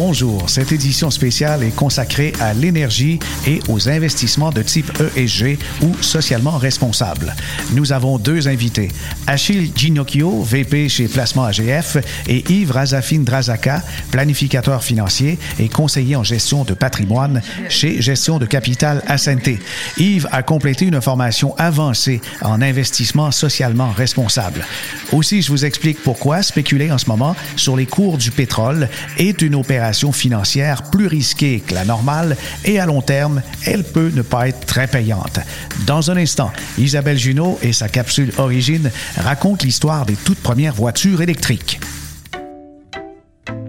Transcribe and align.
Bonjour, 0.00 0.48
cette 0.48 0.70
édition 0.70 1.10
spéciale 1.10 1.64
est 1.64 1.74
consacrée 1.74 2.32
à 2.38 2.54
l'énergie 2.54 3.18
et 3.48 3.58
aux 3.68 3.88
investissements 3.88 4.52
de 4.52 4.62
type 4.62 4.92
ESG 5.16 5.58
ou 5.82 5.92
socialement 6.00 6.56
responsable. 6.56 7.34
Nous 7.72 7.92
avons 7.92 8.16
deux 8.16 8.46
invités, 8.46 8.92
Achille 9.26 9.72
Ginocchio, 9.74 10.40
VP 10.40 10.88
chez 10.88 11.08
Placement 11.08 11.46
AGF, 11.46 11.96
et 12.28 12.44
Yves 12.48 12.70
Razafine 12.70 13.24
Drazaka, 13.24 13.82
planificateur 14.12 14.84
financier 14.84 15.36
et 15.58 15.68
conseiller 15.68 16.14
en 16.14 16.22
gestion 16.22 16.62
de 16.62 16.74
patrimoine 16.74 17.42
chez 17.68 18.00
Gestion 18.00 18.38
de 18.38 18.46
Capital 18.46 19.02
Ascenté. 19.08 19.58
Yves 19.96 20.28
a 20.30 20.44
complété 20.44 20.84
une 20.84 21.00
formation 21.00 21.56
avancée 21.58 22.20
en 22.40 22.62
investissement 22.62 23.32
socialement 23.32 23.90
responsable. 23.90 24.64
Aussi, 25.10 25.42
je 25.42 25.50
vous 25.50 25.64
explique 25.64 26.00
pourquoi 26.04 26.44
spéculer 26.44 26.92
en 26.92 26.98
ce 26.98 27.06
moment 27.06 27.34
sur 27.56 27.76
les 27.76 27.86
cours 27.86 28.16
du 28.16 28.30
pétrole 28.30 28.88
est 29.16 29.42
une 29.42 29.56
opération 29.56 29.87
financière 30.12 30.82
plus 30.90 31.06
risquée 31.06 31.60
que 31.60 31.74
la 31.74 31.84
normale 31.84 32.36
et 32.64 32.78
à 32.78 32.86
long 32.86 33.02
terme, 33.02 33.42
elle 33.64 33.84
peut 33.84 34.10
ne 34.14 34.22
pas 34.22 34.48
être 34.48 34.66
très 34.66 34.86
payante. 34.86 35.40
Dans 35.86 36.10
un 36.10 36.16
instant, 36.16 36.52
Isabelle 36.78 37.18
Junot 37.18 37.58
et 37.62 37.72
sa 37.72 37.88
capsule 37.88 38.32
Origine 38.38 38.90
racontent 39.16 39.64
l'histoire 39.64 40.06
des 40.06 40.16
toutes 40.16 40.40
premières 40.40 40.74
voitures 40.74 41.22
électriques. 41.22 41.80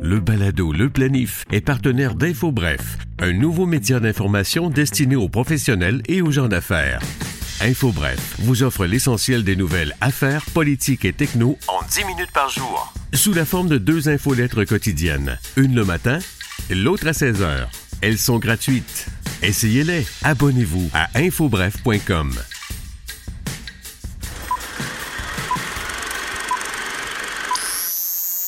Le 0.01 0.19
balado 0.19 0.71
Le 0.71 0.89
Planif 0.89 1.45
est 1.51 1.61
partenaire 1.61 2.15
d'InfoBref, 2.15 2.97
un 3.19 3.33
nouveau 3.33 3.65
média 3.65 3.99
d'information 3.99 4.69
destiné 4.69 5.15
aux 5.15 5.29
professionnels 5.29 6.01
et 6.07 6.21
aux 6.21 6.31
gens 6.31 6.47
d'affaires. 6.47 7.01
InfoBref 7.61 8.37
vous 8.39 8.63
offre 8.63 8.85
l'essentiel 8.85 9.43
des 9.43 9.55
nouvelles 9.55 9.95
affaires, 9.99 10.45
politiques 10.53 11.05
et 11.05 11.13
techno 11.13 11.57
en 11.67 11.85
10 11.85 12.05
minutes 12.05 12.31
par 12.33 12.49
jour. 12.49 12.93
Sous 13.13 13.33
la 13.33 13.43
forme 13.43 13.69
de 13.69 13.77
deux 13.79 14.07
infolettres 14.07 14.65
quotidiennes, 14.65 15.39
une 15.57 15.73
le 15.73 15.83
matin, 15.83 16.19
l'autre 16.69 17.07
à 17.07 17.13
16 17.13 17.41
heures. 17.41 17.69
Elles 18.01 18.19
sont 18.19 18.37
gratuites. 18.37 19.07
Essayez-les. 19.41 20.05
Abonnez-vous 20.23 20.89
à 20.93 21.09
infobref.com. 21.15 22.33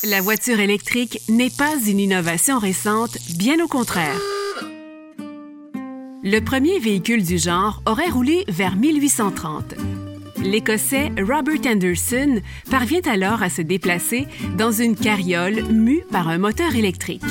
La 0.04 0.22
voiture 0.22 0.60
électrique 0.60 1.22
n'est 1.28 1.50
pas 1.50 1.76
une 1.88 2.00
innovation 2.00 2.60
récente, 2.60 3.18
bien 3.38 3.64
au 3.64 3.68
contraire. 3.68 4.20
Le 6.24 6.40
premier 6.40 6.80
véhicule 6.80 7.24
du 7.24 7.40
genre 7.40 7.82
aurait 7.88 8.10
roulé 8.10 8.44
vers 8.48 8.76
1830. 8.76 9.76
L'Écossais 10.44 11.12
Robert 11.20 11.62
Anderson 11.68 12.42
parvient 12.70 13.02
alors 13.06 13.44
à 13.44 13.50
se 13.50 13.62
déplacer 13.62 14.28
dans 14.58 14.72
une 14.72 14.96
carriole 14.96 15.64
mue 15.72 16.04
par 16.12 16.30
un 16.30 16.40
moteur 16.40 16.76
électrique. 16.76 17.22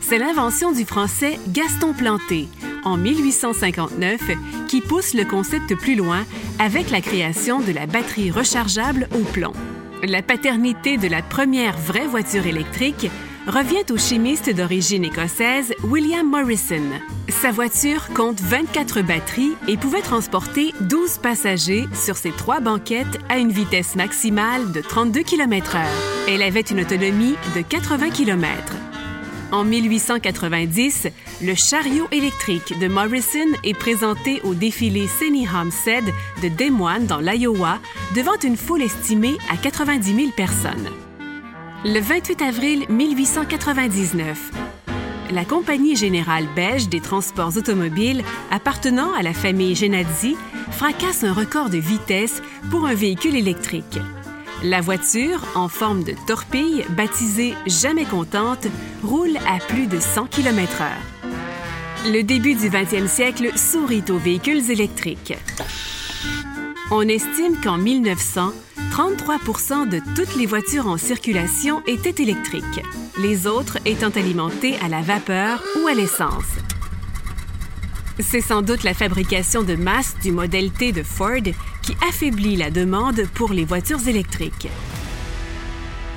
C'est 0.00 0.18
l'invention 0.18 0.72
du 0.72 0.84
Français 0.84 1.38
Gaston 1.48 1.92
Planté, 1.92 2.48
en 2.84 2.96
1859, 2.96 4.20
qui 4.68 4.80
pousse 4.80 5.14
le 5.14 5.24
concept 5.24 5.74
plus 5.74 5.96
loin 5.96 6.24
avec 6.58 6.90
la 6.90 7.00
création 7.00 7.60
de 7.60 7.72
la 7.72 7.86
batterie 7.86 8.30
rechargeable 8.30 9.08
au 9.14 9.24
plomb. 9.24 9.52
La 10.02 10.22
paternité 10.22 10.98
de 10.98 11.08
la 11.08 11.22
première 11.22 11.76
vraie 11.76 12.06
voiture 12.06 12.46
électrique 12.46 13.10
revient 13.46 13.84
au 13.90 13.96
chimiste 13.96 14.54
d'origine 14.54 15.04
écossaise 15.04 15.74
William 15.84 16.28
Morrison. 16.28 16.82
Sa 17.28 17.50
voiture 17.50 18.08
compte 18.14 18.40
24 18.40 19.02
batteries 19.02 19.52
et 19.68 19.76
pouvait 19.76 20.02
transporter 20.02 20.72
12 20.80 21.18
passagers 21.18 21.86
sur 21.94 22.16
ses 22.16 22.32
trois 22.32 22.60
banquettes 22.60 23.18
à 23.28 23.38
une 23.38 23.50
vitesse 23.50 23.96
maximale 23.96 24.72
de 24.72 24.80
32 24.80 25.22
km/h. 25.22 25.80
Elle 26.28 26.42
avait 26.42 26.60
une 26.60 26.80
autonomie 26.80 27.36
de 27.56 27.62
80 27.62 28.10
km. 28.10 28.74
En 29.52 29.64
1890, 29.64 31.08
le 31.42 31.54
chariot 31.54 32.06
électrique 32.12 32.78
de 32.78 32.86
Morrison 32.86 33.48
est 33.64 33.74
présenté 33.74 34.40
au 34.44 34.54
défilé 34.54 35.08
Senny 35.08 35.46
Homestead 35.48 36.04
de 36.42 36.48
Des 36.48 36.70
Moines 36.70 37.06
dans 37.06 37.18
l'Iowa 37.18 37.80
devant 38.14 38.38
une 38.44 38.56
foule 38.56 38.82
estimée 38.82 39.36
à 39.50 39.56
90 39.56 40.14
000 40.14 40.30
personnes. 40.36 40.88
Le 41.82 41.98
28 41.98 42.42
avril 42.42 42.84
1899, 42.90 44.50
la 45.30 45.46
Compagnie 45.46 45.96
générale 45.96 46.44
belge 46.54 46.90
des 46.90 47.00
transports 47.00 47.56
automobiles 47.56 48.22
appartenant 48.50 49.14
à 49.14 49.22
la 49.22 49.32
famille 49.32 49.74
Genadzi 49.74 50.36
fracasse 50.72 51.24
un 51.24 51.32
record 51.32 51.70
de 51.70 51.78
vitesse 51.78 52.42
pour 52.70 52.84
un 52.84 52.92
véhicule 52.92 53.34
électrique. 53.34 53.98
La 54.62 54.82
voiture, 54.82 55.42
en 55.54 55.68
forme 55.68 56.04
de 56.04 56.12
torpille, 56.26 56.84
baptisée 56.90 57.54
Jamais 57.66 58.04
contente, 58.04 58.66
roule 59.02 59.38
à 59.48 59.58
plus 59.58 59.86
de 59.86 59.98
100 59.98 60.26
km/h. 60.26 62.12
Le 62.12 62.20
début 62.20 62.56
du 62.56 62.68
20e 62.68 63.08
siècle 63.08 63.56
sourit 63.56 64.04
aux 64.10 64.18
véhicules 64.18 64.70
électriques. 64.70 65.32
On 66.90 67.08
estime 67.08 67.58
qu'en 67.62 67.78
1900, 67.78 68.52
33 68.90 69.86
de 69.86 70.00
toutes 70.16 70.34
les 70.36 70.46
voitures 70.46 70.86
en 70.88 70.96
circulation 70.96 71.82
étaient 71.86 72.22
électriques, 72.22 72.82
les 73.22 73.46
autres 73.46 73.78
étant 73.86 74.10
alimentées 74.10 74.74
à 74.82 74.88
la 74.88 75.00
vapeur 75.00 75.62
ou 75.80 75.86
à 75.86 75.94
l'essence. 75.94 76.58
C'est 78.18 78.40
sans 78.40 78.62
doute 78.62 78.82
la 78.82 78.92
fabrication 78.92 79.62
de 79.62 79.76
masse 79.76 80.16
du 80.22 80.32
modèle 80.32 80.70
T 80.72 80.92
de 80.92 81.02
Ford 81.02 81.42
qui 81.82 81.96
affaiblit 82.08 82.56
la 82.56 82.70
demande 82.70 83.22
pour 83.34 83.52
les 83.52 83.64
voitures 83.64 84.06
électriques. 84.08 84.68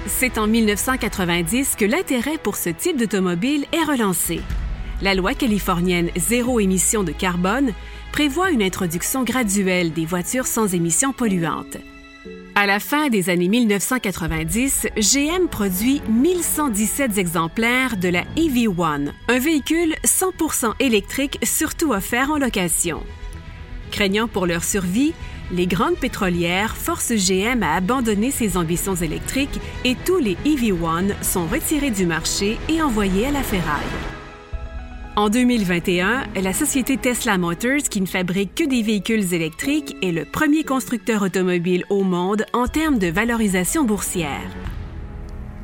C'est 0.07 0.37
en 0.37 0.47
1990 0.47 1.75
que 1.77 1.85
l'intérêt 1.85 2.37
pour 2.37 2.55
ce 2.55 2.69
type 2.69 2.97
d'automobile 2.97 3.65
est 3.71 3.83
relancé. 3.83 4.41
La 5.01 5.15
loi 5.15 5.33
californienne 5.35 6.09
zéro 6.17 6.59
émission 6.59 7.03
de 7.03 7.11
carbone 7.11 7.71
prévoit 8.11 8.51
une 8.51 8.63
introduction 8.63 9.23
graduelle 9.23 9.93
des 9.93 10.05
voitures 10.05 10.47
sans 10.47 10.73
émissions 10.73 11.13
polluantes. 11.13 11.77
À 12.55 12.65
la 12.65 12.79
fin 12.79 13.09
des 13.09 13.29
années 13.29 13.47
1990, 13.47 14.87
GM 14.95 15.47
produit 15.49 16.01
1117 16.09 17.17
exemplaires 17.17 17.97
de 17.97 18.09
la 18.09 18.23
EV1, 18.37 19.11
un 19.27 19.39
véhicule 19.39 19.95
100% 20.05 20.73
électrique 20.79 21.39
surtout 21.43 21.91
offert 21.91 22.31
en 22.31 22.37
location. 22.37 23.03
Craignant 23.91 24.27
pour 24.27 24.45
leur 24.45 24.63
survie, 24.63 25.13
les 25.51 25.67
grandes 25.67 25.97
pétrolières 25.97 26.75
forcent 26.75 27.13
GM 27.13 27.63
à 27.63 27.75
abandonner 27.75 28.31
ses 28.31 28.55
ambitions 28.55 28.95
électriques 28.95 29.59
et 29.83 29.95
tous 30.05 30.19
les 30.19 30.35
EV1 30.45 31.21
sont 31.21 31.45
retirés 31.47 31.91
du 31.91 32.05
marché 32.05 32.57
et 32.69 32.81
envoyés 32.81 33.27
à 33.27 33.31
la 33.31 33.43
ferraille. 33.43 34.22
En 35.15 35.29
2021, 35.29 36.23
la 36.41 36.53
société 36.53 36.97
Tesla 36.97 37.37
Motors, 37.37 37.83
qui 37.87 38.01
ne 38.01 38.07
fabrique 38.07 38.55
que 38.55 38.67
des 38.67 38.81
véhicules 38.81 39.31
électriques, 39.31 39.95
est 40.01 40.11
le 40.11 40.25
premier 40.25 40.63
constructeur 40.63 41.21
automobile 41.21 41.83
au 41.91 42.01
monde 42.01 42.45
en 42.51 42.65
termes 42.65 42.97
de 42.97 43.07
valorisation 43.07 43.83
boursière. 43.83 44.41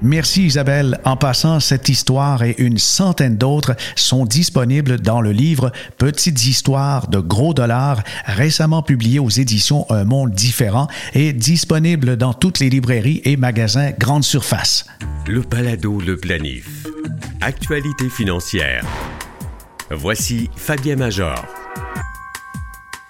Merci 0.04 0.46
Isabelle. 0.46 1.00
En 1.04 1.18
passant, 1.18 1.60
cette 1.60 1.90
histoire 1.90 2.44
et 2.44 2.54
une 2.60 2.78
centaine 2.78 3.38
d'autres 3.38 3.76
sont 3.96 4.24
disponibles 4.26 5.02
dans 5.02 5.20
le 5.20 5.32
livre 5.32 5.72
Petites 5.98 6.46
histoires 6.46 7.08
de 7.08 7.18
gros 7.18 7.56
dollars, 7.56 8.04
récemment 8.26 8.84
publié 8.84 9.18
aux 9.18 9.30
éditions 9.30 9.88
Un 9.90 10.04
monde 10.04 10.32
différent 10.32 10.88
et 11.16 11.34
disponible 11.34 12.18
dans 12.18 12.36
toutes 12.36 12.60
les 12.60 12.70
librairies 12.70 13.22
et 13.26 13.36
magasins 13.36 13.92
grande 13.98 14.24
surface. 14.24 14.86
Le 15.28 15.42
Palado 15.42 16.00
Le 16.00 16.18
Planif. 16.18 16.86
Actualité 17.42 18.10
financière. 18.10 18.86
Voici 19.92 20.50
Fabien 20.56 20.96
Major. 20.96 21.59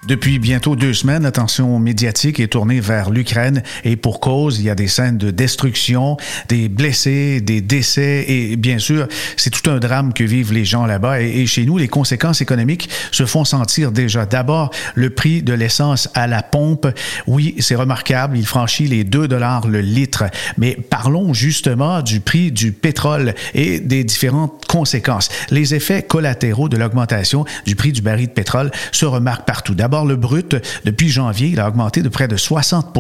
Depuis 0.07 0.39
bientôt 0.39 0.77
deux 0.77 0.93
semaines, 0.93 1.23
l'attention 1.23 1.77
médiatique 1.77 2.39
est 2.39 2.47
tournée 2.47 2.79
vers 2.79 3.09
l'Ukraine 3.09 3.63
et 3.83 3.97
pour 3.97 4.21
cause, 4.21 4.57
il 4.59 4.63
y 4.63 4.69
a 4.69 4.75
des 4.75 4.87
scènes 4.87 5.17
de 5.17 5.29
destruction, 5.29 6.15
des 6.47 6.69
blessés, 6.69 7.41
des 7.41 7.59
décès 7.59 8.23
et 8.29 8.55
bien 8.55 8.79
sûr, 8.79 9.09
c'est 9.35 9.49
tout 9.49 9.69
un 9.69 9.77
drame 9.79 10.13
que 10.13 10.23
vivent 10.23 10.53
les 10.53 10.63
gens 10.63 10.85
là-bas 10.85 11.19
et, 11.21 11.45
chez 11.47 11.65
nous, 11.65 11.77
les 11.77 11.89
conséquences 11.89 12.39
économiques 12.39 12.89
se 13.11 13.25
font 13.25 13.43
sentir 13.43 13.91
déjà. 13.91 14.25
D'abord, 14.25 14.71
le 14.95 15.09
prix 15.09 15.43
de 15.43 15.51
l'essence 15.51 16.07
à 16.13 16.27
la 16.27 16.43
pompe. 16.43 16.87
Oui, 17.27 17.55
c'est 17.59 17.75
remarquable, 17.75 18.37
il 18.37 18.45
franchit 18.45 18.87
les 18.87 19.03
2 19.03 19.27
dollars 19.27 19.67
le 19.67 19.81
litre. 19.81 20.23
Mais 20.57 20.75
parlons 20.75 21.33
justement 21.33 22.01
du 22.01 22.21
prix 22.21 22.53
du 22.53 22.71
pétrole 22.71 23.35
et 23.53 23.81
des 23.81 24.05
différentes 24.05 24.65
conséquences. 24.65 25.27
Les 25.49 25.75
effets 25.75 26.03
collatéraux 26.03 26.69
de 26.69 26.77
l'augmentation 26.77 27.43
du 27.65 27.75
prix 27.75 27.91
du 27.91 28.01
baril 28.01 28.27
de 28.27 28.33
pétrole 28.33 28.71
se 28.93 29.05
remarquent 29.05 29.45
partout. 29.45 29.75
D'abord, 29.89 30.05
le 30.05 30.17
brut, 30.17 30.55
depuis 30.85 31.09
janvier, 31.09 31.47
il 31.47 31.59
a 31.59 31.67
augmenté 31.67 32.03
de 32.03 32.09
près 32.09 32.27
de 32.27 32.37
60 32.37 32.95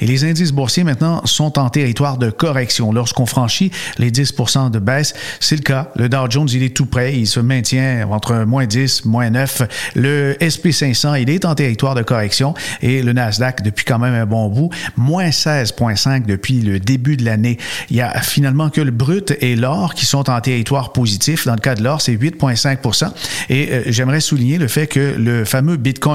et 0.00 0.06
les 0.06 0.24
indices 0.24 0.52
boursiers 0.52 0.82
maintenant 0.82 1.20
sont 1.26 1.58
en 1.58 1.68
territoire 1.68 2.16
de 2.16 2.30
correction. 2.30 2.92
Lorsqu'on 2.92 3.26
franchit 3.26 3.70
les 3.98 4.10
10% 4.10 4.70
de 4.70 4.78
baisse, 4.78 5.12
c'est 5.38 5.56
le 5.56 5.60
cas. 5.60 5.90
Le 5.96 6.08
Dow 6.08 6.30
Jones, 6.30 6.48
il 6.50 6.62
est 6.62 6.74
tout 6.74 6.86
près, 6.86 7.14
il 7.14 7.26
se 7.26 7.40
maintient 7.40 8.08
entre 8.10 8.46
moins 8.46 8.64
10, 8.64 9.04
moins 9.04 9.28
9. 9.28 9.64
Le 9.96 10.34
SP500, 10.40 11.20
il 11.20 11.28
est 11.28 11.44
en 11.44 11.54
territoire 11.54 11.94
de 11.94 12.02
correction 12.02 12.54
et 12.80 13.02
le 13.02 13.12
Nasdaq, 13.12 13.62
depuis 13.62 13.84
quand 13.84 13.98
même 13.98 14.14
un 14.14 14.24
bon 14.24 14.48
bout, 14.48 14.70
moins 14.96 15.28
16,5 15.28 16.24
depuis 16.24 16.62
le 16.62 16.80
début 16.80 17.18
de 17.18 17.24
l'année. 17.26 17.58
Il 17.90 17.96
y 17.96 18.00
a 18.00 18.20
finalement 18.22 18.70
que 18.70 18.80
le 18.80 18.92
brut 18.92 19.36
et 19.42 19.56
l'or 19.56 19.92
qui 19.92 20.06
sont 20.06 20.30
en 20.30 20.40
territoire 20.40 20.92
positif. 20.94 21.46
Dans 21.46 21.54
le 21.54 21.60
cas 21.60 21.74
de 21.74 21.82
l'or, 21.82 22.00
c'est 22.00 22.14
8,5 22.14 23.12
Et 23.50 23.68
euh, 23.70 23.82
j'aimerais 23.88 24.20
souligner 24.20 24.56
le 24.56 24.68
fait 24.68 24.86
que 24.86 25.16
le 25.18 25.44
fameux 25.44 25.76
Bitcoin, 25.76 26.13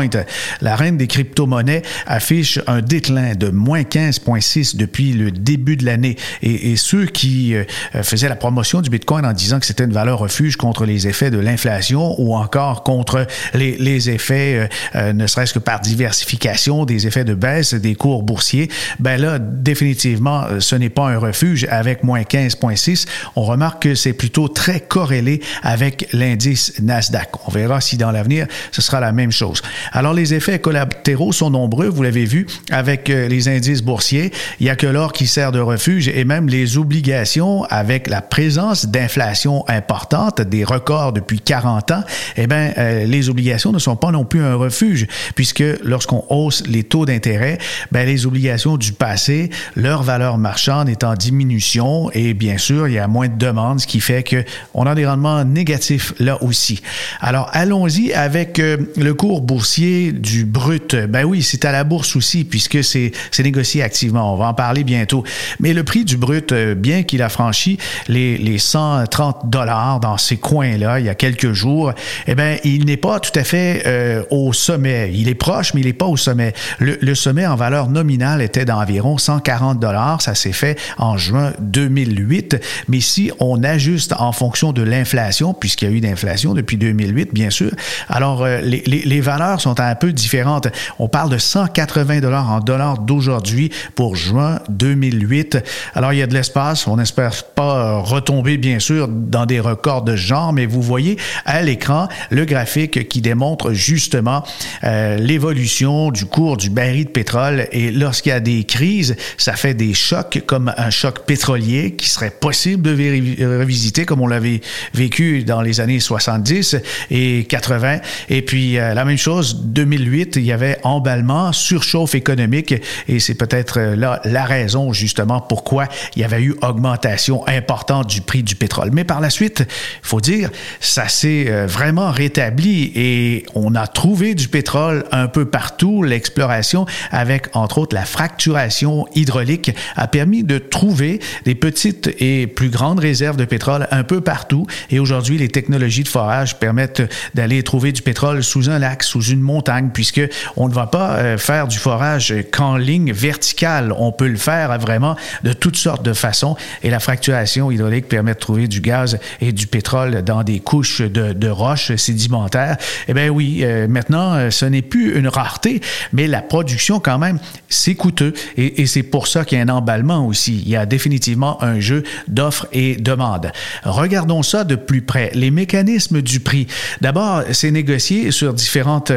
la 0.62 0.76
reine 0.76 0.98
des 0.98 1.08
crypto-monnaies, 1.08 1.82
affiche 2.06 2.60
un 2.68 2.82
déclin 2.82 3.36
de 3.36 3.50
moins 3.50 3.82
15,6 3.82 4.76
depuis 4.76 5.14
le 5.14 5.32
début 5.32 5.78
de 5.78 5.86
l'année. 5.86 6.16
Et, 6.42 6.76
ceux 6.76 7.06
qui 7.06 7.56
euh, 7.56 7.64
faisaient 8.04 8.30
la 8.30 8.36
promotion 8.36 8.82
du 8.82 8.90
Bitcoin 8.90 9.26
en 9.26 9.34
disant 9.34 9.60
que 9.60 9.66
c'était 9.66 9.84
une 9.84 9.94
valeur 9.94 10.20
refuge 10.20 10.56
contre 10.56 10.86
les 10.86 11.08
effets 11.08 11.32
de 11.32 11.40
l'inflation 11.40 12.16
ou 12.20 12.36
encore 12.36 12.84
contre 12.84 13.28
les, 13.54 14.10
effets, 14.10 14.56
euh, 14.56 14.68
euh, 14.96 15.14
ne 15.14 15.28
serait-ce 15.28 15.54
que 15.54 15.60
par 15.60 15.80
diversification, 15.80 16.86
des 16.86 17.08
effets 17.08 17.26
de 17.26 17.34
baisse 17.34 17.74
des 17.74 17.96
cours 17.96 18.24
boursiers, 18.24 18.70
ben 19.00 19.20
là, 19.20 19.40
définitivement, 19.40 20.46
ce 20.60 20.76
n'est 20.76 20.90
pas 20.90 21.08
un 21.08 21.18
refuge 21.18 21.68
avec 21.70 22.04
moins 22.04 22.22
15,6. 22.22 23.06
On 23.36 23.44
remarque 23.44 23.84
que 23.84 23.96
c'est 23.96 24.14
plutôt 24.14 24.48
très 24.48 24.80
corrélé 24.80 25.42
avec 25.64 26.08
l'indice 26.14 26.74
Nasdaq. 26.82 27.30
On 27.48 27.52
verra 27.52 27.82
si 27.82 27.98
dans 27.98 28.12
l'avenir, 28.12 28.48
ce 28.72 28.82
sera 28.82 29.00
la 29.00 29.12
même 29.12 29.32
chose. 29.32 29.62
Alors, 29.92 30.14
les 30.14 30.34
effets 30.34 30.60
collatéraux 30.60 31.32
sont 31.32 31.50
nombreux, 31.50 31.88
vous 31.88 32.04
l'avez 32.04 32.26
vu, 32.26 32.46
avec 32.70 33.10
euh, 33.10 33.28
les 33.28 33.48
indices 33.48 33.82
boursiers. 33.82 34.32
Il 34.60 34.64
n'y 34.64 34.70
a 34.70 34.76
que 34.76 34.88
l'or 34.88 35.14
qui 35.14 35.28
sert 35.28 35.52
de 35.52 35.60
refuge 35.60 36.08
et 36.08 36.24
même 36.26 36.48
les 36.48 36.78
obligations 36.78 37.64
avec 37.66 38.08
la 38.08 38.22
présence 38.22 38.86
d'inflation 38.86 39.68
importante, 39.68 40.42
des 40.42 40.64
records 40.64 41.14
depuis 41.14 41.40
40 41.40 41.92
ans, 41.92 42.04
eh 42.38 42.48
bien, 42.48 42.72
euh, 42.78 43.06
les 43.06 43.30
obligations 43.30 43.72
ne 43.72 43.80
sont 43.80 43.96
pas 43.96 44.12
non 44.12 44.26
plus 44.26 44.42
un 44.42 44.56
refuge 44.56 45.08
puisque 45.36 45.64
lorsqu'on 45.84 46.24
hausse 46.30 46.64
les 46.68 46.84
taux 46.84 47.06
d'intérêt, 47.06 47.58
ben, 47.92 48.06
les 48.06 48.26
obligations 48.26 48.78
du 48.78 48.94
passé, 48.94 49.50
leur 49.76 50.04
valeur 50.04 50.38
marchande 50.38 50.90
est 50.90 51.04
en 51.04 51.16
diminution 51.16 52.12
et 52.14 52.34
bien 52.34 52.58
sûr, 52.58 52.88
il 52.88 52.94
y 52.94 53.00
a 53.00 53.08
moins 53.08 53.28
de 53.28 53.38
demandes, 53.38 53.80
ce 53.80 53.88
qui 53.88 54.02
fait 54.02 54.24
qu'on 54.24 54.86
a 54.86 54.96
des 54.96 55.06
rendements 55.06 55.44
négatifs 55.44 56.14
là 56.20 56.42
aussi. 56.44 56.82
Alors, 57.22 57.50
allons-y 57.54 58.14
avec 58.14 58.60
euh, 58.60 58.78
le 58.96 59.14
cours 59.14 59.42
boursier 59.42 59.79
du 59.80 60.46
brut. 60.46 60.96
Ben 60.96 61.24
oui, 61.24 61.42
c'est 61.42 61.66
à 61.66 61.72
la 61.72 61.84
bourse 61.84 62.16
aussi, 62.16 62.44
puis 62.44 62.60
puisque 62.60 62.84
c'est 62.84 63.44
négocié 63.44 63.82
activement. 63.82 64.34
On 64.34 64.38
va 64.38 64.48
en 64.48 64.54
parler 64.54 64.84
bientôt. 64.84 65.24
Mais 65.60 65.74
le 65.74 65.84
prix 65.84 66.04
du 66.04 66.18
brut, 66.18 66.52
euh, 66.52 66.76
bien 66.76 67.04
qu'il 67.04 67.22
a 67.22 67.30
franchi 67.30 67.78
les, 68.08 68.38
les 68.38 68.58
130 68.58 69.50
dollars 69.50 70.00
dans 70.00 70.18
ces 70.18 70.38
coins-là 70.38 71.00
il 71.00 71.06
y 71.06 71.10
a 71.10 71.16
quelques 71.16 71.54
jours, 71.54 71.94
eh 72.28 72.36
bien, 72.36 72.58
il 72.64 72.86
n'est 72.86 72.98
pas 72.98 73.20
tout 73.20 73.32
à 73.36 73.44
fait 73.44 73.84
euh, 73.86 74.24
au 74.30 74.52
sommet. 74.52 75.12
Il 75.14 75.30
est 75.30 75.36
proche, 75.36 75.74
mais 75.74 75.82
il 75.82 75.88
n'est 75.88 75.94
pas 75.94 76.06
au 76.06 76.18
sommet. 76.18 76.54
Le, 76.80 76.98
le 77.02 77.16
sommet 77.16 77.48
en 77.48 77.56
valeur 77.56 77.90
nominale 77.90 78.42
était 78.42 78.66
d'environ 78.66 79.18
140 79.18 79.80
dollars. 79.80 80.22
Ça 80.22 80.36
s'est 80.36 80.52
fait 80.52 80.78
en 80.98 81.18
juin 81.18 81.54
2008. 81.60 82.58
Mais 82.90 83.00
si 83.00 83.32
on 83.40 83.64
ajuste 83.64 84.14
en 84.18 84.34
fonction 84.34 84.74
de 84.74 84.82
l'inflation, 84.82 85.54
puisqu'il 85.54 85.90
y 85.90 85.92
a 85.92 85.96
eu 85.96 86.02
d'inflation 86.02 86.54
depuis 86.54 86.78
2008, 86.78 87.34
bien 87.34 87.50
sûr, 87.50 87.72
alors 88.10 88.44
euh, 88.44 88.60
les, 88.62 88.84
les, 88.86 89.02
les 89.04 89.22
valeurs 89.22 89.62
sont 89.62 89.69
un 89.78 89.96
peu 89.96 90.14
différentes. 90.14 90.68
On 91.00 91.08
parle 91.08 91.30
de 91.30 91.38
180 91.38 92.20
dollars 92.20 92.50
en 92.50 92.60
dollars 92.60 93.00
d'aujourd'hui 93.00 93.72
pour 93.96 94.16
juin 94.16 94.60
2008. 94.70 95.58
Alors, 95.96 96.14
il 96.14 96.20
y 96.20 96.22
a 96.22 96.28
de 96.28 96.34
l'espace. 96.34 96.88
On 96.88 96.98
n'espère 96.98 97.44
pas 97.44 98.00
retomber, 98.00 98.58
bien 98.58 98.80
sûr, 98.80 99.08
dans 99.08 99.46
des 99.46 99.60
records 99.60 100.04
de 100.04 100.16
genre, 100.16 100.54
mais 100.54 100.66
vous 100.66 100.82
voyez 100.82 101.18
à 101.46 101.62
l'écran 101.62 102.08
le 102.30 102.46
graphique 102.46 103.08
qui 103.08 103.22
démontre 103.22 103.74
justement 103.74 104.44
euh, 104.84 105.18
l'évolution 105.18 106.12
du 106.12 106.26
cours 106.26 106.58
du 106.58 106.70
baril 106.70 107.06
de 107.06 107.10
pétrole. 107.10 107.68
Et 107.72 107.92
lorsqu'il 107.92 108.32
y 108.32 108.34
a 108.34 108.40
des 108.40 108.64
crises, 108.64 109.16
ça 109.38 109.54
fait 109.54 109.74
des 109.74 109.94
chocs 109.94 110.42
comme 110.46 110.74
un 110.78 110.90
choc 110.90 111.26
pétrolier 111.26 111.96
qui 111.96 112.10
serait 112.10 112.32
possible 112.32 112.84
de 112.84 113.60
revisiter 113.60 114.06
comme 114.06 114.22
on 114.22 114.28
l'avait 114.28 114.62
vécu 114.94 115.44
dans 115.44 115.62
les 115.62 115.80
années 115.80 116.00
70 116.00 116.78
et 117.12 117.46
80. 117.46 118.00
Et 118.30 118.42
puis, 118.42 118.78
euh, 118.78 118.94
la 118.94 119.06
même 119.06 119.18
chose, 119.18 119.59
2008, 119.60 120.38
il 120.38 120.44
y 120.44 120.52
avait 120.52 120.78
emballement, 120.84 121.52
surchauffe 121.52 122.16
économique 122.16 122.74
et 123.08 123.20
c'est 123.20 123.36
peut-être 123.36 123.80
euh, 123.80 123.96
là 123.96 124.22
la 124.26 124.46
raison 124.46 124.94
justement 124.94 125.42
pourquoi 125.42 125.88
il 126.16 126.22
y 126.22 126.26
avait 126.26 126.42
eu 126.42 126.56
augmentation 126.62 127.48
importante 127.48 128.08
du 128.08 128.22
prix 128.22 128.44
du 128.44 128.56
pétrole. 128.56 128.90
Mais 128.94 129.04
par 129.04 129.22
la 129.22 129.30
suite, 129.30 129.66
il 129.68 130.08
faut 130.08 130.22
dire, 130.22 130.50
ça 130.80 131.08
s'est 131.08 131.46
euh, 131.50 131.68
vraiment 131.68 132.12
rétabli 132.12 132.92
et 132.96 133.46
on 133.56 133.76
a 133.76 133.88
trouvé 133.88 134.36
du 134.36 134.48
pétrole 134.48 135.06
un 135.12 135.28
peu 135.28 135.46
partout. 135.46 136.04
L'exploration 136.04 136.86
avec 137.12 137.56
entre 137.56 137.80
autres 137.80 137.96
la 137.96 138.06
fracturation 138.06 139.08
hydraulique 139.16 139.72
a 139.96 140.08
permis 140.08 140.44
de 140.44 140.58
trouver 140.58 141.20
des 141.46 141.56
petites 141.56 142.10
et 142.20 142.48
plus 142.48 142.70
grandes 142.70 143.00
réserves 143.00 143.38
de 143.38 143.46
pétrole 143.46 143.88
un 143.92 144.04
peu 144.04 144.22
partout 144.22 144.68
et 144.90 145.00
aujourd'hui 145.00 145.38
les 145.38 145.48
technologies 145.48 146.04
de 146.04 146.08
forage 146.08 146.60
permettent 146.60 147.04
d'aller 147.34 147.64
trouver 147.64 147.92
du 147.92 148.02
pétrole 148.02 148.44
sous 148.44 148.70
un 148.70 148.80
lac, 148.80 149.04
sous 149.04 149.22
une 149.22 149.42
montagne 149.50 149.90
puisque 149.94 150.22
on 150.56 150.68
ne 150.68 150.74
va 150.74 150.88
pas 150.88 151.18
euh, 151.18 151.38
faire 151.38 151.68
du 151.68 151.78
forage 151.78 152.34
qu'en 152.52 152.78
ligne 152.78 153.12
verticale. 153.12 153.94
On 153.98 154.12
peut 154.12 154.28
le 154.28 154.38
faire 154.38 154.78
vraiment 154.80 155.16
de 155.44 155.54
toutes 155.54 155.78
sortes 155.78 156.04
de 156.04 156.14
façons 156.14 156.56
et 156.84 156.90
la 156.90 157.00
fracturation 157.00 157.72
hydraulique 157.72 158.08
permet 158.08 158.34
de 158.34 158.40
trouver 158.40 158.68
du 158.68 158.82
gaz 158.82 159.20
et 159.42 159.52
du 159.52 159.68
pétrole 159.68 160.22
dans 160.24 160.44
des 160.44 160.60
couches 160.60 161.02
de, 161.02 161.50
roches 161.50 161.96
sédimentaires. 161.96 162.78
Eh 163.08 163.14
bien 163.14 163.30
oui, 163.30 163.62
euh, 163.64 163.88
maintenant, 163.88 164.34
euh, 164.34 164.52
ce 164.52 164.66
n'est 164.66 164.84
plus 164.84 165.18
une 165.18 165.28
rareté, 165.28 165.82
mais 166.14 166.28
la 166.28 166.42
production 166.42 167.00
quand 167.00 167.18
même, 167.18 167.40
c'est 167.70 167.96
coûteux 167.96 168.34
et, 168.58 168.86
c'est 168.86 169.04
pour 169.04 169.28
ça 169.28 169.46
qu'il 169.46 169.58
y 169.58 169.62
a 169.62 169.64
un 169.64 169.70
emballement 169.70 170.26
aussi. 170.26 170.62
Il 170.64 170.70
y 170.70 170.76
a 170.76 170.86
définitivement 170.86 171.62
un 171.64 171.80
jeu 171.80 172.04
d'offres 172.28 172.68
et 172.72 172.96
demandes. 172.96 173.52
Regardons 173.84 174.44
ça 174.44 174.64
de 174.64 174.76
plus 174.76 175.02
près. 175.02 175.32
Les 175.34 175.52
mécanismes 175.52 176.22
du 176.22 176.40
prix. 176.40 176.68
D'abord, 177.02 177.44
c'est 177.52 177.72
négocié 177.72 178.32
sur 178.32 178.54
différentes... 178.54 179.12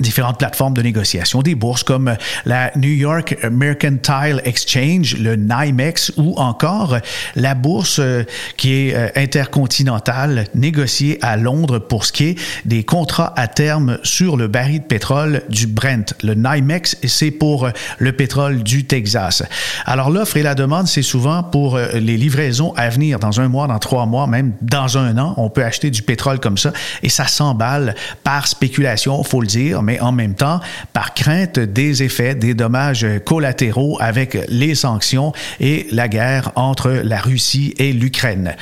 différentes 0.00 0.38
plateformes 0.38 0.74
de 0.74 0.82
négociation, 0.82 1.42
des 1.42 1.54
bourses 1.54 1.82
comme 1.82 2.16
la 2.44 2.72
New 2.76 2.90
York 2.90 3.36
Mercantile 3.50 4.40
Exchange, 4.44 5.16
le 5.18 5.36
NYMEX 5.36 6.12
ou 6.16 6.34
encore 6.36 6.98
la 7.36 7.54
bourse 7.54 7.98
euh, 7.98 8.24
qui 8.56 8.74
est 8.74 8.94
euh, 8.94 9.08
intercontinentale 9.16 10.46
négociée 10.54 11.18
à 11.22 11.36
Londres 11.36 11.78
pour 11.78 12.04
ce 12.04 12.12
qui 12.12 12.24
est 12.24 12.38
des 12.64 12.84
contrats 12.84 13.32
à 13.36 13.48
terme 13.48 13.98
sur 14.02 14.36
le 14.36 14.48
baril 14.48 14.80
de 14.80 14.84
pétrole 14.84 15.42
du 15.48 15.66
Brent. 15.66 16.14
Le 16.22 16.34
NYMEX, 16.34 16.96
c'est 17.04 17.30
pour 17.30 17.66
euh, 17.66 17.70
le 17.98 18.12
pétrole 18.12 18.62
du 18.62 18.84
Texas. 18.84 19.42
Alors 19.84 20.10
l'offre 20.10 20.36
et 20.36 20.42
la 20.42 20.54
demande, 20.54 20.88
c'est 20.88 21.02
souvent 21.02 21.42
pour 21.42 21.78
les 21.78 22.16
livraisons 22.16 22.72
à 22.76 22.88
venir 22.88 23.18
dans 23.18 23.40
un 23.40 23.48
mois, 23.48 23.66
dans 23.66 23.78
trois 23.78 24.06
mois, 24.06 24.26
même 24.26 24.52
dans 24.62 24.98
un 24.98 25.18
an. 25.18 25.34
On 25.36 25.50
peut 25.50 25.64
acheter 25.64 25.90
du 25.90 26.02
pétrole 26.02 26.40
comme 26.40 26.58
ça 26.58 26.72
et 27.02 27.08
ça 27.08 27.26
s'emballe 27.26 27.94
par 28.24 28.46
spéculation, 28.46 29.22
faut 29.22 29.40
le 29.40 29.46
dire, 29.46 29.82
en 30.00 30.12
même 30.12 30.34
temps 30.34 30.60
par 30.92 31.14
crainte 31.14 31.58
des 31.58 32.02
effets, 32.02 32.34
des 32.34 32.54
dommages 32.54 33.06
collatéraux 33.24 33.96
avec 34.00 34.38
les 34.48 34.74
sanctions 34.74 35.32
et 35.58 35.86
la 35.90 36.08
guerre 36.08 36.52
entre 36.54 36.90
la 37.04 37.20
Russie 37.20 37.74
et 37.78 37.92
l'Ukraine. 37.92 38.54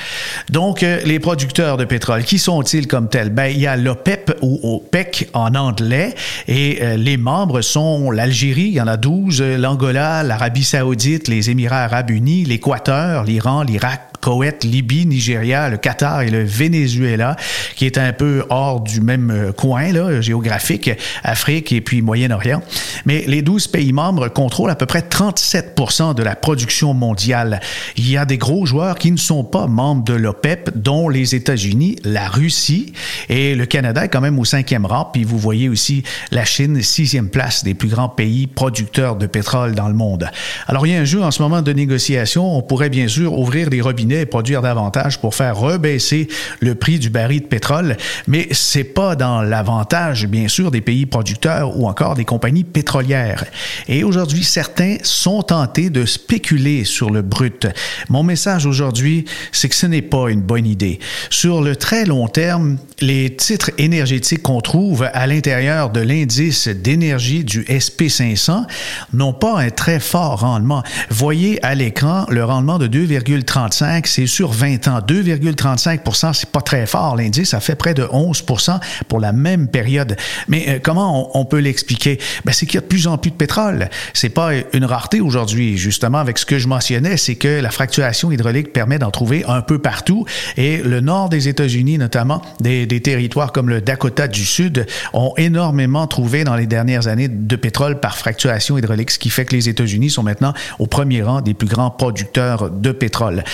Donc, 0.51 0.83
euh, 0.83 1.01
les 1.05 1.19
producteurs 1.19 1.77
de 1.77 1.85
pétrole, 1.85 2.25
qui 2.25 2.39
sont-ils 2.39 2.87
comme 2.87 3.09
tels? 3.09 3.31
Ben, 3.31 3.47
il 3.47 3.59
y 3.59 3.67
a 3.67 3.77
l'OPEP 3.77 4.39
ou 4.43 4.61
OPEC 4.63 5.29
en 5.33 5.55
anglais 5.55 6.15
et 6.47 6.79
euh, 6.83 6.97
les 6.97 7.17
membres 7.17 7.61
sont 7.61 8.11
l'Algérie, 8.11 8.69
il 8.69 8.75
y 8.75 8.81
en 8.81 8.87
a 8.87 8.97
12, 8.97 9.43
l'Angola, 9.43 10.23
l'Arabie 10.23 10.65
saoudite, 10.65 11.29
les 11.29 11.51
Émirats 11.51 11.85
arabes 11.85 12.11
unis, 12.11 12.45
l'Équateur, 12.45 13.25
l'Iran, 13.25 13.63
l'Irak, 13.63 14.08
Koweït, 14.21 14.65
Libye, 14.65 15.07
Nigeria, 15.07 15.69
le 15.69 15.77
Qatar 15.77 16.23
et 16.23 16.31
le 16.31 16.45
Venezuela, 16.45 17.37
qui 17.77 17.87
est 17.87 17.99
un 17.99 18.13
peu 18.13 18.45
hors 18.51 18.81
du 18.81 19.01
même 19.01 19.31
euh, 19.31 19.53
coin 19.53 19.93
là, 19.93 20.21
géographique, 20.21 20.91
Afrique 21.23 21.73
et 21.73 21.81
puis 21.81 22.03
Moyen-Orient. 22.03 22.63
Mais 23.07 23.25
les 23.27 23.43
12 23.43 23.69
pays 23.69 23.93
membres 23.93 24.29
contrôlent 24.29 24.71
à 24.71 24.75
peu 24.75 24.87
près 24.87 25.01
37% 25.01 26.15
de 26.15 26.23
la 26.23 26.35
production 26.35 26.95
mondiale. 26.95 27.61
Il 27.97 28.11
y 28.11 28.17
a 28.17 28.25
des 28.25 28.39
gros 28.39 28.67
joueurs 28.67 28.99
qui 28.99 29.13
ne 29.13 29.17
sont 29.17 29.45
pas 29.45 29.67
membres 29.67 30.05
de 30.05 30.15
l'OPEP, 30.15 30.71
dont 30.77 31.09
les 31.09 31.35
États-Unis, 31.35 31.97
la 32.05 32.29
Russie 32.29 32.93
et 33.29 33.55
le 33.55 33.67
Canada 33.67 34.05
est 34.05 34.09
quand 34.09 34.21
même 34.21 34.39
au 34.39 34.45
cinquième 34.45 34.87
rang. 34.87 35.11
Puis 35.13 35.25
vous 35.25 35.39
voyez 35.39 35.69
aussi 35.69 36.03
la 36.31 36.45
Chine, 36.45 36.83
sixième 36.83 37.29
place 37.29 37.65
des 37.65 37.75
plus 37.75 37.89
grands 37.89 38.09
pays 38.09 38.47
producteurs 38.47 39.17
de 39.17 39.27
pétrole 39.27 39.75
dans 39.75 39.89
le 39.89 39.95
monde. 39.95 40.29
Alors 40.67 40.87
il 40.87 40.93
y 40.93 40.97
a 40.97 41.01
un 41.01 41.05
jeu 41.05 41.23
en 41.23 41.31
ce 41.31 41.43
moment 41.43 41.63
de 41.63 41.73
négociation. 41.73 42.57
On 42.57 42.63
pourrait 42.63 42.91
bien 42.91 43.09
sûr 43.09 43.39
ouvrir 43.39 43.71
les 43.71 43.81
robinets 43.81 44.08
et 44.17 44.27
produire 44.27 44.63
davantage 44.63 45.21
pour 45.21 45.35
faire 45.35 45.57
rebaisser 45.57 46.29
le 46.61 46.75
prix 46.75 46.99
du 46.99 47.11
baril 47.11 47.43
de 47.43 47.47
pétrole. 47.47 47.97
Mais 48.27 48.49
c'est 48.53 48.85
pas 48.85 49.17
dans 49.17 49.43
l'avantage, 49.43 50.27
bien 50.27 50.49
sûr, 50.49 50.71
des 50.71 50.81
pays 50.81 51.07
producteurs 51.07 51.77
ou 51.79 51.87
encore 51.89 52.15
des 52.15 52.25
compagnies 52.25 52.65
pétrolières. 52.65 53.45
Et 53.89 54.05
aujourd'hui, 54.05 54.45
certains 54.45 54.97
sont 55.03 55.43
tentés 55.43 55.91
de 55.91 56.05
spéculer 56.05 56.85
sur 56.85 57.11
le 57.11 57.23
brut. 57.23 57.67
Mon 58.09 58.23
message 58.23 58.67
aujourd'hui, 58.67 59.25
c'est 59.53 59.69
que 59.69 59.75
ce 59.75 59.87
n'est 59.87 60.03
pas 60.03 60.31
une 60.31 60.41
bonne 60.41 60.67
idée. 60.67 60.99
Sur 61.31 61.61
le 61.63 61.77
très 61.77 62.05
long 62.05 62.29
terme, 62.29 62.79
les 63.01 63.35
titres 63.37 63.71
énergétiques 63.79 64.43
qu'on 64.43 64.61
trouve 64.61 65.09
à 65.13 65.27
l'intérieur 65.27 65.91
de 65.91 66.01
l'indice 66.01 66.69
d'énergie 66.69 67.45
du 67.45 67.63
SP500 67.65 68.65
n'ont 69.13 69.33
pas 69.33 69.59
un 69.59 69.71
très 69.71 70.01
fort 70.01 70.41
rendement. 70.41 70.83
Voyez 71.11 71.65
à 71.65 71.75
l'écran 71.75 72.27
le 72.29 72.45
rendement 72.45 72.79
de 72.79 72.87
2,35, 72.87 73.98
c'est 74.07 74.27
sur 74.27 74.53
20 74.53 74.89
ans. 74.89 75.01
2,35% 75.01 76.35
c'est 76.35 76.51
pas 76.51 76.61
très 76.61 76.87
fort. 76.87 77.17
L'indice 77.17 77.55
a 77.55 77.61
fait 77.61 77.75
près 77.75 77.95
de 77.95 78.05
11% 78.05 78.79
pour 79.09 79.21
la 79.21 79.33
même 79.33 79.69
période. 79.69 80.17
Mais 80.49 80.67
euh, 80.69 80.79
comment 80.83 81.39
on, 81.39 81.45
peut 81.45 81.59
l'expliquer? 81.59 82.19
Ben, 82.45 82.53
c'est 82.53 82.67
qu'il 82.67 82.77
y 82.77 82.79
a 82.79 82.83
de 82.83 82.87
plus 82.87 83.07
en 83.07 83.19
plus 83.19 83.31
de 83.31 83.37
pétrole. 83.37 83.89
C'est 84.13 84.29
pas 84.29 84.51
une 84.73 84.85
rareté 84.85 85.21
aujourd'hui. 85.21 85.79
Justement, 85.79 86.19
avec 86.19 86.39
ce 86.39 86.47
que 86.47 86.59
je 86.59 86.69
mentionnais, 86.69 87.17
c'est 87.17 87.37
que 87.37 87.61
la 87.61 87.71
fracturation 87.71 88.31
hydraulique 88.31 88.73
permet 88.73 88.99
d'en 88.99 89.11
trouver 89.11 89.45
un 89.47 89.63
peu 89.63 89.79
partout. 89.79 90.25
Et 90.57 90.79
le 90.79 91.01
nord 91.01 91.29
des 91.29 91.49
États-Unis, 91.49 91.99
notamment 91.99 92.43
des, 92.61 92.87
territoires 93.01 93.53
comme 93.53 93.69
le 93.69 93.81
Dakota 93.81 94.29
du 94.29 94.45
Sud, 94.45 94.87
ont 95.13 95.33
énormément 95.37 96.07
trouvé 96.07 96.45
dans 96.45 96.57
les 96.57 96.67
dernières 96.67 97.07
années 97.07 97.29
de 97.29 97.57
pétrole 97.57 98.01
par 98.01 98.17
fracturation 98.17 98.77
hydraulique, 98.77 99.11
ce 99.11 99.19
qui 99.19 99.31
fait 99.31 99.45
que 99.45 99.55
les 99.55 99.69
États-Unis 99.69 100.11
sont 100.11 100.23
maintenant 100.23 100.53
au 100.79 100.87
premier 100.87 101.23
rang 101.23 101.41
des 101.41 101.55
plus 101.55 101.69
grands 101.69 101.91
producteurs 101.91 102.71
de 102.71 102.93
pétrole. 102.93 103.45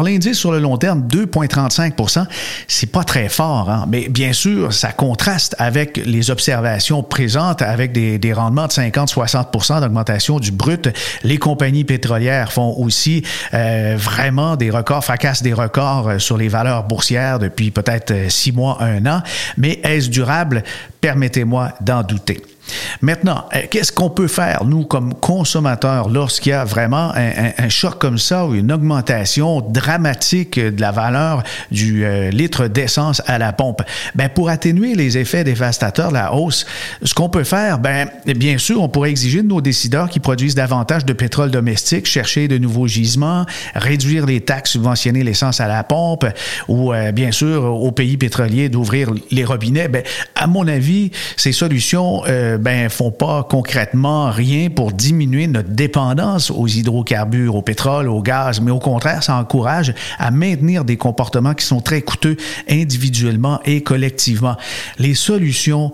L'indice 0.00 0.38
sur 0.38 0.52
le 0.52 0.60
long 0.60 0.78
terme, 0.78 1.02
2,35% 1.08 2.24
c'est 2.68 2.90
pas 2.90 3.04
très 3.04 3.28
fort, 3.28 3.68
hein? 3.70 3.86
mais 3.88 4.08
bien 4.08 4.32
sûr, 4.32 4.72
ça 4.72 4.92
contraste 4.92 5.54
avec 5.58 5.98
les 6.04 6.30
observations 6.30 7.02
présentes 7.02 7.62
avec 7.62 7.92
des, 7.92 8.18
des 8.18 8.32
rendements 8.32 8.66
de 8.66 8.72
50-60% 8.72 9.80
d'augmentation 9.80 10.38
du 10.40 10.52
brut. 10.52 10.88
Les 11.22 11.38
compagnies 11.38 11.84
pétrolières 11.84 12.52
font 12.52 12.74
aussi 12.78 13.24
euh, 13.54 13.96
vraiment 13.98 14.56
des 14.56 14.70
records, 14.70 15.04
fracassent 15.04 15.42
des 15.42 15.52
records 15.52 16.08
euh, 16.08 16.18
sur 16.18 16.36
les 16.36 16.48
valeurs 16.48 16.84
boursières 16.84 17.38
depuis 17.38 17.70
peut-être 17.70 18.10
euh, 18.12 18.28
six 18.28 18.52
mois, 18.52 18.78
un 18.80 19.04
an. 19.06 19.22
Mais 19.56 19.80
est-ce 19.82 20.08
durable? 20.08 20.62
Permettez-moi 21.00 21.72
d'en 21.80 22.02
douter. 22.02 22.42
Maintenant, 23.00 23.48
euh, 23.54 23.62
qu'est-ce 23.70 23.92
qu'on 23.92 24.10
peut 24.10 24.28
faire, 24.28 24.64
nous, 24.64 24.84
comme 24.84 25.14
consommateurs, 25.14 26.08
lorsqu'il 26.08 26.50
y 26.50 26.54
a 26.54 26.64
vraiment 26.64 27.12
un, 27.14 27.68
choc 27.68 27.98
comme 27.98 28.18
ça 28.18 28.46
ou 28.46 28.54
une 28.54 28.70
augmentation 28.70 29.60
dramatique 29.60 30.58
de 30.58 30.80
la 30.80 30.92
valeur 30.92 31.42
du 31.70 32.04
euh, 32.04 32.30
litre 32.30 32.68
d'essence 32.68 33.22
à 33.26 33.38
la 33.38 33.52
pompe? 33.52 33.82
Ben, 34.14 34.28
pour 34.28 34.48
atténuer 34.48 34.94
les 34.94 35.18
effets 35.18 35.44
dévastateurs 35.44 36.10
de 36.10 36.14
la 36.14 36.34
hausse, 36.34 36.66
ce 37.02 37.14
qu'on 37.14 37.28
peut 37.28 37.44
faire, 37.44 37.78
ben, 37.78 38.08
bien 38.26 38.58
sûr, 38.58 38.82
on 38.82 38.88
pourrait 38.88 39.10
exiger 39.10 39.42
de 39.42 39.48
nos 39.48 39.60
décideurs 39.60 40.08
qui 40.08 40.20
produisent 40.20 40.54
davantage 40.54 41.04
de 41.04 41.12
pétrole 41.12 41.50
domestique, 41.50 42.06
chercher 42.06 42.48
de 42.48 42.58
nouveaux 42.58 42.86
gisements, 42.86 43.46
réduire 43.74 44.26
les 44.26 44.40
taxes, 44.40 44.72
subventionner 44.72 45.24
l'essence 45.24 45.60
à 45.60 45.68
la 45.68 45.82
pompe, 45.84 46.26
ou 46.68 46.92
euh, 46.92 47.12
bien 47.12 47.32
sûr, 47.32 47.64
aux 47.64 47.92
pays 47.92 48.16
pétroliers 48.16 48.68
d'ouvrir 48.68 49.10
les 49.30 49.44
robinets. 49.44 49.88
Ben, 49.88 50.02
à 50.34 50.46
mon 50.46 50.68
avis, 50.68 51.10
ces 51.36 51.52
solutions 51.52 52.22
ben, 52.58 52.88
font 52.88 53.10
pas 53.10 53.44
concrètement 53.48 54.30
rien 54.30 54.70
pour 54.70 54.92
diminuer 54.92 55.46
notre 55.46 55.70
dépendance 55.70 56.50
aux 56.50 56.66
hydrocarbures, 56.66 57.54
au 57.54 57.62
pétrole, 57.62 58.08
au 58.08 58.22
gaz, 58.22 58.60
mais 58.60 58.70
au 58.70 58.78
contraire, 58.78 59.22
ça 59.22 59.36
encourage 59.36 59.94
à 60.18 60.30
maintenir 60.30 60.84
des 60.84 60.96
comportements 60.96 61.54
qui 61.54 61.66
sont 61.66 61.80
très 61.80 62.02
coûteux 62.02 62.36
individuellement 62.68 63.60
et 63.64 63.82
collectivement. 63.82 64.56
Les 64.98 65.14
solutions 65.14 65.92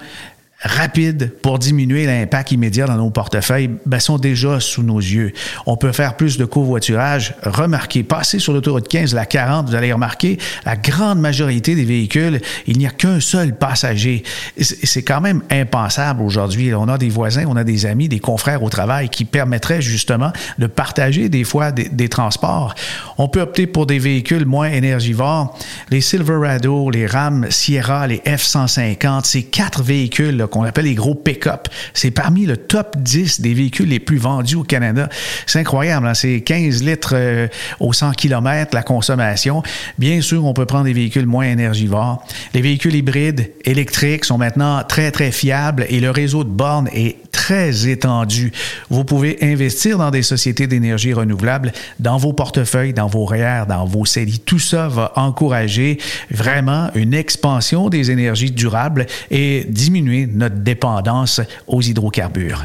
rapides 0.61 1.33
pour 1.41 1.61
diminuer 1.61 2.07
l'impact 2.07 2.50
immédiat 2.50 2.87
dans 2.87 2.97
nos 2.97 3.11
portefeuilles 3.11 3.71
ben, 3.87 4.00
sont 4.00 4.19
déjà 4.19 4.59
sous 4.59 4.83
nos 4.83 4.99
yeux. 4.99 5.33
On 5.67 5.77
peut 5.77 5.93
faire 5.93 6.17
plus 6.17 6.37
de 6.37 6.45
covoiturage. 6.45 7.35
Remarquez, 7.45 8.03
passez 8.03 8.41
sur 8.41 8.53
l'autoroute 8.53 8.88
15, 8.88 9.15
la 9.15 9.25
40, 9.25 9.69
vous 9.69 9.75
allez 9.77 9.93
remarquer, 9.93 10.38
la 10.65 10.77
grande 10.77 11.21
majorité 11.21 11.77
des 11.77 11.85
véhicules, 11.85 12.41
il 12.67 12.79
n'y 12.79 12.87
a 12.87 12.91
qu'un 12.91 13.21
seul 13.21 13.57
passager. 13.57 14.25
C'est 14.59 15.03
quand 15.03 15.21
même 15.21 15.43
impensable 15.50 16.23
aujourd'hui. 16.23 16.75
On 16.75 16.88
a 16.88 16.99
des 16.99 17.09
voisins, 17.09 17.45
on 17.47 17.57
a 17.57 17.65
des 17.65 17.87
amis, 17.87 18.09
des 18.09 18.21
confrères 18.21 18.65
au 18.65 18.69
travail 18.69 19.11
qui 19.11 19.25
permettraient 19.25 19.83
justement 19.83 20.33
de 20.59 20.67
partager 20.67 21.29
des 21.29 21.45
fois 21.45 21.71
des, 21.71 22.09
transports. 22.09 22.75
On 23.19 23.29
peut 23.29 23.43
opter 23.43 23.67
pour 23.67 23.87
des 23.87 23.99
véhicules 23.99 24.47
moins 24.47 24.71
énergivores. 24.71 25.57
Les 25.91 26.00
Silverado, 26.00 26.91
les 26.91 27.07
Ram 27.07 27.47
Sierra, 27.50 28.07
les 28.07 28.23
F-150, 28.25 29.25
ces 29.25 29.43
quatre 29.45 29.83
véhicules 29.83 30.48
qu'on 30.49 30.64
appelle 30.64 30.87
les 30.87 30.95
gros 30.95 31.14
pick-up. 31.14 31.69
C'est 31.95 32.11
parmi 32.11 32.47
le 32.47 32.57
top 32.57 32.97
10 32.99 33.40
des 33.40 33.55
véhicules 33.55 33.88
les 33.88 34.00
plus 34.00 34.19
vendus 34.19 34.57
au 34.57 34.64
Canada. 34.64 35.09
C'est 35.47 35.61
incroyable, 35.61 36.07
hein? 36.07 36.14
c'est 36.14 36.40
15 36.40 36.83
litres 36.83 37.14
euh, 37.14 37.49
au 37.81 37.93
100 37.93 38.12
km 38.12 38.75
la 38.75 38.83
consommation. 38.83 39.62
Bien 39.99 40.21
sûr, 40.21 40.45
on 40.45 40.55
peut 40.55 40.67
prendre 40.67 40.85
des 40.85 40.93
véhicules 40.93 41.26
moins 41.26 41.45
énergivores. 41.45 42.25
Les 42.55 42.61
véhicules 42.61 42.95
hybrides 42.95 43.50
électriques 43.64 44.25
sont 44.25 44.38
maintenant 44.38 44.83
très, 44.87 45.11
très 45.11 45.31
fiables 45.31 45.87
et 45.88 46.00
le 46.00 46.11
réseau 46.11 46.45
de 46.45 46.50
bornes 46.50 46.88
est 46.93 47.17
très 47.33 47.88
étendu. 47.88 48.52
Vous 48.90 49.05
pouvez 49.05 49.38
investir 49.43 49.99
dans 49.99 50.11
des 50.11 50.23
sociétés 50.23 50.67
d'énergie 50.67 51.12
renouvelable, 51.12 51.73
dans 51.99 52.17
vos 52.17 52.33
portefeuilles, 52.33 52.93
dans 52.93 53.07
vos 53.07 53.25
REER, 53.25 53.64
dans 53.69 53.85
vos 53.85 54.05
CELI. 54.05 54.40
Tout 54.40 54.59
ça 54.59 54.88
va 54.88 55.12
encourager 55.17 55.99
vraiment 56.31 56.90
une 56.95 57.14
expansion 57.14 57.88
des 57.88 58.11
énergies 58.11 58.50
durables 58.50 59.07
et 59.31 59.67
diminuer 59.69 60.26
notre 60.38 60.57
dépendance 60.57 61.40
aux 61.66 61.83
hydrocarbures. 61.83 62.64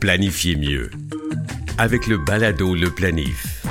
Planifiez 0.00 0.54
mieux 0.56 0.90
avec 1.78 2.06
le 2.06 2.18
balado 2.18 2.74
Le 2.74 2.90
Planif. 2.90 3.62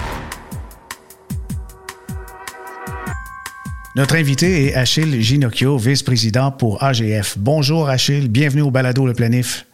Notre 3.96 4.16
invité 4.16 4.66
est 4.66 4.76
Achille 4.76 5.22
Ginocchio, 5.22 5.78
vice-président 5.78 6.52
pour 6.52 6.84
AGF. 6.84 7.38
Bonjour 7.38 7.88
Achille, 7.88 8.28
bienvenue 8.28 8.64
au 8.64 8.72
balado 8.72 9.08
Le 9.08 9.14
Planif. 9.14 9.66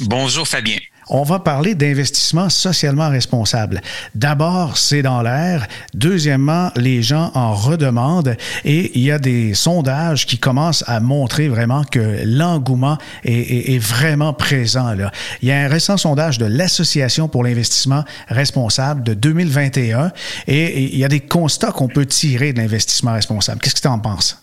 Bonjour 0.00 0.46
Fabien. 0.46 0.76
On 1.14 1.24
va 1.24 1.38
parler 1.38 1.74
d'investissement 1.74 2.48
socialement 2.48 3.10
responsable. 3.10 3.82
D'abord, 4.14 4.78
c'est 4.78 5.02
dans 5.02 5.20
l'air. 5.20 5.68
Deuxièmement, 5.92 6.72
les 6.74 7.02
gens 7.02 7.30
en 7.34 7.54
redemandent 7.54 8.34
et 8.64 8.98
il 8.98 9.04
y 9.04 9.10
a 9.10 9.18
des 9.18 9.52
sondages 9.52 10.24
qui 10.24 10.38
commencent 10.38 10.82
à 10.86 11.00
montrer 11.00 11.48
vraiment 11.48 11.84
que 11.84 12.22
l'engouement 12.24 12.96
est, 13.24 13.78
vraiment 13.78 14.32
présent. 14.32 14.94
Là. 14.94 15.12
Il 15.42 15.50
y 15.50 15.52
a 15.52 15.58
un 15.58 15.68
récent 15.68 15.98
sondage 15.98 16.38
de 16.38 16.46
l'Association 16.46 17.28
pour 17.28 17.44
l'investissement 17.44 18.04
responsable 18.28 19.02
de 19.02 19.12
2021 19.12 20.12
et 20.46 20.94
il 20.94 20.98
y 20.98 21.04
a 21.04 21.08
des 21.08 21.20
constats 21.20 21.72
qu'on 21.72 21.88
peut 21.88 22.06
tirer 22.06 22.54
de 22.54 22.58
l'investissement 22.58 23.12
responsable. 23.12 23.60
Qu'est-ce 23.60 23.74
que 23.74 23.80
tu 23.82 23.88
en 23.88 23.98
penses? 23.98 24.38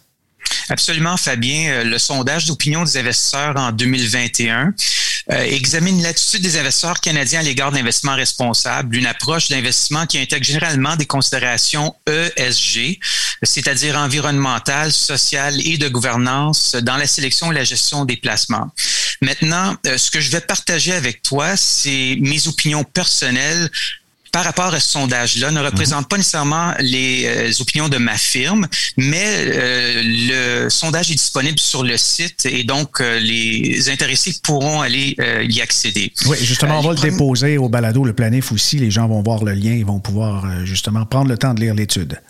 Absolument, 0.69 1.17
Fabien. 1.17 1.71
Euh, 1.71 1.83
le 1.83 1.97
sondage 1.97 2.45
d'opinion 2.45 2.83
des 2.83 2.97
investisseurs 2.97 3.55
en 3.57 3.71
2021 3.71 4.73
euh, 5.31 5.43
examine 5.43 6.01
l'attitude 6.01 6.41
des 6.41 6.57
investisseurs 6.57 6.99
canadiens 6.99 7.41
à 7.41 7.43
l'égard 7.43 7.71
d'investissement 7.71 8.15
responsable, 8.15 8.95
une 8.95 9.05
approche 9.05 9.49
d'investissement 9.49 10.07
qui 10.07 10.17
intègre 10.17 10.45
généralement 10.45 10.95
des 10.95 11.05
considérations 11.05 11.95
ESG, 12.07 12.99
c'est-à-dire 13.43 13.95
environnementales, 13.95 14.91
sociales 14.91 15.59
et 15.65 15.77
de 15.77 15.87
gouvernance 15.87 16.75
dans 16.75 16.97
la 16.97 17.05
sélection 17.05 17.51
et 17.51 17.55
la 17.55 17.63
gestion 17.63 18.05
des 18.05 18.17
placements. 18.17 18.71
Maintenant, 19.21 19.75
euh, 19.85 19.97
ce 19.97 20.09
que 20.09 20.19
je 20.19 20.31
vais 20.31 20.41
partager 20.41 20.93
avec 20.93 21.21
toi, 21.21 21.55
c'est 21.57 22.17
mes 22.19 22.47
opinions 22.47 22.83
personnelles 22.83 23.69
par 24.39 24.45
rapport 24.45 24.73
à 24.73 24.79
ce 24.79 24.91
sondage-là 24.91 25.51
ne 25.51 25.59
représente 25.59 26.07
pas 26.07 26.15
nécessairement 26.15 26.73
les 26.79 27.25
euh, 27.25 27.51
opinions 27.59 27.89
de 27.89 27.97
ma 27.97 28.15
firme, 28.15 28.67
mais 28.95 29.25
euh, 29.25 30.01
le 30.63 30.69
sondage 30.69 31.11
est 31.11 31.15
disponible 31.15 31.59
sur 31.59 31.83
le 31.83 31.97
site 31.97 32.45
et 32.45 32.63
donc 32.63 33.01
euh, 33.01 33.19
les 33.19 33.89
intéressés 33.89 34.33
pourront 34.41 34.79
aller 34.79 35.17
y 35.43 35.59
accéder. 35.59 36.13
Oui, 36.27 36.37
justement, 36.39 36.79
on 36.79 36.81
va 36.81 36.93
le 36.93 37.01
déposer 37.01 37.57
au 37.57 37.67
balado, 37.67 38.05
le 38.05 38.13
planif 38.13 38.53
aussi. 38.53 38.77
Les 38.77 38.91
gens 38.91 39.09
vont 39.09 39.21
voir 39.21 39.43
le 39.43 39.51
lien, 39.51 39.73
ils 39.73 39.85
vont 39.85 39.99
pouvoir 39.99 40.45
justement 40.63 41.05
prendre 41.05 41.27
le 41.27 41.37
temps 41.37 41.53
de 41.53 41.59
lire 41.59 41.73
l'étude. 41.73 42.21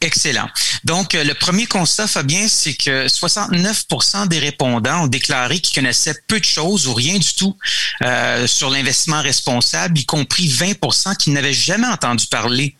Excellent. 0.00 0.48
Donc, 0.84 1.16
euh, 1.16 1.24
le 1.24 1.34
premier 1.34 1.66
constat, 1.66 2.06
Fabien, 2.06 2.46
c'est 2.46 2.74
que 2.74 3.08
69% 3.08 4.28
des 4.28 4.38
répondants 4.38 5.02
ont 5.02 5.06
déclaré 5.08 5.58
qu'ils 5.58 5.74
connaissaient 5.74 6.14
peu 6.28 6.38
de 6.38 6.44
choses 6.44 6.86
ou 6.86 6.94
rien 6.94 7.18
du 7.18 7.34
tout 7.34 7.56
euh, 8.04 8.46
sur 8.46 8.70
l'investissement 8.70 9.20
responsable, 9.20 9.98
y 9.98 10.04
compris 10.04 10.48
20% 10.48 11.16
qui 11.16 11.30
n'avaient 11.30 11.52
jamais 11.52 11.88
entendu 11.88 12.26
parler. 12.28 12.76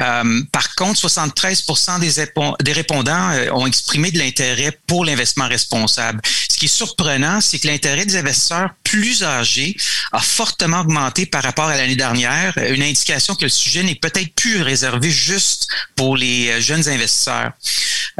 Euh, 0.00 0.42
par 0.50 0.74
contre, 0.74 0.98
73 0.98 1.64
des, 2.00 2.26
des 2.60 2.72
répondants 2.72 3.30
ont 3.52 3.66
exprimé 3.66 4.10
de 4.10 4.18
l'intérêt 4.18 4.76
pour 4.88 5.04
l'investissement 5.04 5.48
responsable. 5.48 6.20
Ce 6.50 6.56
qui 6.56 6.64
est 6.64 6.68
surprenant, 6.68 7.40
c'est 7.40 7.60
que 7.60 7.68
l'intérêt 7.68 8.06
des 8.06 8.16
investisseurs 8.16 8.70
plus 8.82 9.22
âgés 9.22 9.76
a 10.12 10.20
fortement 10.20 10.80
augmenté 10.80 11.26
par 11.26 11.42
rapport 11.42 11.66
à 11.66 11.76
l'année 11.76 11.96
dernière, 11.96 12.56
une 12.58 12.82
indication 12.82 13.34
que 13.34 13.44
le 13.44 13.50
sujet 13.50 13.82
n'est 13.82 13.94
peut-être 13.94 14.34
plus 14.34 14.62
réservé 14.62 15.10
juste 15.10 15.68
pour 15.94 16.16
les 16.16 16.55
euh, 16.56 16.60
jeunes 16.60 16.88
investisseurs. 16.88 17.52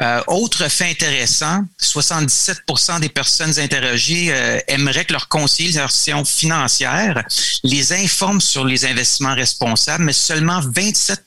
Euh, 0.01 0.21
autre 0.27 0.69
fait 0.69 0.91
intéressant, 0.91 1.65
77% 1.81 3.01
des 3.01 3.09
personnes 3.09 3.59
interrogées 3.59 4.29
euh, 4.31 4.59
aimeraient 4.69 5.07
que 5.07 5.15
leur 5.15 5.29
conseiller 5.29 5.73
d'insertion 5.73 6.25
financière 6.25 7.25
les 7.65 7.93
informe 7.95 8.41
sur 8.43 8.67
les 8.67 8.85
investissements 8.85 9.35
responsables, 9.35 10.05
mais 10.05 10.13
seulement 10.13 10.61
27 10.61 11.25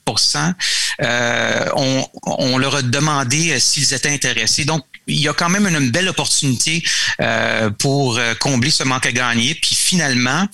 euh, 1.02 1.66
on, 1.76 2.06
on, 2.24 2.58
leur 2.58 2.76
a 2.76 2.82
demandé 2.82 3.52
euh, 3.52 3.60
s'ils 3.60 3.94
étaient 3.94 4.10
intéressés. 4.10 4.66
Donc, 4.66 4.84
il 5.10 5.20
y 5.20 5.28
a 5.28 5.34
quand 5.34 5.50
même 5.50 5.68
une, 5.68 5.90
belle 5.90 6.10
opportunité 6.10 6.84
euh, 7.20 7.70
pour 7.72 8.18
euh, 8.18 8.34
combler 8.40 8.70
ce 8.70 8.84
manque 8.84 9.06
à 9.06 9.12
gagner. 9.12 9.56
Puis 9.56 9.76
finalement, 9.76 10.46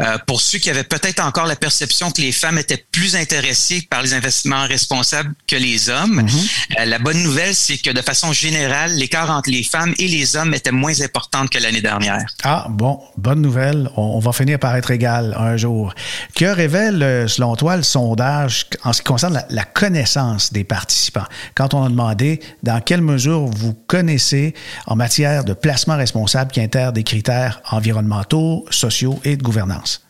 euh, 0.00 0.18
pour 0.26 0.40
ceux 0.40 0.58
qui 0.58 0.70
avaient 0.70 0.84
peut-être 0.84 1.20
encore 1.20 1.46
la 1.46 1.56
perception 1.56 2.10
que 2.10 2.20
les 2.20 2.32
femmes 2.32 2.58
étaient 2.58 2.84
plus 2.92 3.16
intéressées 3.16 3.86
par 3.90 4.02
les 4.02 4.14
investissements 4.14 4.66
responsables 4.66 5.34
que 5.48 5.56
les 5.56 5.88
hommes, 5.90 6.22
mhm. 6.22 6.86
la 6.86 6.98
bonne 6.98 7.22
nouvelle, 7.22 7.54
c'est 7.54 7.78
que 7.78 7.90
de 7.90 8.02
façon 8.02 8.32
générale, 8.32 8.92
l'écart 8.94 9.30
entre 9.30 9.50
les 9.50 9.64
femmes 9.64 9.94
et 9.98 10.06
les 10.06 10.36
hommes 10.36 10.54
était 10.54 10.70
moins 10.70 11.00
important 11.00 11.46
que 11.46 11.58
l'année 11.58 11.80
dernière. 11.80 12.24
Ah 12.44 12.66
bon, 12.70 13.00
bonne 13.16 13.40
nouvelle. 13.40 13.90
On, 13.96 14.20
va 14.20 14.32
finir 14.32 14.58
par 14.58 14.76
être 14.76 14.90
égal 14.90 15.34
un 15.38 15.56
jour. 15.56 15.92
Que 16.34 16.46
révèle, 16.46 17.28
selon 17.28 17.56
toi, 17.56 17.76
le 17.76 17.82
sondage 17.82 18.66
en 18.84 18.92
ce 18.92 19.02
qui 19.02 19.08
concerne 19.08 19.34
la, 19.34 19.46
la 19.50 19.64
connaissance 19.64 20.52
des 20.52 20.64
participants? 20.64 21.26
Quand 21.54 21.74
on 21.74 21.84
a 21.84 21.88
demandé 21.88 22.40
dans 22.62 22.80
quelle 22.80 23.02
mesure 23.02 23.46
vous 23.46 23.74
connaissez 23.86 24.03
connaissez 24.04 24.52
en 24.86 24.96
matière 24.96 25.44
de 25.44 25.54
placement 25.54 25.96
responsable 25.96 26.50
qui 26.52 26.60
intègre 26.60 26.92
des 26.92 27.04
critères 27.04 27.62
environnementaux, 27.70 28.66
sociaux 28.68 29.18
et 29.24 29.36
de 29.38 29.42
gouvernance? 29.42 30.02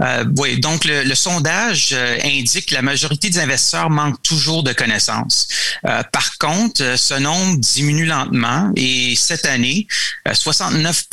Euh, 0.00 0.24
oui, 0.36 0.60
donc 0.60 0.84
le, 0.84 1.14
sondage 1.14 1.90
euh, 1.92 2.18
indique 2.22 2.66
que 2.66 2.74
la 2.74 2.82
majorité 2.82 3.30
des 3.30 3.40
investisseurs 3.40 3.90
manquent 3.90 4.22
toujours 4.22 4.62
de 4.62 4.72
connaissances. 4.72 5.48
Euh, 5.86 6.02
par 6.12 6.38
contre, 6.38 6.96
ce 6.96 7.14
nombre 7.14 7.56
diminue 7.56 8.06
lentement 8.06 8.70
et 8.76 9.16
cette 9.16 9.44
année, 9.44 9.86
69 10.32 11.06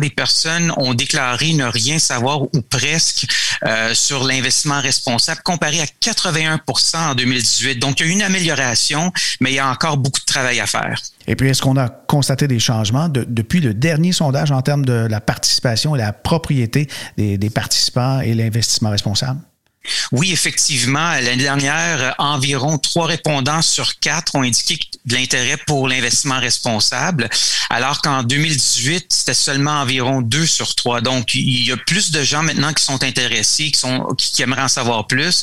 des 0.00 0.10
personnes 0.10 0.72
ont 0.76 0.94
déclaré 0.94 1.52
ne 1.52 1.64
rien 1.64 1.98
savoir 1.98 2.42
ou 2.42 2.62
presque 2.68 3.26
sur 3.92 4.24
l'investissement 4.24 4.80
responsable 4.80 5.42
comparé 5.42 5.80
à 5.80 5.86
81% 6.00 6.96
en 6.96 7.14
2018. 7.14 7.78
Donc, 7.78 8.00
il 8.00 8.06
y 8.06 8.08
a 8.08 8.12
une 8.12 8.22
amélioration, 8.22 9.12
mais 9.40 9.50
il 9.50 9.56
y 9.56 9.58
a 9.58 9.68
encore 9.68 9.98
beaucoup 9.98 10.20
de 10.20 10.24
travail 10.24 10.60
à 10.60 10.66
faire. 10.66 11.02
Et 11.26 11.36
puis, 11.36 11.48
est-ce 11.48 11.62
qu'on 11.62 11.76
a 11.76 11.88
constaté 11.88 12.48
des 12.48 12.58
changements 12.58 13.08
depuis 13.08 13.60
le 13.60 13.74
dernier 13.74 14.12
sondage 14.12 14.50
en 14.52 14.62
termes 14.62 14.84
de 14.84 14.92
la 14.92 15.20
participation 15.20 15.94
et 15.94 15.98
la 15.98 16.12
propriété 16.12 16.88
des, 17.16 17.38
des 17.38 17.50
participants 17.50 18.20
et 18.20 18.34
l'investissement 18.34 18.90
responsable? 18.90 19.40
Oui, 20.12 20.32
effectivement. 20.32 21.12
L'année 21.12 21.36
dernière, 21.42 22.14
environ 22.18 22.78
trois 22.78 23.06
répondants 23.06 23.62
sur 23.62 23.98
quatre 23.98 24.34
ont 24.34 24.42
indiqué 24.42 24.78
de 25.06 25.14
l'intérêt 25.14 25.56
pour 25.66 25.88
l'investissement 25.88 26.38
responsable, 26.40 27.28
alors 27.70 28.02
qu'en 28.02 28.22
2018, 28.22 29.06
c'était 29.10 29.34
seulement 29.34 29.80
environ 29.80 30.20
deux 30.20 30.46
sur 30.46 30.74
trois. 30.74 31.00
Donc, 31.00 31.34
il 31.34 31.66
y 31.66 31.72
a 31.72 31.76
plus 31.76 32.10
de 32.10 32.22
gens 32.22 32.42
maintenant 32.42 32.72
qui 32.72 32.84
sont 32.84 33.02
intéressés, 33.02 33.70
qui, 33.70 33.78
sont, 33.78 34.14
qui 34.16 34.42
aimeraient 34.42 34.62
en 34.62 34.68
savoir 34.68 35.06
plus. 35.06 35.42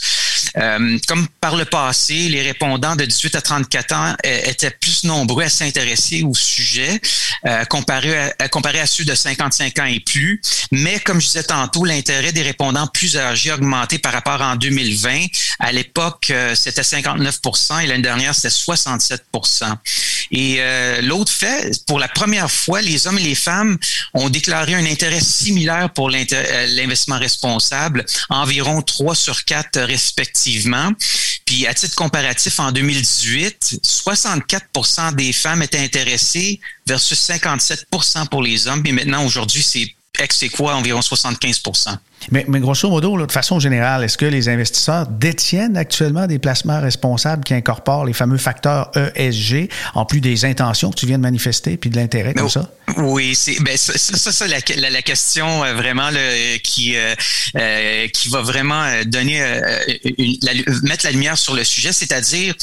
Euh, 0.57 0.97
comme 1.07 1.27
par 1.41 1.55
le 1.55 1.65
passé, 1.65 2.29
les 2.29 2.41
répondants 2.41 2.95
de 2.95 3.05
18 3.05 3.35
à 3.35 3.41
34 3.41 3.95
ans 3.95 4.15
euh, 4.25 4.39
étaient 4.45 4.71
plus 4.71 5.03
nombreux 5.03 5.43
à 5.43 5.49
s'intéresser 5.49 6.23
au 6.23 6.33
sujet 6.33 6.99
euh, 7.45 7.65
comparé, 7.65 8.31
à, 8.39 8.49
comparé 8.49 8.79
à 8.79 8.87
ceux 8.87 9.05
de 9.05 9.15
55 9.15 9.79
ans 9.79 9.85
et 9.85 9.99
plus. 9.99 10.41
Mais 10.71 10.99
comme 10.99 11.19
je 11.19 11.27
disais 11.27 11.43
tantôt, 11.43 11.85
l'intérêt 11.85 12.31
des 12.31 12.41
répondants 12.41 12.87
plus 12.87 13.17
âgés 13.17 13.51
a 13.51 13.55
augmenté 13.55 13.99
par 13.99 14.13
rapport 14.13 14.36
en 14.41 14.55
2020. 14.55 15.25
À 15.59 15.71
l'époque, 15.71 16.31
c'était 16.55 16.81
59% 16.81 17.83
et 17.83 17.87
l'année 17.87 18.03
dernière, 18.03 18.35
c'était 18.35 18.49
67% 18.49 19.75
Et 20.31 20.59
l'autre 21.01 21.31
fait, 21.31 21.71
pour 21.85 21.99
la 21.99 22.07
première 22.07 22.51
fois, 22.51 22.81
les 22.81 23.07
hommes 23.07 23.17
et 23.17 23.23
les 23.23 23.35
femmes 23.35 23.77
ont 24.13 24.29
déclaré 24.29 24.75
un 24.75 24.85
intérêt 24.85 25.21
similaire 25.21 25.91
pour 25.93 26.09
l'investissement 26.09 27.19
responsable, 27.19 28.05
environ 28.29 28.81
3 28.81 29.15
sur 29.15 29.43
4 29.45 29.81
respectivement. 29.81 30.91
Puis 31.45 31.65
à 31.65 31.73
titre 31.73 31.95
comparatif, 31.95 32.59
en 32.59 32.71
2018, 32.73 33.79
64% 33.83 35.15
des 35.15 35.31
femmes 35.31 35.61
étaient 35.61 35.79
intéressées 35.79 36.59
versus 36.85 37.17
57% 37.29 38.27
pour 38.27 38.43
les 38.43 38.67
hommes. 38.67 38.83
Et 38.85 38.91
maintenant, 38.91 39.25
aujourd'hui, 39.25 39.63
c'est 39.63 39.95
c'est 40.31 40.49
quoi 40.49 40.75
environ 40.75 41.01
75 41.01 41.61
mais, 42.31 42.45
mais, 42.47 42.59
grosso 42.59 42.89
modo, 42.89 43.25
de 43.25 43.31
façon 43.31 43.59
générale, 43.59 44.03
est-ce 44.03 44.17
que 44.17 44.25
les 44.25 44.49
investisseurs 44.49 45.07
détiennent 45.07 45.77
actuellement 45.77 46.27
des 46.27 46.39
placements 46.39 46.81
responsables 46.81 47.43
qui 47.43 47.53
incorporent 47.53 48.05
les 48.05 48.13
fameux 48.13 48.37
facteurs 48.37 48.91
ESG, 49.15 49.69
en 49.93 50.05
plus 50.05 50.19
des 50.19 50.45
intentions 50.45 50.89
que 50.89 50.95
tu 50.95 51.05
viens 51.05 51.17
de 51.17 51.23
manifester, 51.23 51.77
puis 51.77 51.89
de 51.89 51.95
l'intérêt 51.95 52.33
comme 52.33 52.49
ça? 52.49 52.69
Oui, 52.97 53.35
c'est 53.35 53.61
ben, 53.61 53.77
ça, 53.77 53.97
ça, 53.97 54.31
ça 54.31 54.47
la, 54.47 54.89
la, 54.89 55.01
question 55.01 55.63
euh, 55.63 55.73
vraiment 55.73 56.09
qui, 56.63 56.95
euh, 56.95 57.13
euh, 57.55 58.07
qui 58.07 58.29
va 58.29 58.41
vraiment 58.41 58.85
donner 59.05 59.39
mettre 60.83 61.05
la 61.05 61.11
lumière 61.11 61.37
sur 61.37 61.53
le 61.53 61.63
sujet, 61.63 61.91
c'est-à-dire 61.93 62.55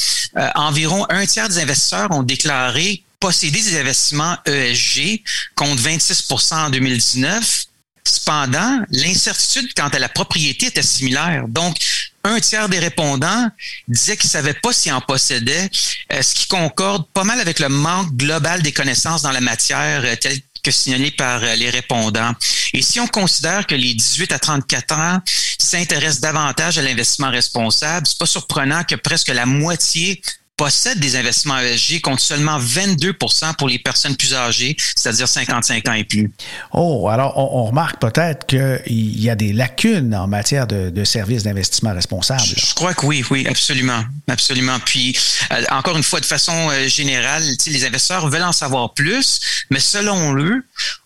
environ 0.55 1.05
un 1.09 1.25
tiers 1.25 1.47
des 1.47 1.59
investisseurs 1.59 2.09
ont 2.11 2.23
déclaré 2.23 3.03
posséder 3.25 3.59
des 3.59 3.79
investissements 3.79 4.37
ESG 4.45 5.23
contre 5.55 5.81
26% 5.81 6.53
en 6.53 6.69
2019. 6.69 7.65
Cependant, 8.03 8.81
l'incertitude 8.91 9.73
quant 9.75 9.87
à 9.87 9.97
la 9.97 10.09
propriété 10.09 10.67
était 10.67 10.83
similaire. 10.83 11.47
Donc, 11.47 11.75
un 12.23 12.39
tiers 12.39 12.69
des 12.69 12.77
répondants 12.77 13.49
disaient 13.87 14.15
qu'ils 14.15 14.27
ne 14.27 14.31
savaient 14.33 14.53
pas 14.53 14.71
s'ils 14.73 14.93
en 14.93 15.01
possédaient, 15.01 15.71
euh, 16.13 16.21
ce 16.21 16.35
qui 16.35 16.47
concorde 16.47 17.07
pas 17.15 17.23
mal 17.23 17.39
avec 17.39 17.57
le 17.57 17.67
manque 17.67 18.15
global 18.15 18.61
des 18.61 18.71
connaissances 18.71 19.23
dans 19.23 19.31
la 19.31 19.41
matière 19.41 20.03
euh, 20.05 20.15
tel 20.15 20.37
que 20.61 20.69
signalé 20.69 21.09
par 21.09 21.43
euh, 21.43 21.55
les 21.55 21.71
répondants. 21.71 22.33
Et 22.73 22.83
si 22.83 22.99
on 22.99 23.07
considère 23.07 23.65
que 23.65 23.73
les 23.73 23.95
18 23.95 24.33
à 24.33 24.39
34 24.39 24.95
ans 24.99 25.19
s'intéressent 25.57 26.21
davantage 26.21 26.77
à 26.77 26.83
l'investissement 26.83 27.31
responsable, 27.31 28.05
c'est 28.05 28.19
pas 28.19 28.27
surprenant 28.27 28.83
que 28.83 28.93
presque 28.93 29.29
la 29.29 29.47
moitié 29.47 30.21
possèdent 30.57 30.99
des 30.99 31.15
investissements 31.15 31.59
ESG 31.59 32.01
contre 32.01 32.21
seulement 32.21 32.59
22% 32.59 33.55
pour 33.55 33.67
les 33.67 33.79
personnes 33.79 34.15
plus 34.15 34.33
âgées, 34.33 34.75
c'est-à-dire 34.95 35.27
55 35.27 35.87
ans 35.87 35.93
et 35.93 36.03
plus. 36.03 36.31
Oh, 36.71 37.09
alors 37.09 37.37
on, 37.37 37.65
remarque 37.65 37.99
peut-être 37.99 38.45
qu'il 38.45 39.19
y 39.19 39.29
a 39.29 39.35
des 39.35 39.51
lacunes 39.51 40.15
en 40.15 40.27
matière 40.27 40.67
de, 40.67 41.03
services 41.03 41.43
d'investissement 41.43 41.93
responsable. 41.93 42.41
Je, 42.41 42.73
crois 42.73 42.93
que 42.93 43.05
oui, 43.05 43.23
oui, 43.29 43.45
absolument, 43.47 44.03
absolument. 44.27 44.79
Puis, 44.79 45.15
euh, 45.51 45.63
encore 45.71 45.97
une 45.97 46.03
fois, 46.03 46.19
de 46.19 46.25
façon 46.25 46.69
euh, 46.71 46.87
générale, 46.87 47.43
les 47.67 47.85
investisseurs 47.85 48.27
veulent 48.27 48.43
en 48.43 48.51
savoir 48.51 48.93
plus, 48.93 49.39
mais 49.69 49.79
selon 49.79 50.35
eux, 50.37 50.63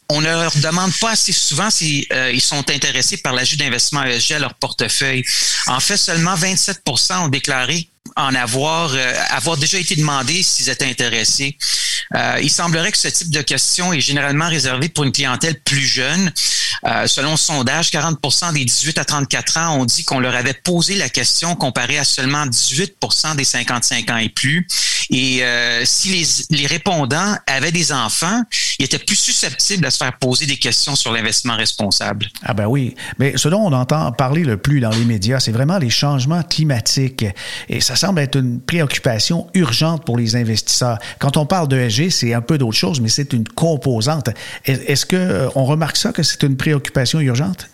on 0.09 0.21
ne 0.21 0.27
leur 0.27 0.55
demande 0.57 0.91
pas 0.99 1.11
assez 1.11 1.31
souvent 1.31 1.69
s'ils 1.69 2.05
euh, 2.11 2.37
sont 2.39 2.69
intéressés 2.69 3.17
par 3.17 3.33
l'ajout 3.33 3.57
d'investissement 3.57 4.03
ESG 4.03 4.33
à 4.33 4.39
leur 4.39 4.53
portefeuille. 4.55 5.23
En 5.67 5.79
fait, 5.79 5.97
seulement 5.97 6.35
27% 6.35 7.25
ont 7.25 7.27
déclaré 7.27 7.89
en 8.19 8.35
avoir, 8.35 8.91
euh, 8.93 9.13
avoir 9.29 9.57
déjà 9.57 9.77
été 9.77 9.95
demandé 9.95 10.43
s'ils 10.43 10.69
étaient 10.69 10.85
intéressés. 10.85 11.57
Euh, 12.15 12.39
il 12.41 12.49
semblerait 12.49 12.91
que 12.91 12.97
ce 12.97 13.07
type 13.07 13.29
de 13.29 13.41
question 13.41 13.93
est 13.93 14.01
généralement 14.01 14.49
réservé 14.49 14.89
pour 14.89 15.03
une 15.03 15.11
clientèle 15.11 15.59
plus 15.61 15.85
jeune. 15.85 16.31
Euh, 16.85 17.07
selon 17.07 17.31
le 17.31 17.37
sondage, 17.37 17.91
40% 17.91 18.53
des 18.53 18.65
18 18.65 18.97
à 18.97 19.05
34 19.05 19.57
ans 19.57 19.77
ont 19.79 19.85
dit 19.85 20.03
qu'on 20.03 20.19
leur 20.19 20.35
avait 20.35 20.53
posé 20.53 20.95
la 20.95 21.09
question 21.09 21.55
comparé 21.55 21.97
à 21.97 22.03
seulement 22.03 22.45
18% 22.45 23.35
des 23.35 23.43
55 23.43 24.09
ans 24.11 24.17
et 24.17 24.29
plus. 24.29 24.65
Et 25.11 25.43
si 25.85 26.09
les, 26.09 26.55
les 26.55 26.67
répondants 26.67 27.35
avaient 27.47 27.71
des 27.71 27.91
enfants, 27.91 28.43
ils 28.79 28.85
étaient 28.85 28.97
plus 28.97 29.15
susceptibles 29.15 29.83
de 29.83 29.89
se 29.89 29.97
faire 29.97 30.17
poser 30.17 30.45
des 30.45 30.57
questions 30.57 30.95
sur 30.95 31.11
l'investissement 31.11 31.57
responsable. 31.57 32.27
Ah 32.43 32.53
ben 32.53 32.65
oui, 32.65 32.95
mais 33.17 33.33
ce 33.35 33.49
dont 33.49 33.59
on 33.59 33.73
entend 33.73 34.11
parler 34.13 34.43
le 34.43 34.57
plus 34.57 34.79
dans 34.79 34.89
les 34.89 35.03
médias, 35.03 35.39
c'est 35.39 35.51
vraiment 35.51 35.77
les 35.77 35.89
changements 35.89 36.43
climatiques. 36.43 37.25
Et 37.67 37.81
ça 37.81 37.95
semble 37.95 38.08
être 38.17 38.37
une 38.37 38.59
préoccupation 38.59 39.47
urgente 39.53 40.05
pour 40.05 40.17
les 40.17 40.35
investisseurs. 40.35 40.97
Quand 41.19 41.37
on 41.37 41.45
parle 41.45 41.67
d'ESG, 41.67 42.09
c'est 42.09 42.33
un 42.33 42.41
peu 42.41 42.57
d'autre 42.57 42.77
chose, 42.77 42.99
mais 42.99 43.09
c'est 43.09 43.33
une 43.33 43.47
composante. 43.47 44.29
Est-ce 44.65 45.05
qu'on 45.05 45.15
euh, 45.15 45.49
remarque 45.49 45.97
ça, 45.97 46.11
que 46.11 46.23
c'est 46.23 46.43
une 46.43 46.57
préoccupation 46.57 47.19
urgente? 47.19 47.69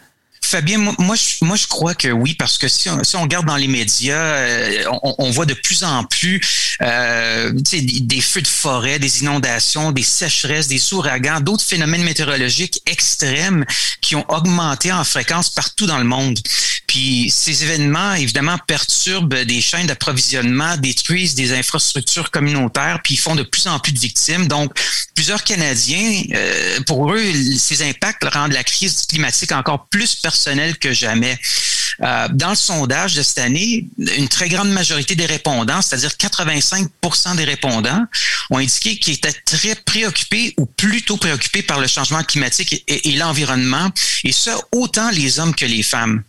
Fabien, 0.45 0.77
moi, 0.77 1.15
je, 1.15 1.67
crois 1.67 1.95
que 1.95 2.09
oui, 2.09 2.35
parce 2.35 2.59
que 2.59 2.67
si 2.67 2.87
on, 2.87 3.03
si 3.03 3.17
regarde 3.17 3.47
dans 3.47 3.55
les 3.55 3.67
médias, 3.67 4.15
euh, 4.15 4.83
on, 5.01 5.31
voit 5.31 5.47
de 5.47 5.55
plus 5.55 5.83
en 5.83 6.03
plus 6.03 6.77
euh, 6.81 7.51
des, 7.51 8.21
feux 8.21 8.41
de 8.41 8.47
forêt, 8.47 8.99
des 8.99 9.21
inondations, 9.21 9.91
des 9.91 10.03
sécheresses, 10.03 10.67
des 10.67 10.93
ouragans, 10.93 11.39
d'autres 11.41 11.63
phénomènes 11.63 12.03
météorologiques 12.03 12.79
extrêmes 12.85 13.65
qui 14.01 14.15
ont 14.15 14.25
augmenté 14.29 14.93
en 14.93 15.03
fréquence 15.03 15.49
partout 15.49 15.87
dans 15.87 15.97
le 15.97 16.03
monde. 16.03 16.37
Puis 16.95 17.29
ces 17.29 17.65
événements, 17.65 18.13
évidemment, 18.13 18.57
perturbent 18.67 19.43
des 19.43 19.59
chaînes 19.59 19.85
d'approvisionnement, 19.85 20.77
détruisent 20.77 21.35
des 21.35 21.51
infrastructures 21.51 22.31
communautaires, 22.31 23.01
puis 23.03 23.15
ils 23.15 23.17
font 23.17 23.35
de 23.35 23.43
plus 23.43 23.67
en 23.67 23.79
plus 23.79 23.91
de 23.91 23.99
victimes. 23.99 24.47
Donc, 24.47 24.71
plusieurs 25.13 25.43
Canadiens, 25.43 26.21
euh, 26.33 26.79
pour 26.87 27.11
eux, 27.11 27.21
ces 27.57 27.83
impacts 27.83 28.23
rendent 28.33 28.53
la 28.53 28.63
crise 28.63 29.05
climatique 29.07 29.51
encore 29.51 29.87
plus 29.89 30.15
personnelle 30.15 30.77
que 30.77 30.93
jamais. 30.93 31.37
Euh, 32.01 32.29
dans 32.31 32.51
le 32.51 32.55
sondage 32.55 33.15
de 33.15 33.23
cette 33.23 33.39
année, 33.39 33.89
une 33.97 34.29
très 34.29 34.47
grande 34.47 34.69
majorité 34.69 35.15
des 35.15 35.25
répondants, 35.25 35.81
c'est-à-dire 35.81 36.11
85% 36.11 37.35
des 37.35 37.43
répondants, 37.43 38.05
ont 38.51 38.59
indiqué 38.59 38.97
qu'ils 38.99 39.15
étaient 39.15 39.35
très 39.45 39.75
préoccupés 39.75 40.53
ou 40.57 40.65
plutôt 40.65 41.17
préoccupés 41.17 41.61
par 41.61 41.81
le 41.81 41.87
changement 41.87 42.23
climatique 42.23 42.85
et, 42.87 43.09
et 43.09 43.17
l'environnement, 43.17 43.91
et 44.23 44.31
ça 44.31 44.57
autant 44.71 45.09
les 45.09 45.39
hommes 45.39 45.53
que 45.53 45.65
les 45.65 45.83
femmes. 45.83 46.23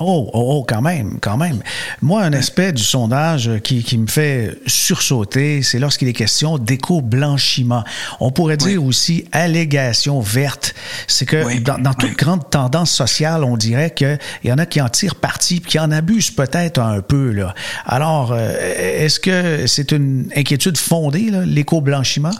Oh, 0.00 0.30
oh, 0.32 0.58
oh, 0.58 0.64
quand 0.66 0.80
même, 0.80 1.18
quand 1.20 1.36
même. 1.36 1.60
Moi, 2.02 2.22
un 2.22 2.32
aspect 2.32 2.72
du 2.72 2.82
sondage 2.82 3.50
qui, 3.64 3.82
qui 3.82 3.98
me 3.98 4.06
fait 4.06 4.56
sursauter, 4.66 5.62
c'est 5.62 5.78
lorsqu'il 5.78 6.06
est 6.08 6.12
question 6.12 6.58
d'éco-blanchiment. 6.58 7.82
On 8.20 8.30
pourrait 8.30 8.56
dire 8.56 8.84
aussi 8.84 9.24
allégation 9.32 10.20
verte. 10.20 10.74
C'est 11.06 11.26
que 11.26 11.58
dans, 11.60 11.78
dans, 11.78 11.94
toute 11.94 12.16
grande 12.16 12.48
tendance 12.48 12.92
sociale, 12.92 13.42
on 13.42 13.56
dirait 13.56 13.92
qu'il 13.92 14.18
y 14.44 14.52
en 14.52 14.58
a 14.58 14.66
qui 14.66 14.80
en 14.80 14.88
tirent 14.88 15.16
parti, 15.16 15.60
qui 15.60 15.78
en 15.78 15.90
abusent 15.90 16.30
peut-être 16.30 16.80
un 16.80 17.00
peu. 17.00 17.32
Là. 17.32 17.54
Alors, 17.84 18.32
euh, 18.32 18.54
est-ce 18.78 19.18
que 19.18 19.66
c'est 19.66 19.92
une 19.92 20.30
inquiétude 20.36 20.78
fondée, 20.78 21.30
l'éco-blanchiment? 21.44 22.30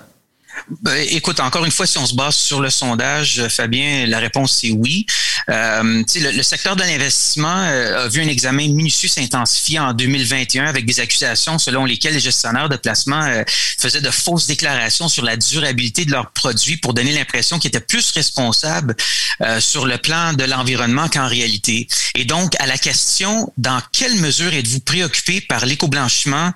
Ben, 0.82 1.06
écoute, 1.10 1.40
encore 1.40 1.64
une 1.64 1.70
fois, 1.70 1.86
si 1.86 1.98
on 1.98 2.06
se 2.06 2.14
base 2.14 2.34
sur 2.34 2.60
le 2.60 2.70
sondage, 2.70 3.46
Fabien, 3.48 4.06
la 4.06 4.18
réponse 4.18 4.58
c'est 4.60 4.70
oui. 4.70 5.06
Euh, 5.50 6.02
le, 6.16 6.42
secteur 6.42 6.76
de 6.76 6.82
l'investissement 6.82 7.62
euh, 7.62 8.04
a 8.04 8.08
vu 8.08 8.20
un 8.20 8.28
examen 8.28 8.68
minutieux 8.68 9.08
s'intensifier 9.08 9.78
en 9.78 9.94
2021 9.94 10.66
avec 10.66 10.84
des 10.84 11.00
accusations 11.00 11.58
selon 11.58 11.84
lesquelles 11.86 12.14
les 12.14 12.20
gestionnaires 12.20 12.68
de 12.68 12.76
placement 12.76 13.22
euh, 13.22 13.42
faisaient 13.78 14.02
de 14.02 14.10
fausses 14.10 14.46
déclarations 14.46 15.08
sur 15.08 15.24
la 15.24 15.36
durabilité 15.36 16.04
de 16.04 16.10
leurs 16.10 16.30
produits 16.32 16.76
pour 16.76 16.92
donner 16.92 17.12
l'impression 17.12 17.58
qu'ils 17.58 17.68
étaient 17.68 17.80
plus 17.80 18.10
responsables 18.10 18.94
euh, 19.40 19.60
sur 19.60 19.86
le 19.86 19.96
plan 19.96 20.34
de 20.34 20.44
l'environnement 20.44 21.08
qu'en 21.08 21.28
réalité. 21.28 21.88
Et 22.14 22.24
donc, 22.24 22.54
à 22.60 22.66
la 22.66 22.76
question, 22.76 23.50
dans 23.56 23.80
quelle 23.92 24.16
mesure 24.16 24.52
êtes-vous 24.52 24.80
préoccupé 24.80 25.40
par 25.40 25.64
l'éco-blanchiment 25.64 26.52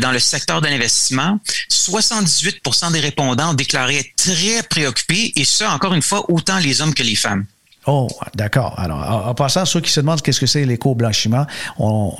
dans 0.00 0.12
le 0.12 0.18
secteur 0.18 0.60
de 0.60 0.66
l'investissement, 0.66 1.38
78% 1.70 2.92
des 2.92 3.00
répondants 3.00 3.45
ont 3.50 3.54
déclaré 3.54 3.98
être 3.98 4.16
très 4.16 4.62
préoccupés, 4.68 5.32
et 5.36 5.44
ça, 5.44 5.70
encore 5.72 5.94
une 5.94 6.02
fois, 6.02 6.30
autant 6.30 6.58
les 6.58 6.80
hommes 6.80 6.94
que 6.94 7.02
les 7.02 7.16
femmes. 7.16 7.46
Oh, 7.88 8.08
d'accord. 8.34 8.74
Alors, 8.78 9.28
en, 9.28 9.34
passant, 9.34 9.64
ceux 9.64 9.80
qui 9.80 9.92
se 9.92 10.00
demandent 10.00 10.20
qu'est-ce 10.20 10.40
que 10.40 10.46
c'est 10.46 10.64
l'éco-blanchiment, 10.64 11.46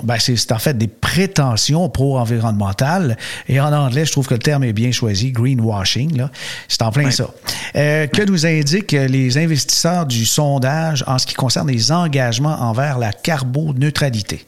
ben 0.03 0.17
c'est 0.17 0.51
en 0.53 0.59
fait 0.59 0.77
des 0.77 0.87
prétentions 0.87 1.89
pro-environnementales. 1.89 3.17
Et 3.49 3.59
en 3.59 3.73
anglais, 3.73 4.05
je 4.05 4.13
trouve 4.13 4.27
que 4.27 4.33
le 4.33 4.39
terme 4.39 4.63
est 4.63 4.71
bien 4.71 4.93
choisi, 4.93 5.33
greenwashing. 5.33 6.25
C'est 6.69 6.81
en 6.83 6.91
plein 6.91 7.11
ça. 7.11 7.29
Euh, 7.75 8.07
que 8.07 8.21
nous 8.21 8.45
indiquent 8.45 8.93
les 8.93 9.37
investisseurs 9.37 10.05
du 10.05 10.25
sondage 10.25 11.03
en 11.05 11.17
ce 11.17 11.25
qui 11.25 11.33
concerne 11.33 11.67
les 11.69 11.91
engagements 11.91 12.61
envers 12.61 12.97
la 12.97 13.11
carboneutralité? 13.11 14.45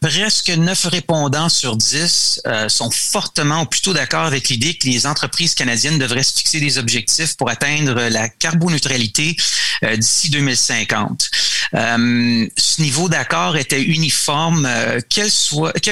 Presque 0.00 0.50
neuf 0.50 0.84
répondants 0.84 1.48
sur 1.48 1.76
dix 1.76 2.40
euh, 2.46 2.68
sont 2.68 2.90
fortement 2.90 3.62
ou 3.62 3.66
plutôt 3.66 3.92
d'accord 3.92 4.26
avec 4.26 4.48
l'idée 4.48 4.74
que 4.74 4.86
les 4.86 5.06
entreprises 5.06 5.54
canadiennes 5.54 5.98
devraient 5.98 6.22
se 6.22 6.34
fixer 6.36 6.60
des 6.60 6.78
objectifs 6.78 7.36
pour 7.36 7.50
atteindre 7.50 8.08
la 8.08 8.28
carboneutralité 8.28 9.36
euh, 9.84 9.96
d'ici 9.96 10.30
2050. 10.30 11.30
Euh, 11.74 12.46
ce 12.56 12.82
niveau 12.82 13.08
d'accord 13.08 13.56
était 13.56 13.80
uniforme, 13.80 14.66
euh, 14.66 15.00
quel, 15.08 15.28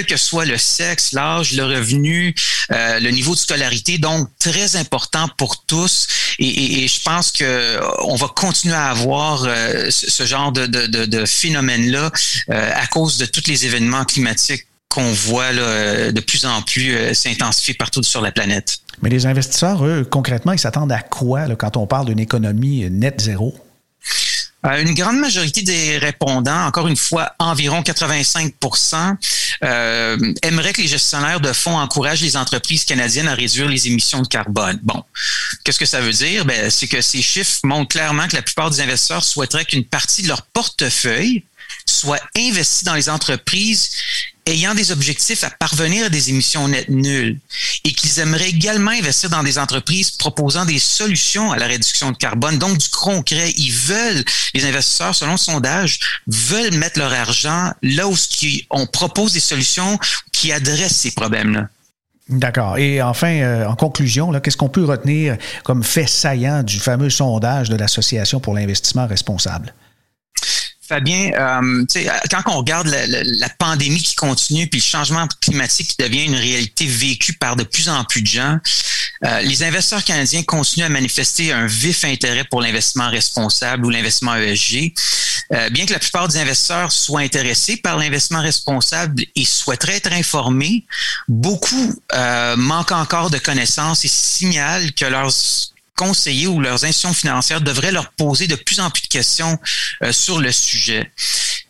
que 0.07 0.17
soit 0.17 0.45
le 0.45 0.59
sexe, 0.59 1.13
l'âge, 1.13 1.53
le 1.53 1.65
revenu, 1.65 2.35
le 2.69 3.11
niveau 3.11 3.35
de 3.35 3.39
scolarité, 3.39 3.99
donc 3.99 4.29
très 4.41 4.75
important 4.77 5.29
pour 5.37 5.65
tous. 5.67 6.09
Et, 6.39 6.89
je 6.89 7.01
pense 7.03 7.31
que 7.31 7.79
on 8.03 8.17
va 8.17 8.29
continuer 8.29 8.75
à 8.75 8.91
avoir 8.91 9.47
ce 9.89 10.27
genre 10.27 10.51
de, 10.53 10.67
de 10.67 11.27
phénomène-là 11.27 12.11
à 12.49 12.87
cause 12.89 13.19
de 13.19 13.27
tous 13.27 13.47
les 13.47 13.67
événements 13.67 13.96
climatiques 14.05 14.67
qu'on 14.89 15.13
voit 15.13 15.53
là, 15.53 16.13
de 16.13 16.21
plus 16.21 16.47
en 16.47 16.63
plus 16.63 17.15
s'intensifier 17.15 17.75
partout 17.75 18.03
sur 18.03 18.21
la 18.21 18.33
planète. 18.33 18.79
Mais 19.03 19.11
les 19.11 19.27
investisseurs, 19.27 19.85
eux, 19.85 20.07
concrètement, 20.09 20.53
ils 20.53 20.59
s'attendent 20.59 20.93
à 20.93 21.01
quoi 21.01 21.47
là, 21.47 21.57
quand 21.57 21.77
on 21.77 21.87
parle 21.87 22.07
d'une 22.07 22.21
économie 22.21 22.89
net 22.91 23.21
zéro? 23.21 23.55
Euh, 24.67 24.83
une 24.83 24.95
grande 24.95 25.19
majorité 25.19 25.63
des 25.63 25.99
répondants, 25.99 26.67
encore 26.67 26.89
une 26.89 26.97
fois, 26.97 27.33
environ 27.39 27.83
85% 27.83 29.17
euh, 29.63 30.35
aimeraient 30.43 30.73
que 30.73 30.83
les 30.83 30.89
gestionnaires 30.89 31.41
de 31.41 31.53
fonds 31.53 31.79
encouragent 31.79 32.23
les 32.23 32.37
entreprises 32.37 32.85
canadiennes 32.85 33.29
à 33.29 33.35
réduire 33.35 33.69
les 33.69 33.87
émissions 33.87 34.23
de 34.23 34.29
carbone. 34.29 34.79
Bon, 34.83 35.03
qu'est-ce 35.65 35.79
que 35.79 35.87
ça 35.87 36.01
veut 36.01 36.13
dire? 36.13 36.45
Ben, 36.45 36.71
c'est 36.71 36.89
que 36.89 37.01
ces 37.01 37.23
chiffres 37.23 37.61
montrent 37.65 37.89
clairement 37.89 38.27
que 38.27 38.35
la 38.35 38.43
plupart 38.43 38.71
des 38.71 38.81
investisseurs 38.81 39.25
souhaiteraient 39.25 39.65
qu'une 39.65 39.85
partie 39.85 40.23
de 40.23 40.29
leur 40.29 40.43
portefeuille 40.43 41.45
soit 41.97 42.21
investie 42.37 42.85
dans 42.85 42.95
les 42.95 43.09
entreprises 43.09 43.91
ayant 44.47 44.75
des 44.75 44.93
objectifs 44.93 45.43
à 45.45 45.51
parvenir 45.51 46.07
à 46.07 46.09
des 46.09 46.31
émissions 46.31 46.69
nettes 46.69 46.89
nulles 46.89 47.41
et 47.85 47.93
qu'ils 47.93 48.21
aimeraient 48.21 48.49
également 48.49 48.93
investir 48.93 49.29
dans 49.29 49.43
des 49.43 49.59
entreprises 49.59 50.13
proposant 50.13 50.65
des 50.65 50.79
solutions 50.79 51.51
à 51.53 51.57
la 51.57 51.67
réduction 51.67 52.13
de 52.13 52.17
carbone, 52.17 52.59
donc 52.59 52.79
du 52.79 52.89
concret. 52.89 53.53
Ils 53.57 53.73
veulent, 53.73 54.25
les 54.55 54.65
investisseurs, 54.65 55.15
selon 55.15 55.33
le 55.33 55.39
sondage, 55.39 55.99
veulent 56.29 56.75
mettre 56.75 57.01
leur 57.01 57.13
argent 57.13 57.73
là 57.83 58.07
où 58.07 58.15
on 58.71 58.87
propose 58.87 59.33
des 59.33 59.41
solutions 59.41 59.99
qui 60.33 60.53
adressent 60.53 60.97
ces 60.97 61.11
problèmes-là. 61.11 61.69
D'accord. 62.29 62.77
Et 62.79 63.01
enfin, 63.03 63.41
euh, 63.41 63.67
en 63.67 63.77
conclusion, 63.77 64.33
qu'est-ce 64.41 64.57
qu'on 64.57 64.69
peut 64.69 64.85
retenir 64.85 65.37
comme 65.63 65.85
fait 65.85 66.09
saillant 66.09 66.65
du 66.65 66.81
fameux 66.81 67.11
sondage 67.11 67.69
de 67.69 67.77
l'Association 67.77 68.41
pour 68.41 68.55
l'investissement 68.55 69.07
responsable? 69.07 69.73
Fabien, 70.87 71.31
euh, 71.35 71.85
quand 72.31 72.43
on 72.47 72.59
regarde 72.59 72.87
la, 72.87 73.49
pandémie 73.59 74.03
qui 74.03 74.15
continue, 74.15 74.67
puis 74.67 74.81
le 74.81 74.85
changement 74.85 75.27
climatique 75.41 75.89
qui 75.89 76.03
devient 76.03 76.25
une 76.25 76.35
réalité 76.35 76.87
vécue 76.87 77.33
par 77.35 77.57
de 77.57 77.65
plus 77.65 77.89
en 77.89 78.05
plus 78.05 78.23
de 78.23 78.27
gens, 78.27 78.59
euh, 79.25 79.41
les 79.41 79.63
investisseurs 79.63 80.05
canadiens 80.05 80.43
continuent 80.43 80.85
à 80.85 80.89
manifester 80.89 81.53
un 81.53 81.67
vif 81.67 82.05
intérêt 82.05 82.45
pour 82.45 82.61
l'investissement 82.61 83.09
responsable 83.09 83.87
ou 83.87 83.91
l'investissement 83.91 84.37
ESG. 84.37 84.93
Euh, 85.53 85.71
bien 85.71 85.87
que 85.87 85.93
la 85.93 85.99
plupart 85.99 86.29
des 86.29 86.39
investisseurs 86.39 86.91
soient 86.91 87.21
intéressés 87.21 87.77
par 87.77 87.97
l'investissement 87.97 88.43
responsable 88.43 89.23
et 89.35 89.45
souhaiteraient 89.45 89.97
être 89.97 90.13
informés, 90.13 90.85
beaucoup 91.29 91.95
euh, 92.15 92.57
manquent 92.57 92.93
encore 92.93 93.31
de 93.31 93.39
connaissances 93.39 94.05
et 94.05 94.09
signalent 94.09 94.93
que 94.93 95.05
leurs 95.05 95.33
conseillers 95.97 96.47
ou 96.47 96.61
leurs 96.61 96.85
institutions 96.85 97.15
financières 97.15 97.61
devraient 97.61 97.93
leur 97.93 98.13
poser 98.13 98.47
de 98.47 98.55
plus 98.55 98.81
en 98.81 98.91
plus 98.91 99.03
de 99.03 99.09
questions 99.09 99.59
euh, 100.03 100.13
sur 100.13 100.41
le 100.41 100.53
sujet. 100.53 101.11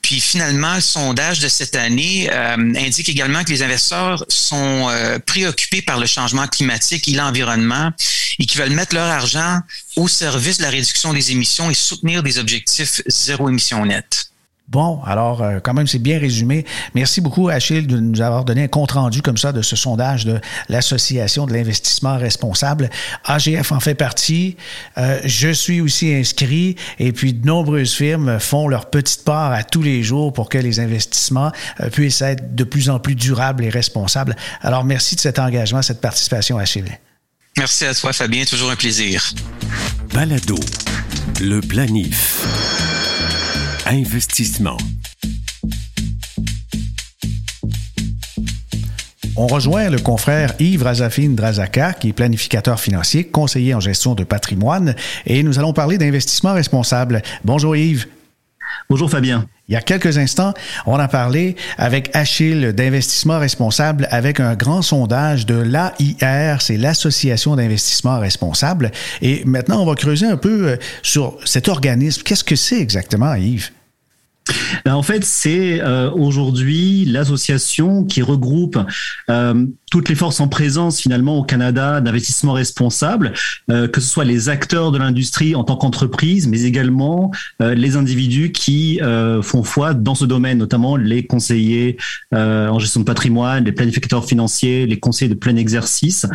Puis 0.03 0.21
finalement, 0.21 0.77
le 0.77 0.81
sondage 0.81 1.41
de 1.41 1.49
cette 1.49 1.75
année 1.75 2.29
euh, 2.31 2.57
indique 2.77 3.09
également 3.09 3.43
que 3.43 3.51
les 3.51 3.62
investisseurs 3.62 4.25
sont 4.29 4.89
euh, 4.89 5.19
préoccupés 5.19 5.83
par 5.83 5.99
le 5.99 6.07
changement 6.07 6.47
climatique 6.47 7.09
et 7.09 7.12
l'environnement 7.12 7.91
et 8.39 8.47
qui 8.47 8.57
veulent 8.57 8.71
mettre 8.71 8.95
leur 8.95 9.09
argent 9.09 9.61
au 9.97 10.07
service 10.07 10.59
de 10.59 10.62
la 10.62 10.71
réduction 10.71 11.12
des 11.12 11.33
émissions 11.33 11.71
et 11.71 11.75
soutenir 11.75 12.23
des 12.23 12.39
objectifs 12.39 13.03
zéro 13.07 13.49
émission 13.49 13.85
nette. 13.85 14.26
Bon, 14.69 15.01
alors, 15.05 15.43
euh, 15.43 15.61
quand 15.63 15.75
même, 15.75 15.87
c'est 15.87 16.01
bien 16.01 16.19
résumé. 16.19 16.65
Merci 16.95 17.21
beaucoup, 17.21 17.49
Achille, 17.49 17.87
de 17.87 17.99
nous 18.01 18.21
avoir 18.21 18.45
donné 18.45 18.65
un 18.65 18.69
compte-rendu 18.69 19.23
comme 19.23 19.37
ça 19.39 19.53
de 19.53 19.63
ce 19.63 19.77
sondage 19.77 20.25
de 20.25 20.41
l'Association 20.69 21.47
de 21.47 21.53
l'investissement 21.53 22.19
responsable. 22.19 22.91
AGF 23.25 23.71
en 23.71 23.79
fait 23.79 23.95
partie. 23.95 24.57
Euh, 24.99 25.21
je 25.25 25.51
suis 25.51 25.81
aussi 25.81 26.13
inscrit 26.13 26.75
et 26.99 27.13
puis 27.13 27.33
de 27.33 27.47
nombreuses 27.47 27.95
firmes 27.95 28.41
font 28.41 28.67
leur 28.67 28.91
petite 28.91 29.23
part 29.23 29.53
à 29.53 29.63
tous 29.63 29.83
les 29.83 30.03
jours 30.03 30.33
pour 30.33 30.49
que 30.49 30.59
les 30.59 30.81
investissements 30.81 31.53
euh, 31.81 31.89
puissent 31.89 32.23
être 32.23 32.57
de 32.57 32.65
plus 32.65 32.91
en 32.91 32.99
plus 32.99 33.15
durables 33.15 33.65
et 33.65 33.71
responsables. 33.71 34.35
Alors, 34.63 34.83
merci 34.83 35.15
de 35.15 35.21
cet 35.21 35.39
engagement, 35.39 35.81
cette 35.81 36.01
participation, 36.01 36.59
Achille. 36.59 36.99
Merci 37.57 37.85
à 37.85 37.95
toi, 37.95 38.13
Fabien. 38.13 38.45
Toujours 38.45 38.71
un 38.71 38.77
plaisir. 38.77 39.33
Balado. 40.13 40.59
Le 41.41 41.61
planif. 41.61 43.06
Investissement. 43.88 44.77
On 49.37 49.46
rejoint 49.46 49.90
le 49.90 49.99
confrère 49.99 50.55
Yves 50.59 50.83
Razafine 50.83 51.37
Drazaka, 51.37 51.92
qui 51.92 52.09
est 52.09 52.12
planificateur 52.12 52.81
financier, 52.81 53.25
conseiller 53.25 53.75
en 53.75 53.81
gestion 53.81 54.16
de 54.16 54.25
patrimoine, 54.25 54.96
et 55.25 55.44
nous 55.44 55.61
allons 55.61 55.72
parler 55.72 55.99
d'investissement 55.99 56.53
responsable. 56.53 57.22
Bonjour 57.44 57.77
Yves. 57.77 58.07
Bonjour 58.90 59.09
Fabien. 59.09 59.46
Il 59.68 59.72
y 59.72 59.77
a 59.77 59.81
quelques 59.81 60.18
instants, 60.18 60.55
on 60.87 60.96
a 60.96 61.09
parlé 61.09 61.55
avec 61.79 62.11
Achille 62.14 62.72
d'investissement 62.72 63.38
responsable 63.38 64.09
avec 64.11 64.40
un 64.40 64.55
grand 64.55 64.83
sondage 64.83 65.46
de 65.46 65.57
l'AIR, 65.57 66.62
c'est 66.62 66.77
l'Association 66.77 67.55
d'investissement 67.55 68.18
responsable. 68.18 68.90
Et 69.22 69.44
maintenant, 69.44 69.83
on 69.83 69.87
va 69.87 69.94
creuser 69.94 70.27
un 70.27 70.37
peu 70.37 70.68
euh, 70.68 70.77
sur 71.03 71.37
cet 71.44 71.68
organisme. 71.68 72.22
Qu'est-ce 72.22 72.44
que 72.44 72.57
c'est 72.57 72.81
exactement, 72.81 73.35
Yves? 73.35 73.70
Ben, 74.85 74.95
en 74.95 75.03
fait, 75.03 75.25
c'est 75.25 75.81
euh, 75.81 76.11
aujourd'hui 76.11 77.05
l'association 77.05 78.05
qui 78.05 78.23
regroupe 78.23 78.79
euh, 79.31 79.67
toutes 79.97 80.11
les 80.11 80.15
forces 80.15 80.41
en 80.41 80.49
présence 80.49 81.01
finalement 81.01 81.39
au 81.39 81.43
Canada 81.43 82.03
d'investissement 82.03 82.53
responsable, 82.53 83.33
euh, 83.71 83.89
que 83.89 84.03
ce 84.03 84.07
soit 84.07 84.27
les 84.27 84.51
acteurs 84.51 84.93
de 84.93 84.99
l'industrie 84.99 85.55
en 85.55 85.65
tant 85.65 85.77
qu'entreprise, 85.77 86.47
mais 86.49 86.65
également 86.65 87.31
les 87.61 87.97
individus 87.97 88.53
qui 88.53 89.01
font 89.43 89.63
foi 89.63 89.95
dans 89.95 90.15
ce 90.15 90.27
domaine, 90.27 90.59
notamment 90.59 90.97
les 90.97 91.27
conseillers 91.27 91.97
en 92.33 92.79
gestion 92.79 93.01
de 93.01 93.07
patrimoine, 93.07 93.65
les 93.65 93.73
planificateurs 93.73 94.27
financiers, 94.27 94.87
les 94.87 94.99
conseillers 94.99 95.31
de 95.31 95.39
plein 95.39 95.57
exercice, 95.57 96.27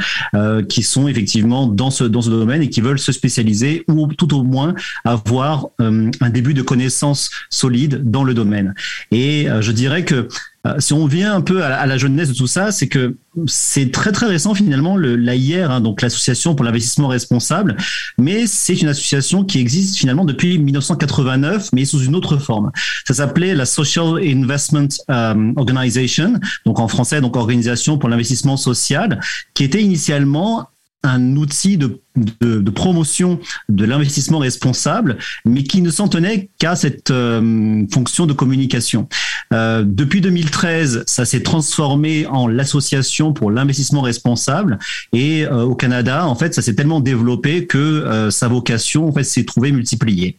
qui 0.67 0.83
sont 0.83 1.07
effectivement 1.07 1.67
dans 1.67 1.91
ce 1.91 2.03
dans 2.03 2.21
ce 2.21 2.29
domaine 2.29 2.63
et 2.63 2.69
qui 2.69 2.81
veulent 2.81 2.99
se 2.99 3.11
spécialiser 3.11 3.83
ou 3.87 4.07
tout 4.07 4.33
au 4.33 4.43
moins 4.43 4.73
avoir 5.05 5.67
un 5.79 6.29
début 6.29 6.53
de 6.53 6.61
connaissances 6.61 7.29
solides 7.49 8.01
dans 8.09 8.23
le 8.23 8.33
domaine. 8.33 8.73
Et 9.11 9.49
euh, 9.49 9.61
je 9.61 9.71
dirais 9.71 10.03
que 10.03 10.27
euh, 10.67 10.75
si 10.79 10.93
on 10.93 11.07
vient 11.07 11.33
un 11.33 11.41
peu 11.41 11.63
à, 11.63 11.85
la 11.85 11.97
jeunesse 11.97 12.29
de 12.29 12.33
tout 12.35 12.47
ça, 12.47 12.71
c'est 12.71 12.87
que 12.87 13.17
c'est 13.47 13.91
très 13.91 14.11
très 14.11 14.27
récent 14.27 14.53
finalement 14.53 14.97
l'AIR, 14.97 15.71
hein, 15.71 15.81
donc 15.81 16.01
l'association 16.01 16.53
pour 16.53 16.65
l'investissement 16.65 17.07
responsable, 17.07 17.77
mais 18.17 18.45
c'est 18.45 18.75
une 18.75 18.89
association 18.89 19.43
qui 19.43 19.59
existe 19.59 19.97
finalement 19.97 20.25
depuis 20.25 20.59
1989, 20.59 21.69
mais 21.73 21.85
sous 21.85 22.03
une 22.03 22.15
autre 22.15 22.37
forme. 22.37 22.71
Ça 23.07 23.15
s'appelait 23.15 23.55
la 23.55 23.65
Social 23.65 24.19
Investment 24.21 24.89
euh, 25.09 25.53
Organization, 25.55 26.39
donc 26.65 26.79
en 26.79 26.87
français 26.87 27.21
donc 27.21 27.35
organisation 27.35 27.97
pour 27.97 28.09
l'investissement 28.09 28.57
social, 28.57 29.19
qui 29.53 29.63
était 29.63 29.81
initialement 29.81 30.67
un 31.03 31.35
outil 31.35 31.77
de, 31.77 32.69
promotion 32.69 33.39
de 33.69 33.85
l'investissement 33.85 34.39
responsable, 34.39 35.17
mais 35.45 35.63
qui 35.63 35.81
ne 35.81 35.89
s'en 35.89 36.07
tenait 36.07 36.49
qu'à 36.59 36.75
cette 36.75 37.11
euh, 37.11 37.85
fonction 37.91 38.25
de 38.25 38.33
communication. 38.33 39.07
Euh, 39.53 39.83
depuis 39.85 40.21
2013, 40.21 41.03
ça 41.07 41.25
s'est 41.25 41.43
transformé 41.43 42.25
en 42.27 42.47
l'association 42.47 43.33
pour 43.33 43.51
l'investissement 43.51 44.01
responsable, 44.01 44.79
et 45.13 45.45
euh, 45.45 45.63
au 45.63 45.75
Canada, 45.75 46.27
en 46.27 46.35
fait, 46.35 46.53
ça 46.53 46.61
s'est 46.61 46.75
tellement 46.75 46.99
développé 46.99 47.65
que 47.65 48.29
sa 48.29 48.47
vocation, 48.47 49.07
en 49.07 49.11
fait, 49.11 49.23
s'est 49.23 49.45
trouvée 49.45 49.71
multipliée. 49.71 50.37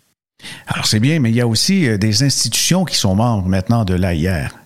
Alors 0.66 0.87
c'est 0.87 1.01
bien, 1.01 1.20
mais 1.20 1.31
il 1.31 1.37
y 1.37 1.40
a 1.40 1.46
aussi 1.46 1.98
des 1.98 2.22
institutions 2.25 2.85
qui 2.85 2.96
sont 2.96 3.14
membres 3.14 3.48
maintenant 3.48 3.85
de 3.85 3.94
l'AIR. 3.94 4.62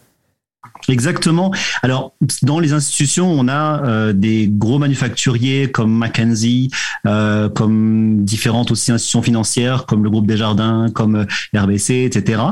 Exactement. 0.88 1.52
Alors, 1.82 2.14
dans 2.42 2.60
les 2.60 2.72
institutions, 2.72 3.30
on 3.30 3.48
a 3.48 3.84
euh, 3.84 4.12
des 4.12 4.48
gros 4.48 4.78
manufacturiers 4.78 5.70
comme 5.70 5.96
McKenzie, 5.98 6.70
euh, 7.06 7.48
comme 7.48 8.24
différentes 8.24 8.70
aussi 8.70 8.92
institutions 8.92 9.22
financières, 9.22 9.86
comme 9.86 10.04
le 10.04 10.10
groupe 10.10 10.26
Desjardins, 10.26 10.88
comme 10.94 11.26
euh, 11.54 11.58
RBC, 11.58 12.04
etc. 12.04 12.42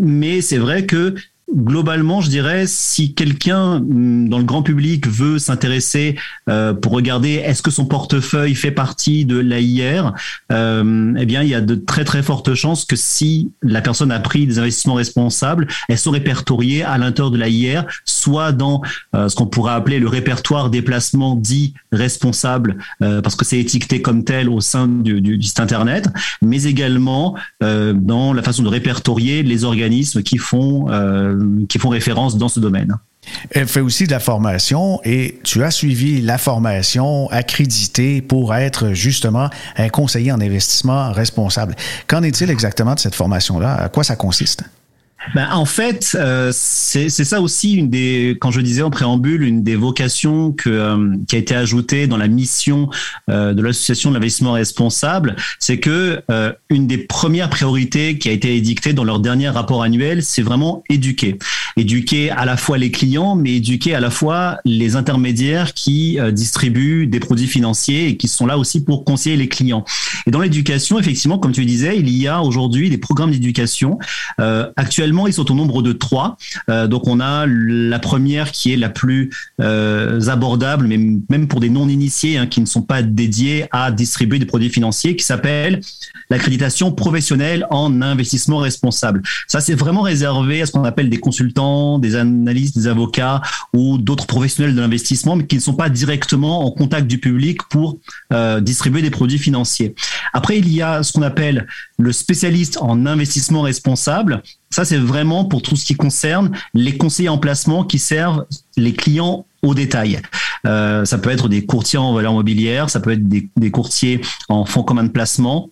mais 0.00 0.40
c'est 0.40 0.58
vrai 0.58 0.86
que 0.86 1.14
globalement, 1.54 2.20
je 2.20 2.28
dirais, 2.28 2.66
si 2.66 3.14
quelqu'un 3.14 3.80
mm, 3.80 4.28
dans 4.28 4.38
le 4.38 4.44
grand 4.44 4.62
public 4.62 5.06
veut 5.06 5.38
s'intéresser 5.38 6.16
euh, 6.48 6.74
pour 6.74 6.92
regarder 6.92 7.34
est-ce 7.34 7.62
que 7.62 7.70
son 7.70 7.86
portefeuille 7.86 8.54
fait 8.54 8.70
partie 8.70 9.24
de 9.24 9.38
l'AIR, 9.38 10.12
euh, 10.52 11.14
eh 11.18 11.26
bien, 11.26 11.42
il 11.42 11.48
y 11.48 11.54
a 11.54 11.60
de 11.60 11.74
très 11.74 12.04
très 12.04 12.22
fortes 12.22 12.54
chances 12.54 12.84
que 12.84 12.96
si 12.96 13.50
la 13.62 13.80
personne 13.80 14.12
a 14.12 14.20
pris 14.20 14.46
des 14.46 14.58
investissements 14.58 14.94
responsables, 14.94 15.66
elles 15.88 15.98
sont 15.98 16.10
répertoriées 16.10 16.82
à 16.82 16.98
l'intérieur 16.98 17.30
de 17.30 17.38
l'AIR, 17.38 17.86
soit 18.04 18.52
dans 18.52 18.82
euh, 19.14 19.28
ce 19.28 19.36
qu'on 19.36 19.46
pourrait 19.46 19.74
appeler 19.74 19.98
le 19.98 20.08
répertoire 20.08 20.70
des 20.70 20.82
placements 20.82 21.34
dits 21.34 21.74
responsables, 21.92 22.78
euh, 23.02 23.22
parce 23.22 23.36
que 23.36 23.44
c'est 23.44 23.58
étiqueté 23.58 24.02
comme 24.02 24.24
tel 24.24 24.48
au 24.48 24.60
sein 24.60 24.86
du, 24.86 25.20
du, 25.20 25.42
site 25.42 25.60
internet, 25.60 26.08
mais 26.42 26.64
également 26.64 27.36
dans 27.60 28.32
la 28.32 28.42
façon 28.42 28.62
de 28.62 28.68
répertorier 28.68 29.42
les 29.42 29.64
organismes 29.64 30.22
qui 30.22 30.36
font 30.36 30.86
qui 31.68 31.78
font 31.78 31.88
référence 31.88 32.36
dans 32.36 32.48
ce 32.48 32.60
domaine. 32.60 32.96
Elle 33.50 33.66
fait 33.66 33.80
aussi 33.80 34.06
de 34.06 34.10
la 34.10 34.20
formation 34.20 35.00
et 35.04 35.38
tu 35.44 35.62
as 35.62 35.70
suivi 35.70 36.20
la 36.22 36.38
formation 36.38 37.28
accréditée 37.30 38.22
pour 38.22 38.54
être 38.54 38.92
justement 38.92 39.50
un 39.76 39.88
conseiller 39.88 40.32
en 40.32 40.40
investissement 40.40 41.12
responsable. 41.12 41.76
Qu'en 42.06 42.22
est-il 42.22 42.50
exactement 42.50 42.94
de 42.94 43.00
cette 43.00 43.14
formation-là? 43.14 43.74
À 43.74 43.88
quoi 43.88 44.04
ça 44.04 44.16
consiste? 44.16 44.64
Ben, 45.34 45.48
en 45.52 45.64
fait, 45.64 46.16
euh, 46.18 46.50
c'est 46.52 47.08
ça 47.08 47.40
aussi 47.40 47.74
une 47.74 47.90
des, 47.90 48.36
quand 48.40 48.50
je 48.50 48.60
disais 48.60 48.82
en 48.82 48.90
préambule, 48.90 49.42
une 49.42 49.62
des 49.62 49.74
vocations 49.74 50.52
que, 50.52 50.70
euh, 50.70 51.16
qui 51.26 51.34
a 51.34 51.38
été 51.38 51.54
ajoutée 51.56 52.06
dans 52.06 52.16
la 52.16 52.28
mission 52.28 52.88
euh, 53.28 53.52
de 53.52 53.60
l'association 53.60 54.10
de 54.10 54.14
l'investissement 54.14 54.52
responsable, 54.52 55.36
c'est 55.58 55.78
que 55.78 56.22
une 56.70 56.86
des 56.86 56.98
premières 56.98 57.50
priorités 57.50 58.18
qui 58.18 58.28
a 58.28 58.32
été 58.32 58.56
édictée 58.56 58.92
dans 58.92 59.04
leur 59.04 59.20
dernier 59.20 59.48
rapport 59.48 59.82
annuel, 59.82 60.22
c'est 60.22 60.42
vraiment 60.42 60.82
éduquer, 60.88 61.38
éduquer 61.76 62.30
à 62.30 62.44
la 62.44 62.56
fois 62.56 62.78
les 62.78 62.90
clients, 62.90 63.34
mais 63.34 63.56
éduquer 63.56 63.94
à 63.94 64.00
la 64.00 64.10
fois 64.10 64.58
les 64.64 64.96
intermédiaires 64.96 65.74
qui 65.74 66.18
distribuent 66.32 67.06
des 67.06 67.20
produits 67.20 67.46
financiers 67.46 68.08
et 68.08 68.16
qui 68.16 68.28
sont 68.28 68.46
là 68.46 68.58
aussi 68.58 68.84
pour 68.84 69.04
conseiller 69.04 69.36
les 69.36 69.48
clients. 69.48 69.84
Et 70.26 70.30
dans 70.30 70.40
l'éducation, 70.40 70.98
effectivement, 70.98 71.38
comme 71.38 71.52
tu 71.52 71.64
disais, 71.64 71.98
il 71.98 72.08
y 72.10 72.28
a 72.28 72.42
aujourd'hui 72.42 72.90
des 72.90 72.98
programmes 72.98 73.30
d'éducation 73.30 73.98
actuellement 74.76 75.07
ils 75.26 75.32
sont 75.32 75.50
au 75.50 75.54
nombre 75.54 75.82
de 75.82 75.92
trois. 75.92 76.36
Euh, 76.68 76.86
donc, 76.86 77.06
on 77.06 77.20
a 77.20 77.46
la 77.46 77.98
première 77.98 78.52
qui 78.52 78.72
est 78.72 78.76
la 78.76 78.88
plus 78.88 79.30
euh, 79.60 80.20
abordable, 80.28 80.86
mais 80.86 80.98
même 81.28 81.48
pour 81.48 81.60
des 81.60 81.70
non-initiés 81.70 82.38
hein, 82.38 82.46
qui 82.46 82.60
ne 82.60 82.66
sont 82.66 82.82
pas 82.82 83.02
dédiés 83.02 83.66
à 83.70 83.90
distribuer 83.90 84.38
des 84.38 84.46
produits 84.46 84.70
financiers, 84.70 85.16
qui 85.16 85.24
s'appelle 85.24 85.80
l'accréditation 86.30 86.92
professionnelle 86.92 87.66
en 87.70 88.02
investissement 88.02 88.58
responsable. 88.58 89.22
Ça, 89.46 89.60
c'est 89.60 89.74
vraiment 89.74 90.02
réservé 90.02 90.62
à 90.62 90.66
ce 90.66 90.72
qu'on 90.72 90.84
appelle 90.84 91.10
des 91.10 91.18
consultants, 91.18 91.98
des 91.98 92.16
analystes, 92.16 92.76
des 92.76 92.86
avocats 92.86 93.40
ou 93.74 93.98
d'autres 93.98 94.26
professionnels 94.26 94.74
de 94.74 94.80
l'investissement, 94.80 95.36
mais 95.36 95.46
qui 95.46 95.56
ne 95.56 95.60
sont 95.60 95.74
pas 95.74 95.88
directement 95.88 96.66
en 96.66 96.70
contact 96.70 97.06
du 97.06 97.18
public 97.18 97.62
pour 97.70 97.98
euh, 98.32 98.60
distribuer 98.60 99.02
des 99.02 99.10
produits 99.10 99.38
financiers. 99.38 99.94
Après, 100.32 100.58
il 100.58 100.72
y 100.72 100.82
a 100.82 101.02
ce 101.02 101.12
qu'on 101.12 101.22
appelle 101.22 101.66
le 101.98 102.12
spécialiste 102.12 102.78
en 102.80 103.06
investissement 103.06 103.62
responsable. 103.62 104.42
Ça, 104.70 104.84
c'est 104.84 104.98
vraiment 104.98 105.44
pour 105.44 105.62
tout 105.62 105.76
ce 105.76 105.84
qui 105.84 105.94
concerne 105.94 106.52
les 106.74 106.96
conseillers 106.96 107.28
en 107.28 107.38
placement 107.38 107.84
qui 107.84 107.98
servent 107.98 108.46
les 108.76 108.92
clients 108.92 109.46
au 109.62 109.74
détail. 109.74 110.20
Euh, 110.66 111.04
ça 111.04 111.18
peut 111.18 111.30
être 111.30 111.48
des 111.48 111.64
courtiers 111.64 111.98
en 111.98 112.12
valeur 112.12 112.32
mobilière, 112.32 112.90
ça 112.90 113.00
peut 113.00 113.12
être 113.12 113.28
des, 113.28 113.48
des 113.56 113.70
courtiers 113.70 114.20
en 114.48 114.64
fonds 114.64 114.82
communs 114.82 115.04
de 115.04 115.08
placement, 115.08 115.70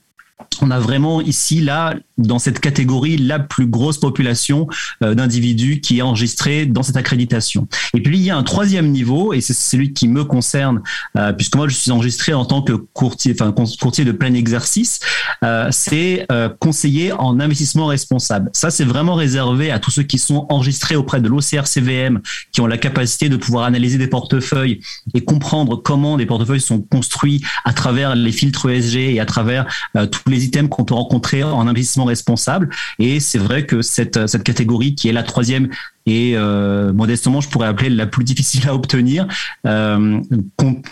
on 0.62 0.70
a 0.70 0.78
vraiment 0.78 1.20
ici, 1.20 1.60
là, 1.60 1.94
dans 2.18 2.38
cette 2.38 2.60
catégorie, 2.60 3.16
la 3.18 3.38
plus 3.38 3.66
grosse 3.66 3.98
population 3.98 4.66
euh, 5.02 5.14
d'individus 5.14 5.80
qui 5.80 5.98
est 5.98 6.02
enregistrée 6.02 6.66
dans 6.66 6.82
cette 6.82 6.96
accréditation. 6.96 7.68
Et 7.94 8.00
puis, 8.00 8.18
il 8.18 8.24
y 8.24 8.30
a 8.30 8.36
un 8.36 8.42
troisième 8.42 8.90
niveau, 8.90 9.32
et 9.32 9.40
c'est 9.40 9.54
celui 9.54 9.92
qui 9.92 10.08
me 10.08 10.24
concerne, 10.24 10.82
euh, 11.16 11.32
puisque 11.32 11.56
moi, 11.56 11.68
je 11.68 11.74
suis 11.74 11.90
enregistré 11.90 12.32
en 12.32 12.44
tant 12.44 12.62
que 12.62 12.72
courtier, 12.72 13.34
enfin, 13.38 13.52
courtier 13.52 14.04
de 14.04 14.12
plein 14.12 14.32
exercice, 14.34 15.00
euh, 15.44 15.68
c'est 15.70 16.26
conseiller 16.60 17.12
en 17.12 17.40
investissement 17.40 17.86
responsable. 17.86 18.50
Ça, 18.52 18.70
c'est 18.70 18.84
vraiment 18.84 19.14
réservé 19.14 19.70
à 19.70 19.78
tous 19.78 19.90
ceux 19.90 20.02
qui 20.02 20.18
sont 20.18 20.46
enregistrés 20.48 20.96
auprès 20.96 21.20
de 21.20 21.28
l'OCR-CVM, 21.28 22.20
qui 22.52 22.60
ont 22.60 22.66
la 22.66 22.78
capacité 22.78 23.28
de 23.28 23.36
pouvoir 23.36 23.64
analyser 23.64 23.98
des 23.98 24.06
portefeuilles 24.06 24.80
et 25.14 25.22
comprendre 25.22 25.76
comment 25.76 26.16
des 26.16 26.26
portefeuilles 26.26 26.60
sont 26.60 26.80
construits 26.80 27.42
à 27.64 27.72
travers 27.72 28.14
les 28.14 28.32
filtres 28.32 28.68
ESG 28.68 28.96
et 28.96 29.20
à 29.20 29.26
travers 29.26 29.66
tout 29.94 30.20
les 30.26 30.44
items 30.44 30.70
qu'on 30.70 30.84
peut 30.84 30.94
rencontrer 30.94 31.42
en 31.42 31.66
investissement 31.66 32.05
responsable. 32.06 32.70
Et 32.98 33.20
c'est 33.20 33.38
vrai 33.38 33.66
que 33.66 33.82
cette, 33.82 34.26
cette 34.26 34.42
catégorie 34.44 34.94
qui 34.94 35.08
est 35.08 35.12
la 35.12 35.22
troisième 35.22 35.68
et 36.06 36.34
euh, 36.36 36.92
modestement, 36.92 37.40
je 37.40 37.48
pourrais 37.48 37.66
appeler 37.66 37.90
la 37.90 38.06
plus 38.06 38.24
difficile 38.24 38.68
à 38.68 38.74
obtenir, 38.74 39.26
euh, 39.66 40.20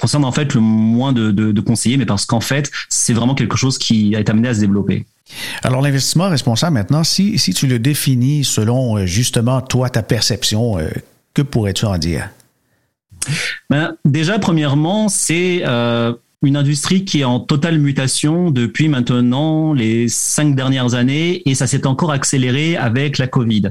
concerne 0.01 0.25
en 0.25 0.33
fait 0.33 0.55
le 0.55 0.61
moins 0.61 1.13
de, 1.13 1.31
de, 1.31 1.61
conseillers, 1.61 1.97
mais 1.97 2.07
parce 2.07 2.27
qu'en 2.27 2.41
fait, 2.41 2.71
c'est 2.89 3.13
vraiment 3.13 3.35
quelque 3.35 3.57
chose 3.57 3.79
qui 3.79 4.15
été 4.15 4.31
amené 4.31 4.49
à 4.49 4.55
se 4.55 4.61
développer. 4.61 5.07
Alors 5.63 5.81
l'investissement 5.81 6.29
responsable 6.29 6.75
maintenant, 6.75 7.05
si, 7.05 7.39
si 7.39 7.55
tu 7.55 7.67
le 7.67 7.79
définis 7.79 8.45
selon 8.45 8.99
euh, 8.99 9.07
justement 9.07 9.61
toi, 9.61 9.89
ta 9.89 10.03
perception, 10.03 10.79
euh, 10.79 10.89
que 11.33 11.43
pourrais-tu 11.43 11.87
en 11.87 11.97
dire? 11.97 12.29
Ben, 13.71 13.97
déjà, 14.05 14.39
premièrement, 14.39 15.09
c'est 15.09 15.63
euh, 15.65 16.13
une 16.43 16.57
industrie 16.57 17.05
qui 17.05 17.21
est 17.21 17.25
en 17.25 17.41
totale 17.41 17.79
mutation 17.79 18.51
depuis 18.51 18.89
maintenant 18.89 19.73
les 19.73 20.09
cinq 20.09 20.55
dernières 20.55 20.95
années 20.95 21.43
et 21.49 21.55
ça 21.55 21.67
s'est 21.67 21.87
encore 21.87 22.13
accéléré 22.13 22.77
avec 22.77 23.19
la 23.19 23.27
Covid 23.27 23.71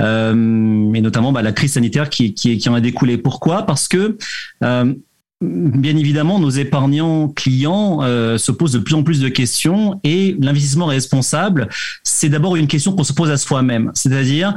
euh, 0.00 0.92
et 0.92 1.00
notamment 1.00 1.32
bah, 1.32 1.42
la 1.42 1.52
crise 1.52 1.74
sanitaire 1.74 2.10
qui, 2.10 2.34
qui, 2.34 2.58
qui, 2.58 2.68
en 2.68 2.74
a 2.74 2.80
découlé. 2.80 3.18
Pourquoi? 3.18 3.62
Parce 3.62 3.88
que 3.88 4.18
euh, 4.62 4.94
Bien 5.42 5.96
évidemment, 5.96 6.38
nos 6.38 6.50
épargnants 6.50 7.28
clients 7.28 8.00
euh, 8.02 8.36
se 8.36 8.52
posent 8.52 8.72
de 8.72 8.78
plus 8.78 8.94
en 8.94 9.02
plus 9.02 9.20
de 9.20 9.30
questions 9.30 9.98
et 10.04 10.36
l'investissement 10.38 10.84
responsable, 10.84 11.70
c'est 12.04 12.28
d'abord 12.28 12.56
une 12.56 12.66
question 12.66 12.94
qu'on 12.94 13.04
se 13.04 13.14
pose 13.14 13.30
à 13.30 13.38
soi-même. 13.38 13.90
C'est-à-dire, 13.94 14.54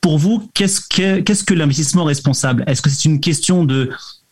pour 0.00 0.18
vous, 0.18 0.50
qu'est-ce 0.52 0.80
que, 0.80 1.20
qu'est-ce 1.20 1.44
que 1.44 1.54
l'investissement 1.54 2.02
responsable? 2.02 2.64
Est-ce 2.66 2.82
que 2.82 2.90
c'est 2.90 3.04
une 3.04 3.20
question 3.20 3.64
de 3.64 3.90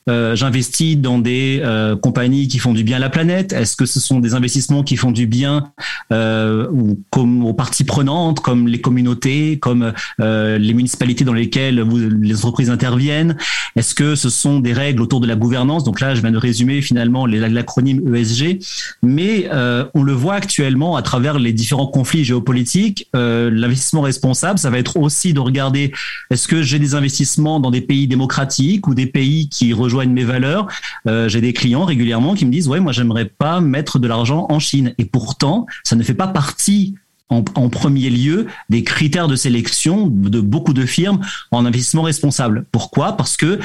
j'investis 0.08 0.96
dans 0.96 1.18
des 1.18 1.62
compagnies 2.02 2.48
qui 2.48 2.58
font 2.58 2.72
du 2.72 2.82
bien 2.82 2.96
à 2.96 3.00
la 3.00 3.10
planète. 3.10 3.52
Est-ce 3.52 3.76
que 3.76 3.86
ce 3.86 4.00
sont 4.00 4.20
des 4.20 4.34
investissements 4.34 4.82
qui 4.82 4.96
font 4.96 5.10
du 5.10 5.26
bien 5.26 5.70
comme 6.08 7.44
aux 7.44 7.54
parties 7.54 7.84
prenantes, 7.84 8.40
comme 8.40 8.68
les 8.68 8.80
communautés, 8.80 9.58
comme 9.58 9.92
les 10.18 10.74
municipalités 10.74 11.24
dans 11.24 11.32
lesquelles 11.32 11.86
les 12.20 12.36
entreprises 12.36 12.70
interviennent? 12.70 13.36
Est-ce 13.76 13.94
que 13.94 14.14
ce 14.14 14.30
sont 14.30 14.60
des 14.60 14.72
règles 14.72 15.02
autour 15.02 15.20
de 15.20 15.26
la 15.26 15.36
gouvernance? 15.36 15.84
Donc 15.84 16.00
là, 16.00 16.14
je 16.14 16.20
viens 16.20 16.32
de 16.32 16.38
résumer 16.38 16.80
finalement 16.80 17.26
l'acronyme 17.26 18.14
ESG, 18.14 18.60
mais 19.02 19.48
on 19.94 20.02
le 20.02 20.12
voit 20.12 20.34
actuellement 20.34 20.96
à 20.96 21.02
travers 21.02 21.38
les 21.38 21.52
différents 21.52 21.86
conflits 21.86 22.24
géopolitiques. 22.24 23.08
L'investissement 23.14 24.00
responsable, 24.00 24.58
ça 24.58 24.70
va 24.70 24.78
être 24.78 24.96
aussi 24.96 25.34
de 25.34 25.40
regarder 25.40 25.92
est-ce 26.30 26.48
que 26.48 26.62
j'ai 26.62 26.78
des 26.78 26.94
investissements 26.94 27.60
dans 27.60 27.70
des 27.70 27.82
pays 27.82 28.06
démocratiques 28.06 28.88
ou 28.88 28.94
des 28.94 29.06
pays 29.06 29.48
qui 29.48 29.72
rejoignent 29.72 29.97
mes 30.06 30.24
valeurs 30.24 30.66
euh, 31.06 31.28
J'ai 31.28 31.40
des 31.40 31.52
clients 31.52 31.84
régulièrement 31.84 32.34
qui 32.34 32.46
me 32.46 32.50
disent 32.50 32.68
ouais 32.68 32.80
moi 32.80 32.92
j'aimerais 32.92 33.26
pas 33.26 33.60
mettre 33.60 33.98
de 33.98 34.08
l'argent 34.08 34.46
en 34.50 34.58
Chine 34.58 34.94
et 34.98 35.04
pourtant 35.04 35.66
ça 35.84 35.96
ne 35.96 36.02
fait 36.02 36.14
pas 36.14 36.28
partie 36.28 36.94
en, 37.30 37.68
premier 37.68 38.08
lieu 38.08 38.46
des 38.70 38.82
critères 38.82 39.28
de 39.28 39.36
sélection 39.36 40.06
de 40.06 40.40
beaucoup 40.40 40.72
de 40.72 40.86
firmes 40.86 41.20
en 41.50 41.66
investissement 41.66 42.02
responsable. 42.02 42.64
Pourquoi? 42.72 43.16
Parce 43.16 43.36
que 43.36 43.58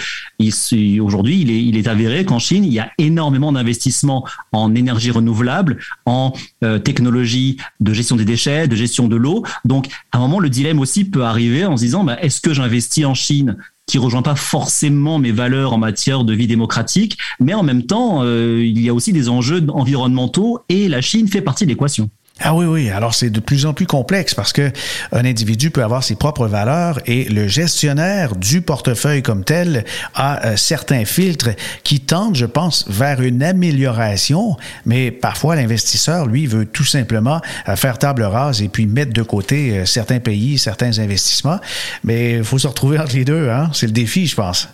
aujourd'hui, 0.99 1.41
il 1.41 1.77
est, 1.77 1.87
avéré 1.87 2.25
qu'en 2.25 2.39
Chine, 2.39 2.65
il 2.65 2.73
y 2.73 2.79
a 2.79 2.91
énormément 2.97 3.51
d'investissements 3.51 4.27
en 4.51 4.75
énergie 4.75 5.11
renouvelable, 5.11 5.77
en 6.05 6.33
euh, 6.63 6.79
technologie 6.79 7.57
de 7.79 7.93
gestion 7.93 8.15
des 8.15 8.25
déchets, 8.25 8.67
de 8.67 8.75
gestion 8.75 9.07
de 9.07 9.15
l'eau. 9.15 9.43
Donc, 9.65 9.87
à 10.11 10.17
un 10.17 10.21
moment, 10.21 10.39
le 10.39 10.49
dilemme 10.49 10.79
aussi 10.79 11.05
peut 11.05 11.23
arriver 11.23 11.65
en 11.65 11.77
se 11.77 11.83
disant, 11.83 12.03
bah, 12.03 12.17
est-ce 12.21 12.41
que 12.41 12.53
j'investis 12.53 13.05
en 13.05 13.13
Chine? 13.13 13.57
Qui 13.85 13.97
rejoint 13.97 14.21
pas 14.21 14.35
forcément 14.35 15.19
mes 15.19 15.31
valeurs 15.31 15.73
en 15.73 15.77
matière 15.77 16.23
de 16.23 16.33
vie 16.33 16.47
démocratique, 16.47 17.17
mais 17.39 17.53
en 17.53 17.63
même 17.63 17.83
temps, 17.83 18.23
euh, 18.23 18.63
il 18.63 18.81
y 18.81 18.89
a 18.89 18.93
aussi 18.93 19.13
des 19.13 19.29
enjeux 19.29 19.65
environnementaux 19.69 20.59
et 20.69 20.87
la 20.87 21.01
Chine 21.01 21.27
fait 21.27 21.41
partie 21.41 21.65
de 21.65 21.69
l'équation. 21.69 22.09
Ah 22.45 22.53
oui, 22.53 22.65
oui. 22.65 22.89
Alors, 22.89 23.13
c'est 23.13 23.29
de 23.29 23.39
plus 23.39 23.65
en 23.65 23.73
plus 23.73 23.85
complexe 23.85 24.33
parce 24.33 24.51
que 24.51 24.69
un 25.13 25.23
individu 25.23 25.71
peut 25.71 25.81
avoir 25.81 26.03
ses 26.03 26.15
propres 26.15 26.45
valeurs 26.45 26.99
et 27.05 27.23
le 27.23 27.47
gestionnaire 27.47 28.35
du 28.35 28.61
portefeuille 28.61 29.23
comme 29.23 29.45
tel 29.45 29.85
a 30.13 30.45
euh, 30.45 30.57
certains 30.57 31.05
filtres 31.05 31.51
qui 31.85 32.01
tendent, 32.01 32.35
je 32.35 32.45
pense, 32.45 32.83
vers 32.89 33.21
une 33.21 33.41
amélioration. 33.43 34.57
Mais 34.85 35.09
parfois, 35.09 35.55
l'investisseur, 35.55 36.25
lui, 36.25 36.45
veut 36.45 36.65
tout 36.65 36.83
simplement 36.83 37.39
euh, 37.69 37.77
faire 37.77 37.97
table 37.97 38.23
rase 38.23 38.61
et 38.61 38.67
puis 38.67 38.87
mettre 38.87 39.13
de 39.13 39.23
côté 39.23 39.77
euh, 39.77 39.85
certains 39.85 40.19
pays, 40.19 40.57
certains 40.57 40.99
investissements. 40.99 41.61
Mais 42.03 42.33
il 42.39 42.43
faut 42.43 42.59
se 42.59 42.67
retrouver 42.67 42.99
entre 42.99 43.15
les 43.15 43.23
deux, 43.23 43.49
hein. 43.49 43.69
C'est 43.71 43.85
le 43.85 43.93
défi, 43.93 44.27
je 44.27 44.35
pense. 44.35 44.67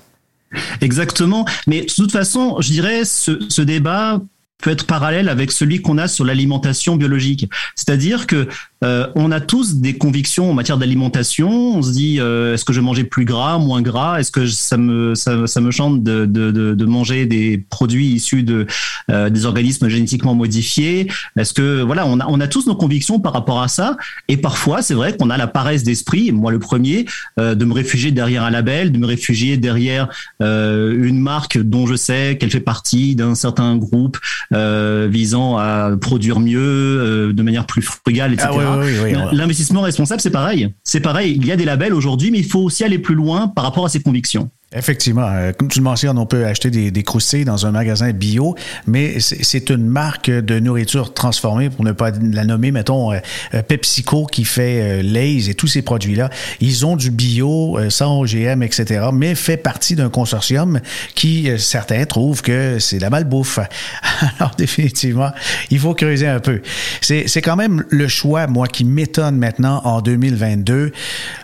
Exactement. 0.82 1.46
Mais 1.68 1.82
de 1.82 1.94
toute 1.94 2.12
façon, 2.12 2.58
je 2.62 2.72
dirais, 2.72 3.06
ce, 3.06 3.40
ce 3.48 3.62
débat 3.62 4.20
peut 4.62 4.72
être 4.72 4.86
parallèle 4.86 5.30
avec 5.30 5.52
celui 5.52 5.82
qu'on 5.82 5.98
a 5.98 6.08
sur 6.08 6.26
l'alimentation 6.26 6.95
biologique. 6.95 7.50
C'est-à-dire 7.76 8.28
que 8.28 8.48
euh, 8.82 9.08
on 9.15 9.32
a 9.32 9.42
tous 9.42 9.76
des 9.76 9.98
convictions 9.98 10.50
en 10.50 10.54
matière 10.54 10.78
d'alimentation. 10.78 11.50
On 11.50 11.82
se 11.82 11.92
dit 11.92 12.20
euh, 12.20 12.54
est-ce 12.54 12.63
que 12.63 12.72
je 12.72 12.80
manger 12.80 13.04
plus 13.04 13.26
gras, 13.26 13.58
moins 13.58 13.82
gras? 13.82 14.20
Est-ce 14.20 14.32
que 14.32 14.48
ça 14.48 14.78
me 14.78 15.15
ça, 15.15 15.36
me 15.36 15.72
chante 15.72 16.02
de, 16.02 16.26
de, 16.26 16.86
manger 16.86 17.26
des 17.26 17.58
produits 17.70 18.08
issus 18.08 18.44
de 18.44 18.68
euh, 19.12 19.30
des 19.30 19.46
organismes 19.46 19.89
génétiquement 19.89 20.34
modifiés? 20.34 21.12
Est-ce 21.38 21.54
que 21.54 21.82
voilà, 21.82 22.06
on 22.06 22.20
a 22.20 22.26
on 22.28 22.39
a 22.39 22.48
tous 22.48 22.68
nos 22.68 22.76
convictions 22.76 23.20
par 23.20 23.34
rapport 23.34 23.62
à 23.62 23.68
ça. 23.68 23.98
Et 24.28 24.38
parfois, 24.38 24.82
c'est 24.82 24.94
vrai 24.94 25.15
qu'on 25.15 25.30
a 25.30 25.38
la 25.38 25.48
paresse 25.48 25.84
d'esprit, 25.84 26.32
moi 26.32 26.52
le 26.52 26.60
premier, 26.60 27.06
euh, 27.39 27.56
de 27.56 27.65
me 27.65 27.74
réfugier 27.74 28.12
derrière 28.12 28.44
un 28.44 28.50
label, 28.50 28.92
de 28.92 28.98
me 28.98 29.06
réfugier 29.06 29.58
derrière 29.58 30.08
une 30.39 31.20
marque 31.20 31.58
dont 31.58 31.86
je 31.86 31.96
sais 31.96 32.38
qu'elle 32.39 32.52
fait 32.52 32.60
partie 32.60 33.15
d'un 33.15 33.36
certain 33.36 33.76
groupe 33.76 34.18
visant 34.52 35.58
à 35.58 35.92
produire 36.00 36.39
mieux, 36.39 37.34
de 37.34 37.44
manière 37.44 37.65
plus 37.65 37.82
frugale, 37.82 38.34
etc. 38.34 38.69
L'investissement 39.32 39.82
responsable, 39.82 40.22
c'est 40.22 40.30
pareil. 40.30 40.74
C'est 40.84 41.00
pareil. 41.00 41.36
Il 41.40 41.46
y 41.46 41.52
a 41.52 41.56
des 41.56 41.66
labels 41.66 41.94
aujourd'hui, 41.94 42.32
mais 42.32 42.40
il 42.40 42.46
faut 42.46 42.62
aussi 42.62 42.84
aller 42.84 43.00
plus 43.00 43.16
loin 43.16 43.48
par 43.48 43.64
rapport 43.64 43.86
à 43.86 43.90
ses 43.90 44.02
convictions. 44.02 44.50
Effectivement. 44.72 45.28
Euh, 45.28 45.52
comme 45.52 45.68
tu 45.68 45.80
le 45.80 45.84
mentionnes, 45.84 46.20
on 46.20 46.28
peut 46.28 46.46
acheter 46.46 46.70
des, 46.70 46.92
des 46.92 47.02
croustilles 47.02 47.44
dans 47.44 47.66
un 47.66 47.72
magasin 47.72 48.12
bio, 48.12 48.54
mais 48.86 49.20
c'est 49.20 49.72
une 49.72 49.88
marque 49.88 50.30
de 50.30 50.60
nourriture 50.60 51.12
transformée, 51.12 51.72
pour 51.72 51.84
ne 51.84 51.92
pas 51.92 52.12
la 52.12 52.46
nommer, 52.46 52.72
mettons, 52.72 53.12
euh, 53.12 53.18
euh, 53.56 53.64
PepsiCo 53.64 54.28
qui 54.28 54.46
fait 54.46 55.02
Lay's 55.02 55.50
et 55.50 55.56
tous 55.56 55.66
ces 55.66 55.82
produits-là. 55.82 56.30
Ils 56.60 56.86
ont 56.86 56.96
du 56.96 57.10
bio, 57.10 57.80
sans 57.90 58.20
OGM, 58.20 58.62
etc., 58.62 59.08
mais 59.12 59.34
fait 59.34 59.58
partie 59.58 59.96
d'un 59.96 60.10
consortium 60.10 60.80
qui, 61.16 61.50
certains 61.58 62.06
trouvent 62.06 62.44
que 62.44 62.78
c'est 62.78 63.00
la 63.00 63.10
malbouffe. 63.10 63.58
Alors, 64.38 64.52
définitivement, 64.56 65.32
il 65.72 65.80
faut 65.80 65.96
creuser 65.96 66.28
un 66.28 66.40
peu. 66.40 66.62
C'est 67.02 67.42
quand 67.42 67.56
même 67.56 67.84
le 67.90 68.08
choix, 68.08 68.46
moi, 68.46 68.68
qui 68.68 68.86
m'étonne 68.86 69.38
maintenant 69.38 69.82
en 69.84 70.02
2022. 70.02 70.92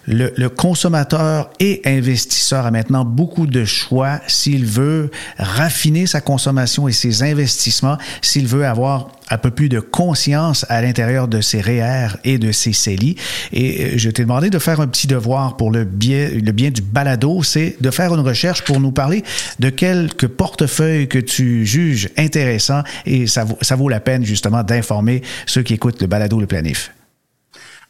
Le, 0.08 0.32
le 0.36 0.50
consommateur 0.50 1.50
et 1.60 1.82
investisseur 1.86 2.68
a 2.68 2.72
maintenant 2.72 3.04
beaucoup 3.15 3.47
de 3.47 3.63
choix 3.65 4.19
s'il 4.28 4.65
veut 4.65 5.10
raffiner 5.38 6.06
sa 6.06 6.21
consommation 6.21 6.88
et 6.88 6.91
ses 6.91 7.23
investissements, 7.23 7.97
s'il 8.21 8.47
veut 8.47 8.65
avoir 8.65 9.10
un 9.30 9.38
peu 9.38 9.49
plus 9.51 9.69
de 9.69 9.80
conscience 9.80 10.65
à 10.69 10.82
l'intérieur 10.82 11.28
de 11.28 11.41
ses 11.41 11.62
REER 11.62 12.17
et 12.23 12.38
de 12.38 12.51
ses 12.51 12.73
CELI. 12.73 13.15
Et 13.54 13.86
euh, 13.86 13.93
je 13.95 14.10
t'ai 14.10 14.23
demandé 14.23 14.49
de 14.49 14.60
faire 14.60 14.82
un 14.82 14.88
petit 14.88 15.08
devoir 15.08 15.58
pour 15.58 15.71
le 15.71 15.84
bien, 15.84 16.30
le 16.30 16.51
bien 16.51 16.69
du 16.69 16.82
balado, 16.82 17.41
c'est 17.41 17.78
de 17.82 17.89
faire 17.89 18.13
une 18.13 18.21
recherche 18.21 18.63
pour 18.63 18.80
nous 18.80 18.91
parler 18.91 19.23
de 19.60 19.69
quelques 19.69 20.28
portefeuilles 20.28 21.08
que 21.08 21.19
tu 21.19 21.65
juges 21.65 22.10
intéressants 22.17 22.84
et 23.06 23.25
ça 23.28 23.45
vaut, 23.45 23.58
ça 23.62 23.75
vaut 23.75 23.89
la 23.89 23.99
peine 23.99 24.25
justement 24.25 24.63
d'informer 24.63 25.21
ceux 25.45 25.63
qui 25.63 25.73
écoutent 25.73 26.01
le 26.01 26.08
balado, 26.08 26.39
le 26.39 26.47
planif. 26.47 26.91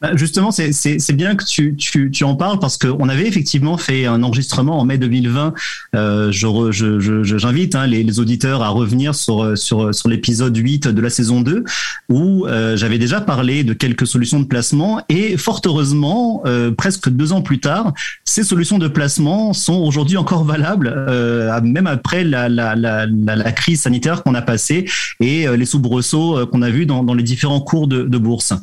Bah, 0.02 0.12
justement, 0.16 0.52
c'est 0.52 1.14
bien 1.14 1.36
que 1.36 1.44
tu, 1.46 2.24
en 2.24 2.36
parles 2.36 2.60
parce 2.60 2.78
qu'on 2.78 3.10
avait 3.10 3.28
effectivement 3.28 3.78
fait 3.78 4.06
un 4.06 4.24
enregistrement 4.24 4.80
en 4.80 4.86
mai 4.86 4.98
2020. 4.98 5.54
Euh, 5.96 6.32
J'invite 6.32 7.76
hein, 7.76 7.88
les, 7.88 8.20
auditeurs 8.20 8.64
à 8.64 8.70
revenir 8.70 9.14
sur, 9.14 9.58
sur, 9.58 9.94
sur 9.94 10.08
l'épisode 10.08 10.56
8 10.56 10.88
de 10.88 11.02
la 11.02 11.10
saison 11.10 11.42
2 11.42 11.64
où 12.10 12.46
euh, 12.46 12.78
j'avais 12.78 12.98
déjà 12.98 13.20
parlé 13.20 13.64
de 13.64 13.74
quelques 13.74 14.08
solutions 14.08 14.40
de 14.40 14.46
placement 14.46 15.02
et 15.10 15.38
fort 15.38 15.62
heureusement, 15.66 16.42
euh, 16.46 16.72
presque 16.72 17.10
deux 17.10 17.32
ans 17.32 17.42
plus 17.42 17.60
tard, 17.60 17.94
ces 18.24 18.44
solutions 18.44 18.78
de 18.78 18.88
placement 18.88 19.54
sont 19.54 19.76
aujourd'hui 19.76 20.18
encore 20.18 20.44
valables, 20.44 20.94
euh, 20.96 21.60
même 21.62 21.88
après 21.88 22.24
la, 22.24 22.50
la, 22.50 22.76
la, 22.76 23.52
crise 23.52 23.82
sanitaire 23.82 24.24
qu'on 24.24 24.36
a 24.36 24.42
passée 24.42 24.86
et 25.20 25.48
euh, 25.48 25.56
les 25.56 25.66
soubresauts 25.66 26.38
euh, 26.38 26.46
qu'on 26.46 26.62
a 26.62 26.70
vus 26.70 26.86
dans, 26.86 27.04
dans 27.04 27.14
les 27.14 27.24
différents 27.24 27.62
cours 27.62 27.88
de, 27.88 28.04
de 28.04 28.18
bourse. 28.18 28.54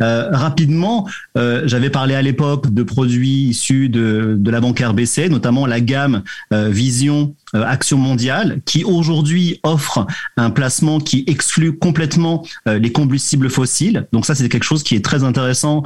rapidement, 0.00 0.89
euh, 1.36 1.62
j'avais 1.66 1.90
parlé 1.90 2.14
à 2.14 2.22
l'époque 2.22 2.72
de 2.72 2.82
produits 2.82 3.48
issus 3.48 3.88
de, 3.88 4.38
la 4.50 4.60
banque 4.60 4.80
RBC, 4.80 5.28
notamment 5.28 5.66
la 5.66 5.80
gamme 5.80 6.22
euh, 6.52 6.68
Vision 6.68 7.34
Action 7.54 7.98
Mondiale, 7.98 8.60
qui 8.64 8.84
aujourd'hui 8.84 9.60
offre 9.62 10.06
un 10.36 10.50
placement 10.50 11.00
qui 11.00 11.24
exclut 11.26 11.76
complètement 11.76 12.46
les 12.66 12.92
combustibles 12.92 13.50
fossiles. 13.50 14.06
Donc 14.12 14.26
ça, 14.26 14.34
c'est 14.34 14.48
quelque 14.48 14.64
chose 14.64 14.82
qui 14.82 14.94
est 14.94 15.04
très 15.04 15.24
intéressant 15.24 15.82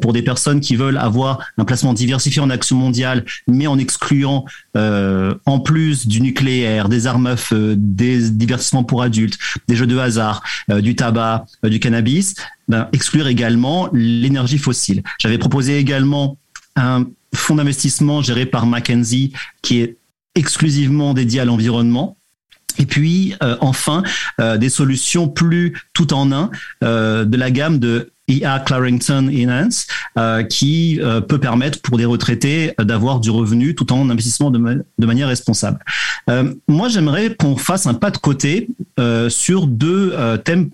pour 0.00 0.12
des 0.12 0.22
personnes 0.22 0.60
qui 0.60 0.76
veulent 0.76 0.96
avoir 0.96 1.40
un 1.58 1.64
placement 1.64 1.92
diversifié 1.92 2.40
en 2.40 2.50
Action 2.50 2.76
Mondiale, 2.76 3.24
mais 3.46 3.66
en 3.66 3.78
excluant 3.78 4.44
en 4.74 5.60
plus 5.60 6.06
du 6.06 6.20
nucléaire, 6.20 6.88
des 6.88 7.06
armes 7.06 7.26
à 7.26 7.36
feu, 7.36 7.74
des 7.76 8.30
divertissements 8.30 8.84
pour 8.84 9.02
adultes, 9.02 9.38
des 9.68 9.76
jeux 9.76 9.86
de 9.86 9.98
hasard, 9.98 10.42
du 10.68 10.94
tabac, 10.94 11.46
du 11.62 11.80
cannabis, 11.80 12.34
ben, 12.68 12.88
exclure 12.92 13.26
également 13.26 13.88
l'énergie 13.92 14.58
fossile. 14.58 15.02
J'avais 15.18 15.38
proposé 15.38 15.78
également 15.78 16.38
un 16.76 17.04
fonds 17.34 17.56
d'investissement 17.56 18.22
géré 18.22 18.46
par 18.46 18.66
Mackenzie 18.66 19.32
qui 19.62 19.80
est 19.80 19.96
exclusivement 20.34 21.14
dédié 21.14 21.40
à 21.40 21.44
l'environnement. 21.44 22.16
Et 22.78 22.86
puis 22.86 23.34
euh, 23.42 23.56
enfin 23.60 24.02
euh, 24.40 24.56
des 24.56 24.70
solutions 24.70 25.28
plus 25.28 25.74
tout 25.92 26.14
en 26.14 26.32
un 26.32 26.50
euh, 26.82 27.24
de 27.24 27.36
la 27.36 27.50
gamme 27.50 27.78
de 27.78 28.11
IA 28.28 28.60
Clarington 28.60 29.28
Enhance, 29.28 29.86
euh, 30.18 30.42
qui 30.42 31.00
euh, 31.00 31.20
peut 31.20 31.38
permettre 31.38 31.80
pour 31.80 31.98
des 31.98 32.04
retraités 32.04 32.72
euh, 32.80 32.84
d'avoir 32.84 33.20
du 33.20 33.30
revenu 33.30 33.74
tout 33.74 33.92
en 33.92 34.10
investissement 34.10 34.50
de, 34.50 34.58
manière 35.06 35.28
responsable. 35.28 35.78
Moi, 36.68 36.88
j'aimerais 36.88 37.34
qu'on 37.34 37.56
fasse 37.56 37.86
un 37.86 37.94
pas 37.94 38.10
de 38.10 38.16
côté 38.16 38.68
sur 39.28 39.66
deux 39.66 40.14
thèmes, 40.44 40.70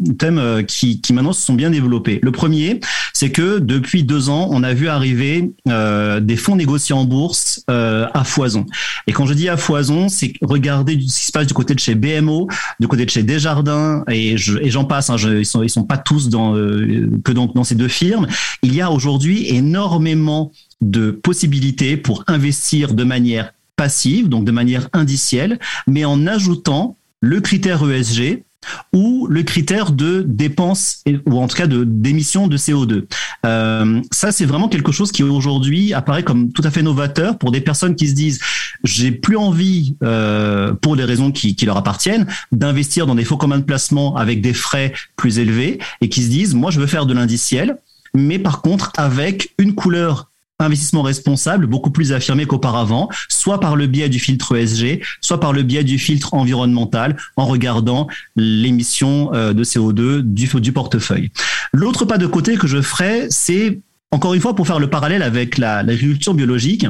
qui, 0.67 1.01
maintenant 1.11 1.33
se 1.33 1.45
sont 1.45 1.55
bien 1.55 1.71
développés. 1.71 2.21
Le 2.23 2.33
premier, 2.33 2.81
c'est 3.15 3.31
que 3.31 3.59
depuis 3.59 4.05
deux 4.05 4.29
ans, 4.29 4.49
on 4.51 4.63
a 4.63 4.75
vu 4.75 4.89
arriver 4.89 5.51
des 5.65 6.37
fonds 6.37 6.57
négociés 6.57 6.95
en 6.95 7.05
bourse 7.05 7.65
à 7.67 8.25
foison. 8.25 8.67
Et 9.07 9.13
quand 9.13 9.25
je 9.25 9.33
dis 9.33 9.49
à 9.49 9.57
foison, 9.57 10.09
c'est 10.11 10.35
regarder 10.43 11.01
ce 11.01 11.19
qui 11.21 11.27
se 11.27 11.33
passe 11.33 11.47
du 11.47 11.55
côté 11.55 11.75
de 11.75 11.81
chez 11.81 11.95
BMO, 11.95 12.49
du 12.79 12.89
côté 12.89 13.07
de 13.07 13.11
chez 13.11 13.23
Desjardins, 13.23 14.05
et 14.11 14.37
j'en 14.37 14.85
passe. 14.85 15.09
Hein, 15.09 15.17
ils 15.19 15.47
sont 15.47 15.63
ils 15.63 15.71
sont 15.71 15.85
pas 15.85 15.99
tous 15.99 16.29
dans 16.29 16.53
que 16.53 17.33
dans 17.33 17.38
dans 17.47 17.65
ces 17.65 17.75
deux 17.75 17.89
firmes, 17.89 18.27
il 18.63 18.75
y 18.75 18.81
a 18.81 18.91
aujourd'hui 18.91 19.49
énormément 19.49 20.53
de 20.81 21.11
possibilités 21.11 21.97
pour 21.97 22.25
investir 22.27 22.95
de 22.95 23.05
manière 23.05 23.53
passive, 23.77 24.29
donc 24.29 24.45
de 24.45 24.53
manière 24.53 24.89
indicielle, 24.93 25.59
mais 25.87 26.05
en 26.05 26.27
ajoutant 26.27 26.97
le 27.21 27.41
critère 27.41 27.89
ESG 27.89 28.45
ou 28.93 29.27
le 29.29 29.43
critère 29.43 29.93
de 29.93 30.25
dépenses 30.27 31.03
ou 31.27 31.39
en 31.39 31.49
tout 31.49 31.57
cas 31.57 31.67
de 31.67 31.85
d'émissions 31.85 32.49
de 32.49 32.57
CO2. 32.57 33.05
Euh, 33.47 34.01
ça, 34.11 34.33
c'est 34.33 34.45
vraiment 34.45 34.69
quelque 34.69 34.93
chose 34.93 35.13
qui 35.13 35.23
aujourd'hui 35.23 35.93
apparaît 35.93 36.23
comme 36.23 36.53
tout 36.53 36.63
à 36.65 36.71
fait 36.71 36.83
novateur 36.83 37.39
pour 37.39 37.53
des 37.53 37.61
personnes 37.61 37.95
qui 37.95 38.09
se 38.09 38.15
disent 38.15 38.41
j'ai 38.85 39.11
plus 39.11 39.37
envie, 39.37 39.97
euh, 40.03 40.73
pour 40.75 40.97
des 40.97 41.05
raisons 41.05 41.33
qui, 41.33 41.57
qui 41.57 41.67
leur 41.67 41.77
appartiennent, 41.77 42.27
d'investir 42.53 43.07
dans 43.07 43.15
des 43.15 43.25
faux 43.25 43.37
communs 43.37 43.59
de 43.59 43.65
placement 43.65 44.17
avec 44.17 44.41
des 44.41 44.55
frais 44.55 44.93
plus 45.17 45.39
élevés 45.39 45.79
et 46.01 46.09
qui 46.09 46.23
se 46.23 46.29
disent 46.29 46.55
moi 46.55 46.71
je 46.71 46.81
veux 46.81 46.87
faire 46.87 47.07
de 47.07 47.15
l'indiciel, 47.15 47.79
mais 48.15 48.39
par 48.39 48.63
contre 48.63 48.93
avec 48.97 49.55
une 49.59 49.75
couleur 49.75 50.31
investissement 50.59 51.03
responsable 51.03 51.67
beaucoup 51.67 51.91
plus 51.91 52.13
affirmé 52.13 52.47
qu'auparavant, 52.47 53.09
soit 53.29 53.61
par 53.61 53.77
le 53.77 53.87
biais 53.87 54.09
du 54.09 54.19
filtre 54.19 54.57
ESG, 54.57 55.01
soit 55.21 55.41
par 55.41 55.53
le 55.53 55.63
biais 55.63 55.85
du 55.85 55.99
filtre 55.99 56.35
environnemental, 56.35 57.17
en 57.37 57.47
regardant 57.47 58.09
l'émission 58.37 59.33
euh, 59.35 59.53
de 59.53 59.65
CO2 59.65 60.21
du, 60.23 60.73
portefeuille. 60.73 61.31
L'autre 61.73 62.05
pas 62.05 62.19
de 62.19 62.27
côté 62.27 62.57
que 62.57 62.67
je 62.67 62.83
ferai, 62.83 63.27
c'est 63.31 63.81
encore 64.11 64.33
une 64.33 64.41
fois, 64.41 64.55
pour 64.55 64.67
faire 64.67 64.79
le 64.79 64.89
parallèle 64.89 65.23
avec 65.23 65.59
l'agriculture 65.59 66.33
biologique, 66.33 66.87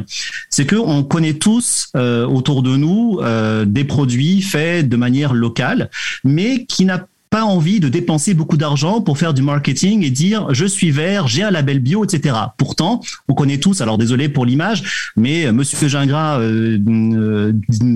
c'est 0.50 0.66
que 0.66 0.76
on 0.76 1.02
connaît 1.02 1.34
tous 1.34 1.88
euh, 1.96 2.24
autour 2.24 2.62
de 2.62 2.76
nous 2.76 3.18
euh, 3.20 3.64
des 3.64 3.82
produits 3.82 4.40
faits 4.40 4.88
de 4.88 4.96
manière 4.96 5.34
locale, 5.34 5.90
mais 6.22 6.64
qui 6.64 6.84
n'a 6.84 7.08
pas 7.30 7.42
envie 7.42 7.80
de 7.80 7.88
dépenser 7.88 8.34
beaucoup 8.34 8.56
d'argent 8.56 9.00
pour 9.00 9.18
faire 9.18 9.34
du 9.34 9.42
marketing 9.42 10.02
et 10.02 10.10
dire 10.10 10.46
je 10.54 10.64
suis 10.64 10.90
vert, 10.90 11.28
j'ai 11.28 11.42
un 11.42 11.50
label 11.50 11.80
bio, 11.80 12.04
etc. 12.04 12.36
Pourtant, 12.56 13.00
on 13.28 13.34
connaît 13.34 13.58
tous, 13.58 13.80
alors 13.80 13.98
désolé 13.98 14.28
pour 14.28 14.46
l'image, 14.46 15.12
mais 15.16 15.50
Monsieur 15.52 15.88
Gingras, 15.88 16.40
euh, 16.40 16.78
euh, 16.88 17.52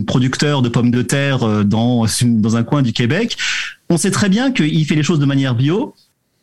producteur 0.07 0.63
de 0.63 0.69
pommes 0.69 0.91
de 0.91 1.03
terre 1.03 1.43
euh, 1.45 1.65
dans, 1.65 2.07
dans 2.23 2.57
un 2.57 2.63
coin 2.63 2.83
du 2.83 2.93
Québec, 2.93 3.37
on 3.89 3.97
sait 3.97 4.11
très 4.11 4.29
bien 4.29 4.53
qu'il 4.53 4.85
fait 4.87 4.95
les 4.95 5.03
choses 5.03 5.19
de 5.19 5.27
manière 5.27 5.55
bio, 5.55 5.95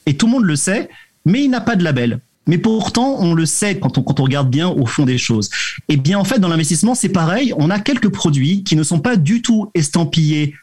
et 0.05 0.15
tout 0.15 0.25
le 0.25 0.33
monde 0.33 0.45
le 0.45 0.55
sait, 0.55 0.89
mais 1.25 1.43
il 1.43 1.49
n'a 1.49 1.61
pas 1.61 1.75
de 1.75 1.83
label. 1.83 2.19
Mais 2.47 2.57
pourtant, 2.57 3.17
on 3.19 3.35
le 3.35 3.45
sait 3.45 3.77
quand 3.77 3.99
on, 3.99 4.01
quand 4.01 4.19
on 4.19 4.23
regarde 4.23 4.49
bien 4.49 4.67
au 4.67 4.87
fond 4.87 5.05
des 5.05 5.19
choses. 5.19 5.51
Et 5.87 5.93
eh 5.93 5.97
bien, 5.97 6.17
en 6.17 6.23
fait, 6.23 6.39
dans 6.39 6.47
l'investissement, 6.47 6.95
c'est 6.95 7.09
pareil. 7.09 7.53
On 7.57 7.69
a 7.69 7.79
quelques 7.79 8.09
produits 8.09 8.63
qui 8.63 8.75
ne 8.75 8.81
sont 8.81 8.99
pas 8.99 9.17
du 9.17 9.43
tout 9.43 9.69
estampillés 9.75 10.55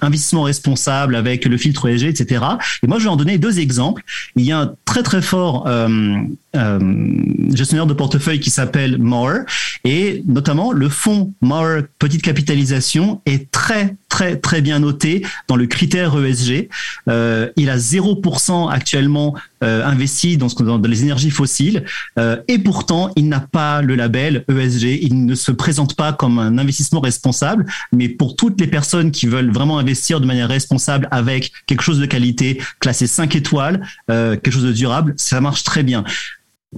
investissement 0.00 0.42
responsable 0.42 1.14
avec 1.16 1.44
le 1.44 1.56
filtre 1.56 1.88
ESG, 1.88 2.06
etc. 2.06 2.44
Et 2.82 2.86
moi, 2.86 2.98
je 2.98 3.04
vais 3.04 3.10
en 3.10 3.16
donner 3.16 3.38
deux 3.38 3.60
exemples. 3.60 4.02
Il 4.36 4.44
y 4.44 4.52
a 4.52 4.58
un 4.58 4.74
très 4.84 5.02
très 5.02 5.22
fort 5.22 5.66
euh, 5.66 6.18
gestionnaire 6.54 7.86
de 7.86 7.94
portefeuille 7.94 8.40
qui 8.40 8.50
s'appelle 8.50 8.98
Mauer 8.98 9.44
et 9.84 10.22
notamment 10.26 10.72
le 10.72 10.88
fonds 10.88 11.32
Mauer 11.40 11.82
petite 11.98 12.22
capitalisation 12.22 13.20
est 13.26 13.50
très 13.50 13.96
très 14.08 14.36
très 14.36 14.60
bien 14.60 14.78
noté 14.78 15.24
dans 15.48 15.56
le 15.56 15.66
critère 15.66 16.14
ESG. 16.22 16.68
Euh, 17.08 17.48
il 17.56 17.70
a 17.70 17.78
0% 17.78 18.70
actuellement 18.70 19.34
euh, 19.64 19.84
investi 19.86 20.36
dans, 20.36 20.48
ce, 20.48 20.62
dans 20.62 20.78
les 20.78 21.02
énergies 21.02 21.30
fossiles 21.30 21.84
euh, 22.18 22.36
et 22.48 22.58
pourtant 22.58 23.10
il 23.16 23.28
n'a 23.28 23.40
pas 23.40 23.80
le 23.80 23.94
label 23.94 24.44
ESG. 24.48 24.98
Il 25.02 25.24
ne 25.24 25.34
se 25.34 25.52
présente 25.52 25.96
pas 25.96 26.12
comme 26.12 26.38
un 26.38 26.58
investissement 26.58 27.00
responsable, 27.00 27.66
mais 27.92 28.08
pour 28.08 28.36
toutes 28.36 28.60
les 28.60 28.66
personnes 28.66 29.10
qui 29.10 29.26
veulent 29.26 29.52
vraiment 29.52 29.78
investir 29.78 30.20
de 30.20 30.26
manière 30.26 30.48
responsable 30.48 31.08
avec 31.10 31.52
quelque 31.66 31.82
chose 31.82 31.98
de 31.98 32.06
qualité, 32.06 32.60
classé 32.80 33.06
5 33.06 33.34
étoiles, 33.36 33.86
euh, 34.10 34.32
quelque 34.32 34.52
chose 34.52 34.64
de 34.64 34.72
durable, 34.72 35.14
ça 35.16 35.40
marche 35.40 35.62
très 35.62 35.82
bien. 35.82 36.04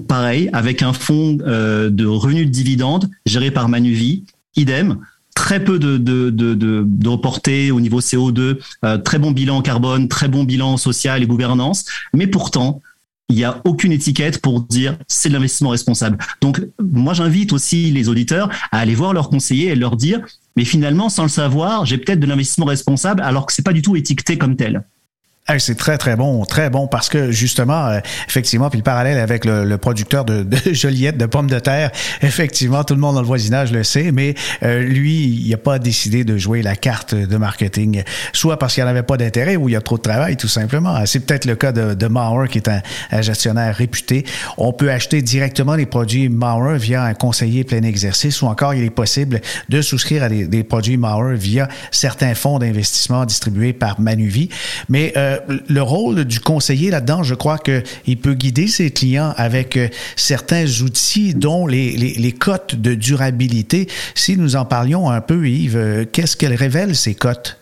Pareil, 0.09 0.51
avec 0.53 0.83
un 0.83 0.93
fonds 0.93 1.39
euh, 1.47 1.89
de 1.89 2.05
revenus 2.05 2.47
de 2.47 2.51
dividendes 2.51 3.09
géré 3.27 3.51
par 3.53 3.69
Manuvie, 3.69 4.25
idem, 4.57 4.99
très 5.37 5.63
peu 5.63 5.79
de, 5.79 5.99
de, 5.99 6.31
de, 6.31 6.55
de, 6.55 7.09
reportés 7.09 7.71
au 7.71 7.81
niveau 7.81 8.01
CO2, 8.01 8.59
euh, 8.85 8.99
très 8.99 9.19
bon 9.19 9.31
bilan 9.31 9.63
carbone, 9.63 10.09
très 10.09 10.29
bon 10.29 10.45
bilan 10.45 10.77
social 10.77 11.23
et 11.23 11.27
gouvernance, 11.27 11.85
mais 12.13 12.27
pourtant, 12.27 12.83
il 13.29 13.37
n'y 13.37 13.45
a 13.45 13.61
aucune 13.65 13.93
étiquette 13.93 14.41
pour 14.41 14.61
dire 14.63 14.99
c'est 15.09 15.29
de 15.29 15.35
l'investissement 15.35 15.71
responsable. 15.71 16.19
Donc, 16.41 16.61
moi, 16.81 17.15
j'invite 17.15 17.53
aussi 17.53 17.91
les 17.91 18.09
auditeurs 18.09 18.51
à 18.71 18.79
aller 18.79 18.95
voir 18.95 19.13
leurs 19.13 19.31
conseillers 19.31 19.69
et 19.69 19.75
leur 19.75 19.97
dire, 19.97 20.21
mais 20.57 20.65
finalement, 20.65 21.09
sans 21.09 21.23
le 21.23 21.29
savoir, 21.29 21.87
j'ai 21.87 21.99
peut-être 21.99 22.21
de 22.21 22.27
l'investissement 22.27 22.67
responsable 22.67 23.23
alors 23.23 23.47
que 23.47 23.53
c'est 23.53 23.65
pas 23.65 23.73
du 23.73 23.83
tout 23.83 23.97
étiqueté 23.97 24.39
comme 24.39 24.57
tel 24.57 24.85
c'est 25.59 25.75
très, 25.75 25.99
très 25.99 26.17
bon, 26.17 26.43
très 26.47 26.71
bon, 26.71 26.87
parce 26.87 27.11
que 27.11 27.31
justement, 27.31 27.87
euh, 27.89 28.01
effectivement, 28.27 28.71
puis 28.71 28.79
le 28.79 28.83
parallèle 28.83 29.19
avec 29.19 29.45
le, 29.45 29.77
producteur 29.77 30.25
de, 30.25 30.43
de 30.43 30.57
Joliette, 30.73 31.19
de 31.19 31.27
pommes 31.27 31.51
de 31.51 31.59
terre, 31.59 31.91
effectivement, 32.23 32.83
tout 32.83 32.95
le 32.95 33.01
monde 33.01 33.17
dans 33.17 33.21
le 33.21 33.27
voisinage 33.27 33.71
le 33.71 33.85
sait, 33.85 34.11
mais 34.11 34.35
euh, 34.63 34.81
lui, 34.81 35.43
il 35.45 35.51
n'a 35.51 35.59
pas 35.59 35.79
décidé 35.79 36.25
de 36.25 36.39
jouer 36.39 36.63
la 36.63 36.77
carte 36.77 37.15
de 37.15 37.37
marketing, 37.37 38.05
soit 38.33 38.59
parce 38.59 38.73
qu'il 38.73 38.83
n'y 38.83 38.89
en 38.89 38.91
avait 38.91 39.03
pas 39.03 39.19
d'intérêt 39.19 39.57
ou 39.57 39.69
il 39.69 39.73
y 39.73 39.77
a 39.77 39.83
trop 39.83 39.99
de 39.99 40.03
travail, 40.03 40.39
tout 40.39 40.49
simplement. 40.49 41.05
C'est 41.05 41.21
peut-être 41.21 41.45
le 41.45 41.57
cas 41.57 41.73
de, 41.73 41.93
de 41.93 42.07
Mauer, 42.07 42.49
qui 42.49 42.57
est 42.57 42.69
un, 42.71 42.81
gestionnaire 43.21 43.77
réputé. 43.77 44.25
On 44.57 44.73
peut 44.73 44.91
acheter 44.91 45.21
directement 45.21 45.75
les 45.75 45.85
produits 45.85 46.31
Mauer 46.31 46.79
via 46.79 47.05
un 47.05 47.13
conseiller 47.13 47.65
plein 47.65 47.83
exercice, 47.83 48.41
ou 48.41 48.47
encore 48.47 48.73
il 48.73 48.83
est 48.83 48.89
possible 48.89 49.43
de 49.69 49.83
souscrire 49.83 50.23
à 50.23 50.31
des, 50.31 50.47
des 50.47 50.65
produits 50.65 50.97
Mauer 50.97 51.37
via 51.37 51.69
certains 51.91 52.35
fonds 52.35 52.59
d'investissement 52.59 53.27
distribués 53.27 53.75
par 53.75 54.01
Manuvie. 54.01 54.49
Mais 54.89 55.13
euh, 55.19 55.34
euh, 55.49 55.59
le 55.69 55.83
rôle 55.83 56.25
du 56.25 56.41
conseiller 56.41 56.91
là-dedans, 56.91 57.23
je 57.23 57.35
crois 57.35 57.59
qu'il 57.59 58.17
peut 58.19 58.35
guider 58.35 58.67
ses 58.67 58.91
clients 58.91 59.33
avec 59.37 59.77
euh, 59.77 59.89
certains 60.17 60.67
outils, 60.83 61.35
dont 61.35 61.67
les, 61.67 61.93
les, 61.97 62.33
cotes 62.33 62.75
de 62.75 62.95
durabilité. 62.95 63.89
Si 64.15 64.37
nous 64.37 64.57
en 64.57 64.65
parlions 64.65 65.11
un 65.11 65.21
peu, 65.21 65.49
Yves, 65.49 65.77
euh, 65.77 66.05
qu'est-ce 66.11 66.37
qu'elles 66.37 66.55
révèlent, 66.55 66.97
ces 66.97 67.15
cotes? 67.15 67.59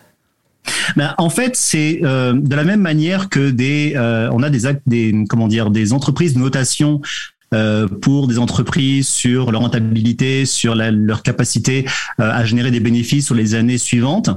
Ben, 0.95 1.13
en 1.17 1.29
fait, 1.29 1.55
c'est 1.57 1.99
de 2.01 2.55
la 2.55 2.63
même 2.63 2.79
manière 2.79 3.27
que 3.27 3.49
des, 3.49 3.95
on 4.31 4.41
a 4.43 4.49
des, 4.49 4.61
des, 4.87 5.25
comment 5.27 5.49
dire, 5.49 5.69
des 5.69 5.91
entreprises 5.91 6.35
de 6.35 6.39
notation 6.39 7.01
pour 8.01 8.29
des 8.29 8.39
entreprises 8.39 9.09
sur 9.09 9.51
leur 9.51 9.59
rentabilité, 9.59 10.45
sur 10.45 10.73
leur 10.75 11.21
capacité 11.21 11.85
à 12.17 12.45
générer 12.45 12.71
des 12.71 12.79
bénéfices 12.79 13.25
sur 13.25 13.35
les 13.35 13.55
années 13.55 13.77
suivantes 13.77 14.29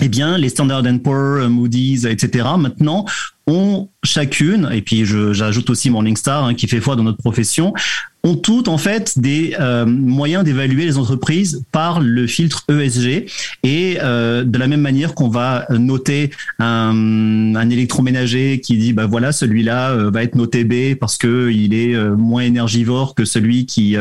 eh 0.00 0.08
bien, 0.08 0.38
les 0.38 0.48
Standard 0.48 0.82
Poor's, 1.02 1.48
Moody's, 1.48 2.04
etc. 2.04 2.46
maintenant 2.58 3.04
ont 3.46 3.88
chacune, 4.04 4.68
et 4.72 4.82
puis 4.82 5.04
j'ajoute 5.04 5.70
aussi 5.70 5.90
Morningstar 5.90 6.44
hein, 6.44 6.54
qui 6.54 6.68
fait 6.68 6.80
foi 6.80 6.96
dans 6.96 7.02
notre 7.02 7.18
profession, 7.18 7.72
ont 8.28 8.36
toutes 8.36 8.68
en 8.68 8.78
fait 8.78 9.18
des 9.18 9.56
euh, 9.58 9.86
moyens 9.86 10.44
d'évaluer 10.44 10.84
les 10.84 10.98
entreprises 10.98 11.64
par 11.72 12.00
le 12.00 12.26
filtre 12.26 12.64
ESG 12.68 13.26
et 13.62 13.98
euh, 14.02 14.44
de 14.44 14.58
la 14.58 14.66
même 14.66 14.80
manière 14.80 15.14
qu'on 15.14 15.28
va 15.28 15.66
noter 15.70 16.30
un, 16.58 17.54
électroménager 17.70 18.60
qui 18.60 18.76
dit 18.76 18.92
bah 18.92 19.06
voilà 19.06 19.32
celui-là 19.32 19.90
euh, 19.90 20.10
va 20.10 20.22
être 20.22 20.34
noté 20.34 20.64
B 20.64 20.98
parce 20.98 21.16
que 21.16 21.50
il 21.50 21.74
est 21.74 21.96
moins 22.16 22.42
énergivore 22.42 23.14
que 23.14 23.24
celui 23.24 23.66
qui 23.66 23.96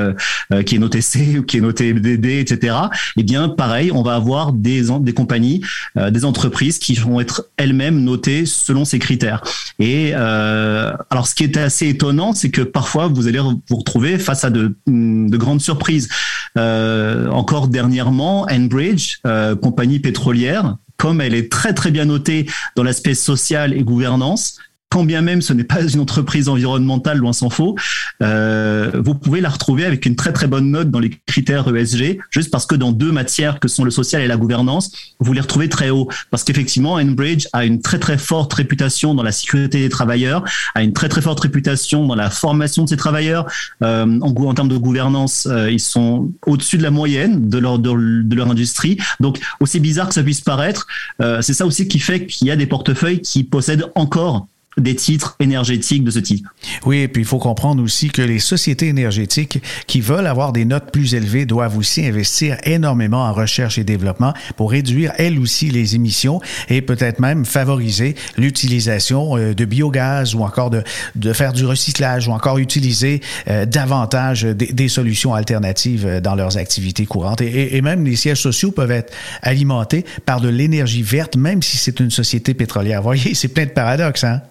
qui 0.65 0.75
est 0.75 0.79
noté 0.79 1.01
C 1.01 1.39
ou 1.39 1.43
qui 1.43 1.57
est 1.57 1.61
noté 1.61 1.93
D, 1.93 2.39
etc. 2.39 2.75
Et 3.15 3.21
eh 3.21 3.23
bien 3.23 3.49
pareil 3.49 3.91
on 3.91 4.03
va 4.03 4.15
avoir 4.15 4.53
des 4.53 4.85
des 5.01 5.13
compagnies 5.13 5.61
des 5.95 6.25
entreprises 6.25 6.79
qui 6.79 6.93
vont 6.93 7.19
être 7.19 7.49
elles-mêmes 7.57 8.03
notées 8.03 8.45
selon 8.45 8.85
ces 8.85 8.99
critères 8.99 9.41
et 9.79 10.13
alors 10.13 11.27
ce 11.27 11.35
qui 11.35 11.43
est 11.43 11.57
assez 11.57 11.87
étonnant 11.89 12.33
c'est 12.33 12.51
que 12.51 12.61
parfois 12.61 13.07
vous 13.07 13.27
allez 13.27 13.39
vous 13.39 13.75
retrouver 13.75 14.16
face 14.17 14.43
à 14.43 14.49
de, 14.49 14.75
de 14.87 15.37
grandes 15.37 15.61
surprises. 15.61 16.09
Euh, 16.57 17.27
encore 17.29 17.67
dernièrement, 17.67 18.47
Enbridge, 18.49 19.19
euh, 19.25 19.55
compagnie 19.55 19.99
pétrolière, 19.99 20.77
comme 20.97 21.21
elle 21.21 21.35
est 21.35 21.51
très 21.51 21.73
très 21.73 21.91
bien 21.91 22.05
notée 22.05 22.47
dans 22.75 22.83
l'aspect 22.83 23.13
social 23.13 23.73
et 23.73 23.83
gouvernance, 23.83 24.57
quand 24.89 25.03
bien 25.03 25.21
même 25.21 25.41
ce 25.41 25.53
n'est 25.53 25.63
pas 25.63 25.81
une 25.81 25.99
entreprise 25.99 26.49
environnementale, 26.49 27.17
loin 27.17 27.33
s'en 27.33 27.49
faut, 27.49 27.75
euh, 28.23 28.91
vous 28.95 29.15
pouvez 29.15 29.41
la 29.41 29.49
retrouver 29.49 29.85
avec 29.85 30.05
une 30.05 30.15
très 30.15 30.31
très 30.31 30.47
bonne 30.47 30.71
note 30.71 30.89
dans 30.89 30.99
les 30.99 31.11
critères 31.25 31.75
ESG, 31.75 32.19
juste 32.31 32.51
parce 32.51 32.65
que 32.65 32.75
dans 32.75 32.91
deux 32.91 33.11
matières 33.11 33.59
que 33.59 33.67
sont 33.67 33.83
le 33.83 33.91
social 33.91 34.21
et 34.21 34.27
la 34.27 34.37
gouvernance, 34.37 34.91
vous 35.19 35.33
les 35.33 35.41
retrouvez 35.41 35.69
très 35.69 35.89
haut. 35.89 36.07
Parce 36.31 36.43
qu'effectivement, 36.43 36.93
Enbridge 36.93 37.47
a 37.53 37.65
une 37.65 37.81
très 37.81 37.99
très 37.99 38.17
forte 38.17 38.53
réputation 38.53 39.13
dans 39.13 39.23
la 39.23 39.31
sécurité 39.31 39.79
des 39.79 39.89
travailleurs, 39.89 40.43
a 40.73 40.83
une 40.83 40.93
très 40.93 41.09
très 41.09 41.21
forte 41.21 41.39
réputation 41.41 42.07
dans 42.07 42.15
la 42.15 42.29
formation 42.29 42.83
de 42.83 42.89
ses 42.89 42.97
travailleurs. 42.97 43.45
Euh, 43.83 44.19
en, 44.21 44.33
en 44.33 44.53
termes 44.53 44.69
de 44.69 44.77
gouvernance, 44.77 45.47
euh, 45.49 45.69
ils 45.69 45.79
sont 45.79 46.31
au-dessus 46.45 46.77
de 46.77 46.83
la 46.83 46.91
moyenne 46.91 47.49
de 47.49 47.57
leur, 47.57 47.79
de, 47.79 48.23
de, 48.23 48.35
leur 48.35 48.49
industrie. 48.49 48.97
Donc, 49.19 49.39
aussi 49.59 49.79
bizarre 49.79 50.07
que 50.07 50.13
ça 50.13 50.23
puisse 50.23 50.41
paraître, 50.41 50.87
euh, 51.21 51.41
c'est 51.41 51.53
ça 51.53 51.65
aussi 51.65 51.87
qui 51.87 51.99
fait 51.99 52.25
qu'il 52.25 52.47
y 52.47 52.51
a 52.51 52.55
des 52.55 52.67
portefeuilles 52.67 53.21
qui 53.21 53.43
possèdent 53.43 53.91
encore 53.95 54.47
des 54.77 54.95
titres 54.95 55.35
énergétiques 55.39 56.03
de 56.03 56.11
ce 56.11 56.19
type. 56.19 56.47
Oui, 56.85 56.97
et 56.99 57.07
puis 57.07 57.23
il 57.23 57.25
faut 57.25 57.39
comprendre 57.39 57.83
aussi 57.83 58.09
que 58.09 58.21
les 58.21 58.39
sociétés 58.39 58.87
énergétiques 58.87 59.61
qui 59.87 60.01
veulent 60.01 60.27
avoir 60.27 60.53
des 60.53 60.65
notes 60.65 60.91
plus 60.91 61.15
élevées 61.15 61.45
doivent 61.45 61.77
aussi 61.77 62.05
investir 62.05 62.57
énormément 62.63 63.23
en 63.23 63.33
recherche 63.33 63.77
et 63.77 63.83
développement 63.83 64.33
pour 64.55 64.71
réduire 64.71 65.13
elles 65.17 65.39
aussi 65.39 65.69
les 65.69 65.95
émissions 65.95 66.39
et 66.69 66.81
peut-être 66.81 67.19
même 67.19 67.45
favoriser 67.45 68.15
l'utilisation 68.37 69.37
euh, 69.37 69.53
de 69.53 69.65
biogaz 69.65 70.35
ou 70.35 70.43
encore 70.43 70.69
de, 70.69 70.83
de 71.15 71.33
faire 71.33 71.53
du 71.53 71.65
recyclage 71.65 72.27
ou 72.27 72.31
encore 72.31 72.57
utiliser 72.59 73.21
euh, 73.47 73.65
davantage 73.65 74.43
des, 74.43 74.67
des, 74.73 74.87
solutions 74.87 75.33
alternatives 75.33 76.05
euh, 76.05 76.21
dans 76.21 76.35
leurs 76.35 76.57
activités 76.57 77.05
courantes. 77.05 77.41
Et, 77.41 77.75
et, 77.75 77.81
même 77.81 78.05
les 78.05 78.15
sièges 78.15 78.41
sociaux 78.41 78.71
peuvent 78.71 78.91
être 78.91 79.13
alimentés 79.41 80.05
par 80.25 80.41
de 80.41 80.49
l'énergie 80.49 81.01
verte, 81.01 81.35
même 81.35 81.61
si 81.61 81.77
c'est 81.77 81.99
une 81.99 82.11
société 82.11 82.53
pétrolière. 82.53 83.01
Vous 83.01 83.07
voyez, 83.07 83.33
c'est 83.33 83.47
plein 83.47 83.65
de 83.65 83.71
paradoxes, 83.71 84.23
hein? 84.23 84.41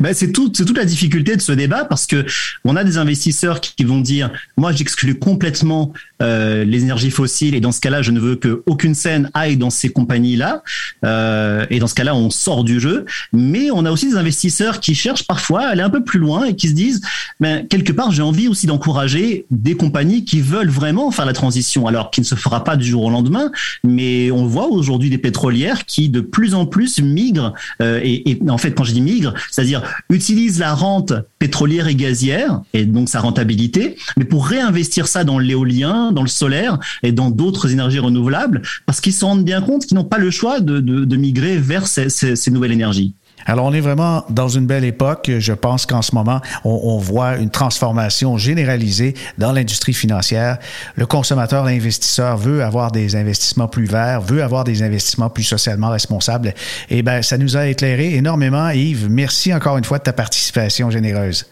Ben, 0.00 0.14
c'est 0.14 0.32
tout, 0.32 0.52
c'est 0.54 0.64
toute 0.64 0.76
la 0.76 0.84
difficulté 0.84 1.36
de 1.36 1.40
ce 1.40 1.52
débat 1.52 1.84
parce 1.84 2.06
que 2.06 2.24
on 2.64 2.76
a 2.76 2.84
des 2.84 2.98
investisseurs 2.98 3.60
qui 3.60 3.84
vont 3.84 4.00
dire, 4.00 4.30
moi 4.56 4.72
j'exclus 4.72 5.18
complètement 5.18 5.92
euh, 6.22 6.64
les 6.64 6.82
énergies 6.82 7.10
fossiles 7.10 7.54
et 7.54 7.60
dans 7.60 7.72
ce 7.72 7.80
cas-là 7.80 8.02
je 8.02 8.10
ne 8.10 8.20
veux 8.20 8.36
que 8.36 8.62
aucune 8.66 8.94
scène 8.94 9.30
aille 9.34 9.56
dans 9.56 9.70
ces 9.70 9.90
compagnies-là 9.90 10.62
euh, 11.04 11.66
et 11.70 11.78
dans 11.78 11.86
ce 11.86 11.94
cas-là 11.94 12.14
on 12.14 12.30
sort 12.30 12.64
du 12.64 12.80
jeu. 12.80 13.04
Mais 13.32 13.70
on 13.70 13.84
a 13.84 13.90
aussi 13.90 14.08
des 14.08 14.16
investisseurs 14.16 14.80
qui 14.80 14.94
cherchent 14.94 15.26
parfois 15.26 15.62
à 15.62 15.68
aller 15.68 15.82
un 15.82 15.90
peu 15.90 16.02
plus 16.02 16.18
loin 16.18 16.44
et 16.44 16.56
qui 16.56 16.68
se 16.68 16.74
disent, 16.74 17.00
ben 17.40 17.66
quelque 17.66 17.92
part 17.92 18.12
j'ai 18.12 18.22
envie 18.22 18.48
aussi 18.48 18.66
d'encourager 18.66 19.46
des 19.50 19.76
compagnies 19.76 20.24
qui 20.24 20.40
veulent 20.40 20.70
vraiment 20.70 21.10
faire 21.10 21.26
la 21.26 21.32
transition, 21.32 21.86
alors 21.86 22.10
qui 22.10 22.20
ne 22.20 22.26
se 22.26 22.34
fera 22.34 22.64
pas 22.64 22.76
du 22.76 22.86
jour 22.86 23.04
au 23.04 23.10
lendemain, 23.10 23.50
mais 23.84 24.30
on 24.30 24.46
voit 24.46 24.68
aujourd'hui 24.68 25.10
des 25.10 25.18
pétrolières 25.18 25.84
qui 25.84 26.08
de 26.08 26.20
plus 26.20 26.54
en 26.54 26.66
plus 26.66 27.00
migrent 27.00 27.52
euh, 27.82 28.00
et 28.02 28.38
en 28.48 28.58
fait 28.58 28.72
quand 28.72 28.84
je 28.84 28.92
dis 28.92 29.00
migrent, 29.00 29.34
c'est-à-dire 29.50 29.75
utilise 30.10 30.58
la 30.58 30.74
rente 30.74 31.12
pétrolière 31.38 31.88
et 31.88 31.94
gazière 31.94 32.62
et 32.72 32.84
donc 32.84 33.08
sa 33.08 33.20
rentabilité, 33.20 33.96
mais 34.16 34.24
pour 34.24 34.46
réinvestir 34.46 35.08
ça 35.08 35.24
dans 35.24 35.38
l'éolien, 35.38 36.12
dans 36.12 36.22
le 36.22 36.28
solaire 36.28 36.78
et 37.02 37.12
dans 37.12 37.30
d'autres 37.30 37.72
énergies 37.72 37.98
renouvelables, 37.98 38.62
parce 38.86 39.00
qu'ils 39.00 39.12
se 39.12 39.24
rendent 39.24 39.44
bien 39.44 39.60
compte 39.60 39.86
qu'ils 39.86 39.96
n'ont 39.96 40.04
pas 40.04 40.18
le 40.18 40.30
choix 40.30 40.60
de, 40.60 41.16
migrer 41.16 41.56
vers 41.56 41.86
ces 41.86 42.50
nouvelles 42.50 42.72
énergies. 42.72 43.14
Alors, 43.46 43.64
on 43.64 43.72
est 43.72 43.80
vraiment 43.80 44.24
dans 44.28 44.48
une 44.48 44.66
belle 44.66 44.84
époque. 44.84 45.30
Je 45.38 45.52
pense 45.52 45.86
qu'en 45.86 46.02
ce 46.02 46.14
moment, 46.14 46.40
on, 46.64 46.80
on, 46.82 46.98
voit 46.98 47.36
une 47.36 47.50
transformation 47.50 48.36
généralisée 48.36 49.14
dans 49.38 49.52
l'industrie 49.52 49.94
financière. 49.94 50.58
Le 50.96 51.06
consommateur, 51.06 51.64
l'investisseur 51.64 52.36
veut 52.36 52.64
avoir 52.64 52.90
des 52.90 53.14
investissements 53.14 53.68
plus 53.68 53.86
verts, 53.86 54.20
veut 54.20 54.42
avoir 54.42 54.64
des 54.64 54.82
investissements 54.82 55.30
plus 55.30 55.44
socialement 55.44 55.90
responsables. 55.90 56.54
Et 56.90 57.02
ben, 57.02 57.22
ça 57.22 57.38
nous 57.38 57.56
a 57.56 57.68
éclairé 57.68 58.14
énormément. 58.14 58.68
Yves, 58.70 59.08
merci 59.08 59.54
encore 59.54 59.78
une 59.78 59.84
fois 59.84 59.98
de 59.98 60.04
ta 60.04 60.12
participation 60.12 60.90
généreuse. 60.90 61.46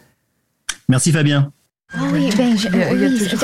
Merci 0.88 1.12
Fabien. 1.12 1.50
Oui, 2.12 2.28
ben, 2.36 2.58
je, 2.58 2.68
oui, 2.68 2.82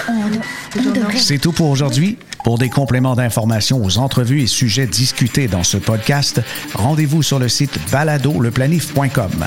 on, 0.09 0.88
on 0.88 0.92
devrait... 0.92 1.16
C'est 1.18 1.38
tout 1.38 1.53
pour 1.53 1.68
aujourd'hui. 1.70 2.18
Pour 2.45 2.59
des 2.59 2.68
compléments 2.68 3.14
d'informations 3.14 3.84
aux 3.84 3.99
entrevues 3.99 4.43
et 4.43 4.47
sujets 4.47 4.86
discutés 4.86 5.49
dans 5.49 5.62
ce 5.62 5.76
podcast, 5.76 6.41
rendez-vous 6.74 7.22
sur 7.22 7.38
le 7.38 7.49
site 7.49 7.78
baladoleplanif.com. 7.93 9.45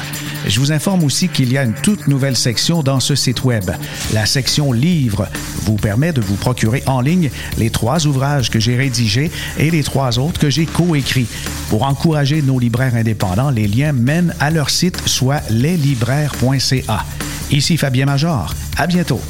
Je 0.47 0.59
vous 0.59 0.71
informe 0.71 1.03
aussi 1.03 1.29
qu'il 1.29 1.51
y 1.51 1.57
a 1.57 1.63
une 1.63 1.73
toute 1.73 2.07
nouvelle 2.07 2.35
section 2.35 2.83
dans 2.83 2.99
ce 2.99 3.15
site 3.15 3.43
web. 3.43 3.71
La 4.13 4.25
section 4.25 4.71
Livres 4.71 5.27
vous 5.63 5.75
permet 5.75 6.13
de 6.13 6.21
vous 6.21 6.35
procurer 6.35 6.83
en 6.85 7.01
ligne 7.01 7.29
les 7.57 7.69
trois 7.69 8.05
ouvrages 8.05 8.49
que 8.49 8.59
j'ai 8.59 8.75
rédigés 8.75 9.31
et 9.57 9.71
les 9.71 9.83
trois 9.83 10.19
autres 10.19 10.39
que 10.39 10.49
j'ai 10.49 10.65
coécrits. 10.65 11.27
Pour 11.69 11.83
encourager 11.83 12.41
nos 12.41 12.59
libraires 12.59 12.95
indépendants, 12.95 13.49
les 13.49 13.67
liens 13.67 13.93
mènent 13.93 14.33
à 14.39 14.51
leur 14.51 14.69
site, 14.69 15.01
soit 15.07 15.41
leslibraires.ca. 15.49 17.05
Ici 17.51 17.77
Fabien 17.77 18.05
Major. 18.05 18.53
À 18.77 18.87
bientôt. 18.87 19.21